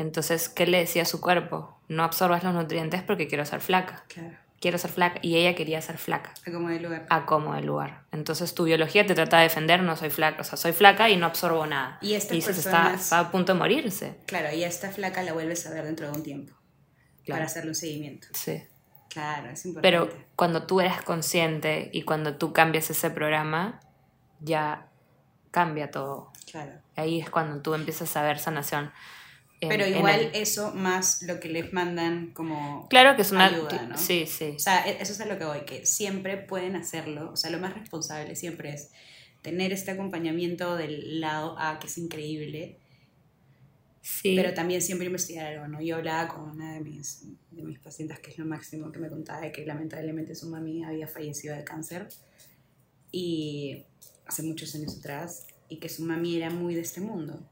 Entonces, 0.00 0.48
¿qué 0.48 0.66
le 0.66 0.78
decía 0.78 1.02
a 1.02 1.06
su 1.06 1.20
cuerpo? 1.20 1.78
No 1.88 2.04
absorbas 2.04 2.42
los 2.42 2.54
nutrientes 2.54 3.02
porque 3.02 3.28
quiero 3.28 3.44
ser 3.44 3.60
flaca. 3.60 4.04
Claro 4.08 4.36
quiero 4.60 4.78
ser 4.78 4.90
flaca 4.90 5.18
y 5.22 5.36
ella 5.36 5.54
quería 5.54 5.80
ser 5.80 5.98
flaca. 5.98 6.34
A 6.46 6.52
como 6.52 6.68
de 6.68 6.80
lugar. 6.80 7.06
A 7.08 7.26
como 7.26 7.54
de 7.54 7.62
lugar. 7.62 8.04
Entonces 8.12 8.54
tu 8.54 8.64
biología 8.64 9.06
te 9.06 9.14
trata 9.14 9.38
de 9.38 9.44
defender, 9.44 9.82
no 9.82 9.96
soy 9.96 10.10
flaca, 10.10 10.42
o 10.42 10.44
sea, 10.44 10.56
soy 10.56 10.72
flaca 10.72 11.08
y 11.08 11.16
no 11.16 11.26
absorbo 11.26 11.66
nada. 11.66 11.98
Y, 12.02 12.14
esta 12.14 12.34
y 12.34 12.38
está, 12.38 12.94
a 13.18 13.30
punto 13.30 13.54
de 13.54 13.58
morirse. 13.58 14.18
Claro, 14.26 14.54
y 14.54 14.62
a 14.62 14.68
esta 14.68 14.90
flaca 14.90 15.22
la 15.22 15.32
vuelves 15.32 15.66
a 15.66 15.70
ver 15.70 15.84
dentro 15.84 16.10
de 16.10 16.16
un 16.16 16.22
tiempo 16.22 16.54
para 17.26 17.46
hacerle 17.46 17.70
un 17.70 17.74
seguimiento. 17.74 18.28
Sí. 18.32 18.62
Claro, 19.08 19.50
es 19.50 19.64
importante. 19.64 19.80
Pero 19.82 20.24
cuando 20.36 20.66
tú 20.66 20.80
eres 20.80 21.00
consciente 21.02 21.90
y 21.92 22.02
cuando 22.02 22.36
tú 22.36 22.52
cambias 22.52 22.90
ese 22.90 23.10
programa, 23.10 23.80
ya 24.40 24.88
cambia 25.50 25.90
todo. 25.90 26.32
Claro. 26.50 26.72
Ahí 26.96 27.20
es 27.20 27.30
cuando 27.30 27.60
tú 27.60 27.74
empiezas 27.74 28.16
a 28.16 28.22
ver 28.22 28.38
sanación. 28.38 28.92
Pero 29.68 29.86
igual 29.86 30.30
eso 30.32 30.72
más 30.74 31.22
lo 31.22 31.38
que 31.38 31.48
les 31.48 31.72
mandan 31.72 32.32
como 32.32 32.88
claro 32.88 33.14
que 33.14 33.22
es 33.22 33.30
una 33.30 33.46
ayuda, 33.46 33.86
¿no? 33.88 33.98
Sí, 33.98 34.26
sí. 34.26 34.54
O 34.56 34.58
sea, 34.58 34.88
e-, 34.88 35.02
eso 35.02 35.12
es 35.12 35.20
a 35.20 35.26
lo 35.26 35.38
que 35.38 35.44
voy, 35.44 35.60
que 35.66 35.84
siempre 35.84 36.38
pueden 36.38 36.76
hacerlo. 36.76 37.30
O 37.32 37.36
sea, 37.36 37.50
lo 37.50 37.58
más 37.58 37.74
responsable 37.74 38.36
siempre 38.36 38.72
es 38.72 38.90
tener 39.42 39.72
este 39.72 39.90
acompañamiento 39.90 40.76
del 40.76 41.20
lado 41.20 41.58
A, 41.58 41.78
que 41.78 41.88
es 41.88 41.98
increíble. 41.98 42.78
Sí. 44.00 44.34
Pero 44.34 44.54
también 44.54 44.80
siempre 44.80 45.06
investigar 45.06 45.46
algo, 45.46 45.68
¿no? 45.68 45.82
Yo 45.82 45.96
hablaba 45.96 46.28
con 46.28 46.48
una 46.48 46.72
de 46.74 46.80
mis, 46.80 47.26
de 47.50 47.62
mis 47.62 47.78
pacientes, 47.78 48.18
que 48.18 48.30
es 48.30 48.38
lo 48.38 48.46
máximo, 48.46 48.90
que 48.90 48.98
me 48.98 49.10
contaba 49.10 49.42
de 49.42 49.52
que 49.52 49.66
lamentablemente 49.66 50.34
su 50.34 50.48
mami 50.48 50.84
había 50.84 51.06
fallecido 51.06 51.54
de 51.54 51.64
cáncer. 51.64 52.08
Y 53.12 53.84
hace 54.26 54.42
muchos 54.42 54.74
años 54.74 54.96
atrás. 54.96 55.46
Y 55.68 55.76
que 55.76 55.90
su 55.90 56.02
mami 56.02 56.36
era 56.36 56.48
muy 56.48 56.74
de 56.74 56.80
este 56.80 57.02
mundo 57.02 57.46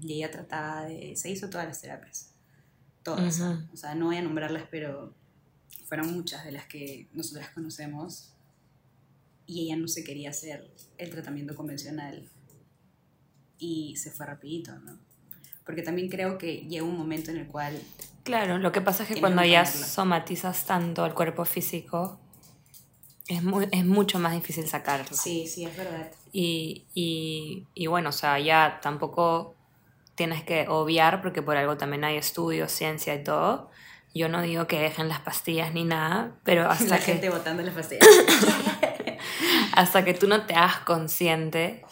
y 0.00 0.14
ella 0.14 0.30
trataba 0.30 0.84
de... 0.84 1.16
Se 1.16 1.30
hizo 1.30 1.48
todas 1.50 1.66
las 1.66 1.80
terapias. 1.80 2.32
Todas. 3.02 3.40
O 3.72 3.76
sea, 3.76 3.94
no 3.94 4.06
voy 4.06 4.16
a 4.16 4.22
nombrarlas, 4.22 4.64
pero 4.70 5.14
fueron 5.86 6.12
muchas 6.12 6.44
de 6.44 6.52
las 6.52 6.66
que 6.66 7.08
nosotras 7.12 7.50
conocemos. 7.50 8.32
Y 9.46 9.66
ella 9.66 9.76
no 9.76 9.86
se 9.88 10.02
quería 10.02 10.30
hacer 10.30 10.70
el 10.98 11.10
tratamiento 11.10 11.54
convencional. 11.54 12.28
y 13.58 13.96
se 13.96 14.10
fue 14.10 14.26
rapidito, 14.26 14.78
¿no? 14.80 14.98
Porque 15.64 15.82
también 15.82 16.08
creo 16.08 16.38
que 16.38 16.58
llega 16.68 16.84
un 16.84 16.96
momento 16.96 17.30
en 17.30 17.38
el 17.38 17.46
cual... 17.46 17.80
Claro, 18.22 18.58
lo 18.58 18.72
que 18.72 18.80
pasa 18.80 19.04
es 19.04 19.08
que 19.08 19.20
cuando 19.20 19.44
ya 19.44 19.64
somatizas 19.64 20.66
tanto 20.66 21.06
el 21.06 21.14
cuerpo 21.14 21.44
físico, 21.44 22.18
es, 23.28 23.42
muy, 23.42 23.68
es 23.72 23.84
mucho 23.84 24.18
más 24.18 24.32
difícil 24.34 24.66
sacarlo. 24.66 25.06
Sí, 25.16 25.46
sí, 25.46 25.64
es 25.64 25.76
verdad. 25.76 26.10
Y, 26.32 26.84
y, 26.94 27.66
y 27.74 27.86
bueno, 27.86 28.10
o 28.10 28.12
sea, 28.12 28.38
ya 28.38 28.78
tampoco 28.82 29.54
tienes 30.16 30.42
que 30.42 30.66
obviar, 30.68 31.22
porque 31.22 31.42
por 31.42 31.56
algo 31.56 31.76
también 31.76 32.02
hay 32.04 32.16
estudios, 32.16 32.72
ciencia 32.72 33.14
y 33.14 33.22
todo. 33.22 33.70
Yo 34.14 34.28
no 34.28 34.42
digo 34.42 34.66
que 34.66 34.80
dejen 34.80 35.08
las 35.08 35.20
pastillas 35.20 35.72
ni 35.72 35.84
nada, 35.84 36.32
pero 36.42 36.68
hasta 36.70 36.86
La 36.86 36.98
que... 36.98 37.12
gente 37.12 37.30
botando 37.30 37.62
las 37.62 37.74
pastillas. 37.74 38.04
hasta 39.72 40.04
que 40.04 40.14
tú 40.14 40.26
no 40.26 40.44
te 40.46 40.54
hagas 40.54 40.78
consciente 40.78 41.84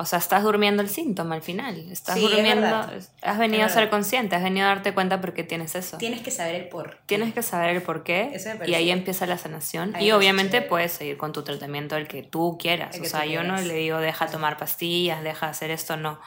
o 0.00 0.04
sea, 0.04 0.20
estás 0.20 0.44
durmiendo 0.44 0.80
el 0.80 0.88
síntoma 0.88 1.34
al 1.34 1.42
final. 1.42 1.90
Estás 1.90 2.20
durmiendo. 2.20 2.86
Has 3.20 3.36
venido 3.36 3.64
a 3.64 3.68
ser 3.68 3.90
consciente, 3.90 4.36
has 4.36 4.44
venido 4.44 4.66
a 4.66 4.68
darte 4.68 4.94
cuenta 4.94 5.20
porque 5.20 5.42
tienes 5.42 5.74
eso. 5.74 5.98
Tienes 5.98 6.22
que 6.22 6.30
saber 6.30 6.54
el 6.54 6.68
por. 6.68 6.98
Tienes 7.06 7.34
que 7.34 7.42
saber 7.42 7.70
el 7.70 7.82
por 7.82 8.04
qué. 8.04 8.40
y 8.64 8.74
ahí 8.74 8.92
empieza 8.92 9.26
la 9.26 9.38
sanación. 9.38 9.94
y 10.00 10.12
obviamente 10.12 10.62
puedes 10.62 10.92
seguir 10.92 11.16
con 11.16 11.32
tu 11.32 11.42
tratamiento 11.42 11.96
el 11.96 12.06
que 12.06 12.22
tú 12.22 12.58
quieras. 12.60 12.96
o 13.00 13.04
sea, 13.04 13.26
yo 13.26 13.42
no 13.42 13.60
le 13.60 13.74
digo 13.74 13.98
deja 13.98 14.28
tomar 14.28 14.56
pastillas, 14.56 15.24
deja 15.24 15.48
hacer 15.48 15.72
esto, 15.72 15.96
no 15.96 16.20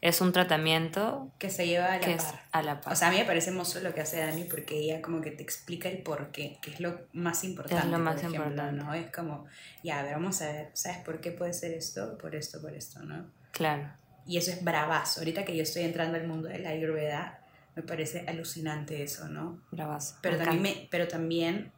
es 0.00 0.20
un 0.20 0.32
tratamiento 0.32 1.32
que 1.38 1.50
se 1.50 1.66
lleva 1.66 1.92
a 1.92 1.98
la, 1.98 2.16
par. 2.16 2.42
a 2.52 2.62
la 2.62 2.80
O 2.86 2.94
sea, 2.94 3.08
a 3.08 3.10
mí 3.10 3.18
me 3.18 3.24
parece 3.24 3.50
hermoso 3.50 3.80
lo 3.80 3.92
que 3.92 4.00
hace 4.00 4.20
Dani 4.20 4.44
porque 4.44 4.78
ella 4.78 5.02
como 5.02 5.20
que 5.20 5.32
te 5.32 5.42
explica 5.42 5.88
el 5.88 6.02
por 6.02 6.30
qué, 6.30 6.58
que 6.62 6.70
es 6.70 6.80
lo 6.80 7.00
más 7.12 7.42
importante. 7.42 7.84
Es 7.84 7.90
lo 7.90 7.98
más 7.98 8.22
importante. 8.22 8.72
¿no? 8.72 8.94
Es 8.94 9.10
como, 9.10 9.46
ya, 9.82 9.98
a 9.98 10.02
ver, 10.04 10.14
vamos 10.14 10.40
a 10.42 10.52
ver, 10.52 10.70
¿sabes 10.74 10.98
por 10.98 11.20
qué 11.20 11.32
puede 11.32 11.52
ser 11.52 11.72
esto? 11.72 12.16
Por 12.18 12.36
esto, 12.36 12.60
por 12.60 12.74
esto, 12.74 13.02
¿no? 13.02 13.28
Claro. 13.50 13.90
Y 14.24 14.36
eso 14.36 14.52
es 14.52 14.62
bravazo. 14.62 15.20
Ahorita 15.20 15.44
que 15.44 15.56
yo 15.56 15.62
estoy 15.62 15.82
entrando 15.82 16.16
al 16.16 16.28
mundo 16.28 16.48
de 16.48 16.60
la 16.60 16.70
ayurveda, 16.70 17.40
me 17.74 17.82
parece 17.82 18.24
alucinante 18.28 19.02
eso, 19.02 19.28
¿no? 19.28 19.62
Bravazo. 19.72 20.16
Pero, 20.22 20.36
también, 20.38 20.62
me, 20.62 20.88
pero 20.90 21.08
también 21.08 21.72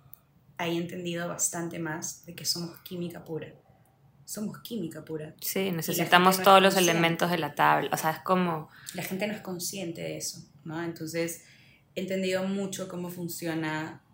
he 0.58 0.76
entendido 0.76 1.26
bastante 1.26 1.78
más 1.78 2.26
de 2.26 2.34
que 2.34 2.44
somos 2.44 2.78
química 2.80 3.24
pura 3.24 3.48
somos 4.30 4.60
química 4.60 5.04
pura. 5.04 5.34
Sí, 5.40 5.72
necesitamos 5.72 6.40
todos 6.40 6.62
los 6.62 6.76
elementos 6.76 7.32
de 7.32 7.38
la 7.38 7.56
tabla. 7.56 7.90
O 7.92 7.96
sea, 7.96 8.12
es 8.12 8.20
como... 8.20 8.70
La 8.94 9.02
gente 9.02 9.26
no 9.26 9.34
es 9.34 9.40
consciente 9.40 10.02
de 10.02 10.18
eso, 10.18 10.48
¿no? 10.64 10.80
Entonces, 10.84 11.42
he 11.96 12.02
entendido 12.02 12.44
mucho 12.44 12.86
cómo 12.86 13.08
funciona 13.08 14.04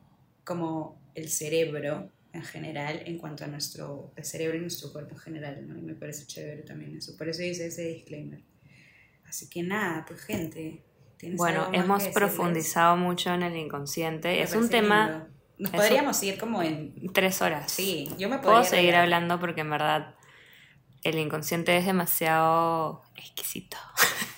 como 0.43 0.99
el 1.15 1.29
cerebro 1.29 2.11
en 2.33 2.43
general 2.43 3.03
en 3.05 3.19
cuanto 3.19 3.45
a 3.45 3.47
nuestro 3.47 4.15
el 4.17 4.25
cerebro 4.25 4.57
y 4.57 4.61
nuestro 4.61 4.91
cuerpo 4.91 5.17
en 5.17 5.21
general, 5.21 5.69
¿no? 5.69 5.77
Y 5.77 5.83
me 5.83 5.95
parece 5.95 6.27
chévere 6.27 6.63
también 6.63 6.97
eso. 6.97 7.15
Por 7.19 7.29
eso 7.29 7.43
hice 7.43 7.67
ese 7.67 7.83
disclaimer. 7.83 8.41
Así 9.27 9.51
que 9.51 9.63
nada, 9.63 10.07
pues 10.09 10.21
gente. 10.21 10.83
Bueno, 11.35 11.69
hemos 11.75 12.09
profundizado 12.09 12.97
mucho 12.97 13.35
en 13.35 13.43
el 13.43 13.55
inconsciente. 13.55 14.41
es 14.41 14.55
un 14.55 14.71
tema 14.71 15.29
nos 15.59 15.71
podríamos 15.71 16.23
ir 16.23 16.39
como 16.39 16.63
en... 16.63 17.13
Tres 17.13 17.41
horas. 17.43 17.73
Sí, 17.73 18.11
yo 18.19 18.29
me 18.29 18.39
Puedo 18.39 18.63
seguir 18.65 18.95
hablando 18.95 19.41
porque 19.41 19.63
en 19.63 19.71
verdad 19.71 20.15
el 21.03 21.19
inconsciente 21.19 21.77
es 21.77 21.87
demasiado 21.87 23.03
exquisito. 23.17 23.77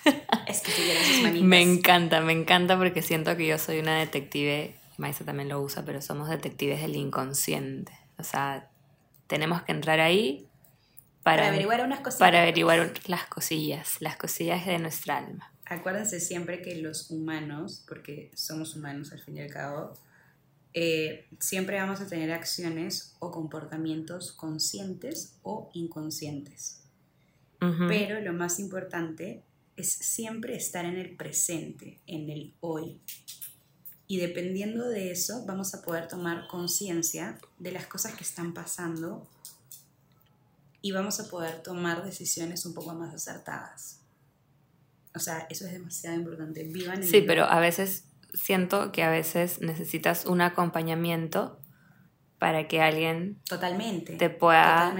Exquisito, 0.47 1.43
Me 1.43 1.61
encanta, 1.61 2.21
me 2.21 2.33
encanta 2.33 2.77
porque 2.79 3.03
siento 3.03 3.37
que 3.37 3.47
yo 3.47 3.59
soy 3.59 3.79
una 3.79 3.99
detective, 3.99 4.75
Maisa 4.97 5.25
también 5.25 5.49
lo 5.49 5.61
usa, 5.61 5.85
pero 5.85 6.01
somos 6.01 6.29
detectives 6.29 6.81
del 6.81 6.97
inconsciente. 6.97 7.93
O 8.19 8.23
sea, 8.23 8.69
tenemos 9.27 9.63
que 9.63 9.73
entrar 9.73 10.01
ahí 10.01 10.47
para, 11.23 11.43
para 11.43 11.49
averiguar 11.49 11.85
unas 11.85 12.01
cosillas. 12.01 12.19
Para 12.19 12.43
averiguar 12.43 12.93
las 13.07 13.27
cosillas, 13.27 13.97
las 14.01 14.17
cosillas 14.17 14.67
de 14.67 14.79
nuestra 14.79 15.19
alma. 15.19 15.53
Acuérdense 15.67 16.19
siempre 16.21 16.63
que 16.63 16.77
los 16.77 17.11
humanos, 17.11 17.85
porque 17.87 18.31
somos 18.35 18.75
humanos 18.75 19.13
al 19.13 19.21
fin 19.21 19.37
y 19.37 19.43
al 19.43 19.51
cabo, 19.51 19.95
eh, 20.75 21.29
siempre 21.41 21.81
vamos 21.81 22.01
a 22.01 22.07
tener 22.07 22.31
acciones 22.31 23.17
o 23.19 23.31
comportamientos 23.31 24.33
conscientes 24.33 25.39
o 25.43 25.71
inconscientes. 25.75 26.83
Pero 27.89 28.21
lo 28.21 28.33
más 28.33 28.61
importante 28.61 29.43
es 29.77 29.91
siempre 29.91 30.55
estar 30.55 30.85
en 30.85 30.97
el 30.97 31.17
presente, 31.17 32.01
en 32.07 32.31
el 32.31 32.55
hoy. 32.61 33.01
Y 34.07 34.19
dependiendo 34.19 34.89
de 34.89 35.11
eso, 35.11 35.45
vamos 35.45 35.75
a 35.75 35.83
poder 35.83 36.07
tomar 36.07 36.47
conciencia 36.47 37.37
de 37.59 37.73
las 37.73 37.87
cosas 37.87 38.15
que 38.15 38.23
están 38.23 38.55
pasando 38.55 39.27
y 40.81 40.93
vamos 40.93 41.19
a 41.21 41.29
poder 41.29 41.63
tomar 41.63 42.05
decisiones 42.05 42.65
un 42.65 42.75
poco 42.75 42.95
más 42.95 43.13
acertadas. 43.13 44.01
O 45.15 45.19
sea, 45.19 45.47
eso 45.51 45.67
es 45.67 45.73
demasiado 45.73 46.17
importante. 46.17 46.63
Vivan 46.65 47.03
Sí, 47.03 47.23
pero 47.23 47.45
a 47.45 47.59
veces 47.61 48.05
siento 48.35 48.93
que 48.93 49.03
a 49.03 49.11
veces 49.11 49.61
necesitas 49.61 50.27
un 50.27 50.41
acompañamiento 50.41 51.61
para 52.39 52.69
que 52.69 52.81
alguien 52.81 53.41
totalmente 53.49 54.17
te 54.17 54.31
pueda 54.31 54.95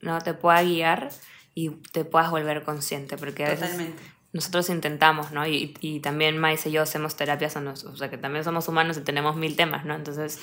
no 0.00 0.20
te 0.20 0.34
pueda 0.34 0.62
guiar 0.62 1.10
y 1.54 1.70
te 1.92 2.04
puedas 2.04 2.30
volver 2.30 2.64
consciente 2.64 3.16
porque 3.16 3.44
a 3.44 3.50
veces 3.50 3.76
nosotros 4.32 4.68
intentamos 4.68 5.32
no 5.32 5.46
y, 5.46 5.74
y 5.80 6.00
también 6.00 6.38
Mais 6.38 6.66
y 6.66 6.70
yo 6.70 6.82
hacemos 6.82 7.16
terapias 7.16 7.56
o 7.56 7.96
sea 7.96 8.10
que 8.10 8.18
también 8.18 8.44
somos 8.44 8.68
humanos 8.68 8.98
y 8.98 9.00
tenemos 9.00 9.36
mil 9.36 9.56
temas 9.56 9.84
no 9.84 9.94
entonces 9.94 10.40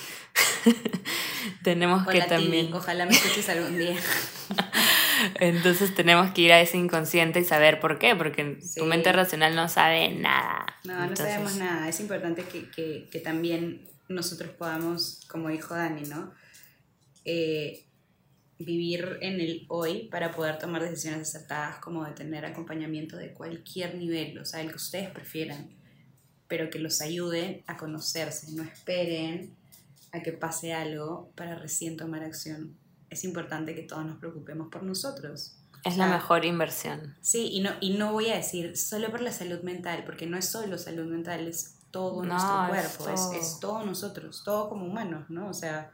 tenemos 1.62 2.06
que 2.06 2.22
también 2.22 2.72
ojalá 2.72 3.06
me 3.06 3.12
escuches 3.12 3.48
algún 3.48 3.78
día 3.78 3.96
Entonces 5.40 5.94
tenemos 5.94 6.32
que 6.32 6.42
ir 6.42 6.52
a 6.52 6.60
ese 6.60 6.76
inconsciente 6.76 7.40
y 7.40 7.44
saber 7.44 7.80
por 7.80 7.98
qué, 7.98 8.14
porque 8.14 8.58
tu 8.76 8.84
mente 8.84 9.12
racional 9.12 9.54
no 9.54 9.68
sabe 9.68 10.10
nada. 10.14 10.66
No, 10.84 11.06
no 11.06 11.16
sabemos 11.16 11.56
nada. 11.56 11.88
Es 11.88 12.00
importante 12.00 12.44
que, 12.44 12.70
que, 12.70 13.08
que, 13.10 13.20
también 13.20 13.88
nosotros 14.08 14.50
podamos, 14.50 15.24
como 15.28 15.48
dijo 15.48 15.74
Dani, 15.74 16.02
¿no? 16.02 16.32
Eh, 17.24 17.84
vivir 18.58 19.18
en 19.20 19.40
el 19.40 19.66
hoy 19.68 20.08
para 20.10 20.30
poder 20.30 20.58
tomar 20.58 20.82
decisiones 20.82 21.28
acertadas, 21.28 21.78
como 21.78 22.04
de 22.04 22.12
tener 22.12 22.44
acompañamiento 22.44 23.16
de 23.16 23.32
cualquier 23.32 23.96
nivel, 23.96 24.38
o 24.38 24.44
sea, 24.44 24.60
el 24.60 24.68
que 24.68 24.76
ustedes 24.76 25.10
prefieran, 25.10 25.70
pero 26.46 26.70
que 26.70 26.78
los 26.78 27.00
ayude 27.00 27.64
a 27.66 27.76
conocerse. 27.76 28.52
No 28.52 28.62
esperen 28.62 29.54
a 30.12 30.22
que 30.22 30.32
pase 30.32 30.72
algo 30.72 31.30
para 31.34 31.56
recién 31.56 31.96
tomar 31.96 32.22
acción 32.22 32.76
es 33.14 33.24
importante 33.24 33.74
que 33.74 33.82
todos 33.82 34.04
nos 34.04 34.18
preocupemos 34.18 34.68
por 34.68 34.82
nosotros. 34.82 35.56
Es 35.84 35.96
la 35.98 36.06
mejor 36.06 36.44
inversión. 36.44 37.14
Sí, 37.20 37.50
y 37.52 37.60
no, 37.60 37.70
y 37.80 37.96
no 37.98 38.12
voy 38.12 38.30
a 38.30 38.36
decir 38.36 38.76
solo 38.76 39.10
por 39.10 39.20
la 39.20 39.32
salud 39.32 39.60
mental, 39.62 40.04
porque 40.06 40.26
no 40.26 40.38
es 40.38 40.48
solo 40.48 40.78
salud 40.78 41.04
mental, 41.04 41.46
es 41.46 41.76
todo 41.90 42.24
nuestro 42.24 42.68
cuerpo, 42.68 43.08
es 43.10 43.20
todo. 43.20 43.32
Es, 43.34 43.60
todo 43.60 43.84
nosotros, 43.84 44.42
todo 44.44 44.68
como 44.70 44.86
humanos, 44.86 45.28
¿no? 45.28 45.48
O 45.48 45.54
sea, 45.54 45.92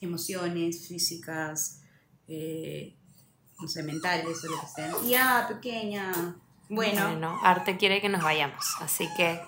emociones 0.00 0.88
físicas, 0.88 1.82
eh, 2.28 2.96
no 3.60 3.68
sé, 3.68 3.82
mentales 3.82 4.42
o 4.44 4.50
lo 4.50 4.60
que 4.60 4.66
sea. 4.66 4.92
Ya, 5.06 5.46
pequeña. 5.48 6.36
Bueno. 6.68 7.10
bueno. 7.10 7.38
Arte 7.42 7.76
quiere 7.76 8.00
que 8.00 8.08
nos 8.08 8.22
vayamos, 8.22 8.64
así 8.80 9.08
que... 9.16 9.40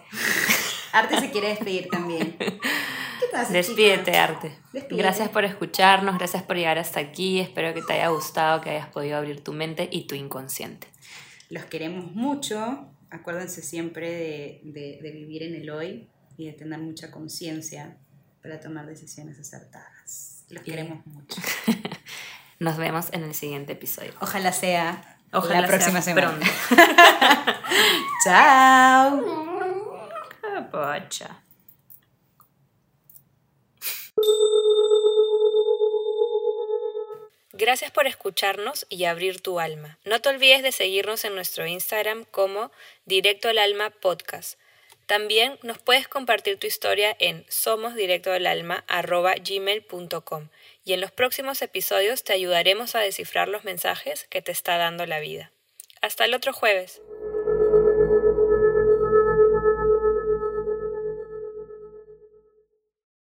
Arte 0.92 1.20
se 1.20 1.30
quiere 1.30 1.48
despedir 1.48 1.88
también. 1.90 2.36
Despídete, 3.50 4.16
Arte. 4.16 4.58
Gracias 4.90 5.28
por 5.28 5.44
escucharnos, 5.44 6.18
gracias 6.18 6.42
por 6.42 6.56
llegar 6.56 6.78
hasta 6.78 7.00
aquí. 7.00 7.40
Espero 7.40 7.74
que 7.74 7.82
te 7.82 7.94
haya 7.94 8.08
gustado, 8.08 8.60
que 8.60 8.70
hayas 8.70 8.88
podido 8.88 9.16
abrir 9.16 9.42
tu 9.42 9.52
mente 9.52 9.88
y 9.90 10.06
tu 10.06 10.14
inconsciente. 10.14 10.88
Los 11.50 11.64
queremos 11.64 12.12
mucho. 12.12 12.88
Acuérdense 13.10 13.62
siempre 13.62 14.60
de, 14.64 15.10
vivir 15.12 15.42
en 15.42 15.54
el 15.54 15.70
hoy 15.70 16.08
y 16.36 16.46
de 16.46 16.52
tener 16.52 16.78
mucha 16.78 17.10
conciencia 17.10 17.96
para 18.42 18.60
tomar 18.60 18.86
decisiones 18.86 19.38
acertadas. 19.38 20.44
Los 20.50 20.62
queremos 20.62 21.06
mucho. 21.06 21.40
Nos 22.58 22.76
vemos 22.76 23.06
en 23.12 23.22
el 23.24 23.34
siguiente 23.34 23.72
episodio. 23.72 24.12
Ojalá 24.20 24.52
sea 24.52 25.18
Ojalá 25.32 25.60
la 25.62 25.66
próxima 25.68 26.00
semana. 26.00 26.38
Chao. 28.24 29.22
Pocha. 30.70 31.47
Gracias 37.52 37.90
por 37.90 38.06
escucharnos 38.06 38.86
y 38.88 39.04
abrir 39.04 39.40
tu 39.40 39.58
alma. 39.58 39.98
No 40.04 40.20
te 40.20 40.28
olvides 40.28 40.62
de 40.62 40.70
seguirnos 40.70 41.24
en 41.24 41.34
nuestro 41.34 41.66
Instagram 41.66 42.24
como 42.30 42.70
Directo 43.04 43.48
al 43.48 43.58
Alma 43.58 43.90
Podcast. 43.90 44.60
También 45.06 45.58
nos 45.62 45.78
puedes 45.78 46.06
compartir 46.06 46.56
tu 46.58 46.68
historia 46.68 47.16
en 47.18 47.44
somosdirectoalalma.gmail.com 47.48 50.48
y 50.84 50.92
en 50.92 51.00
los 51.00 51.10
próximos 51.10 51.60
episodios 51.62 52.22
te 52.22 52.32
ayudaremos 52.32 52.94
a 52.94 53.00
descifrar 53.00 53.48
los 53.48 53.64
mensajes 53.64 54.28
que 54.30 54.40
te 54.40 54.52
está 54.52 54.76
dando 54.76 55.04
la 55.06 55.18
vida. 55.18 55.50
Hasta 56.00 56.26
el 56.26 56.34
otro 56.34 56.52
jueves. 56.52 57.02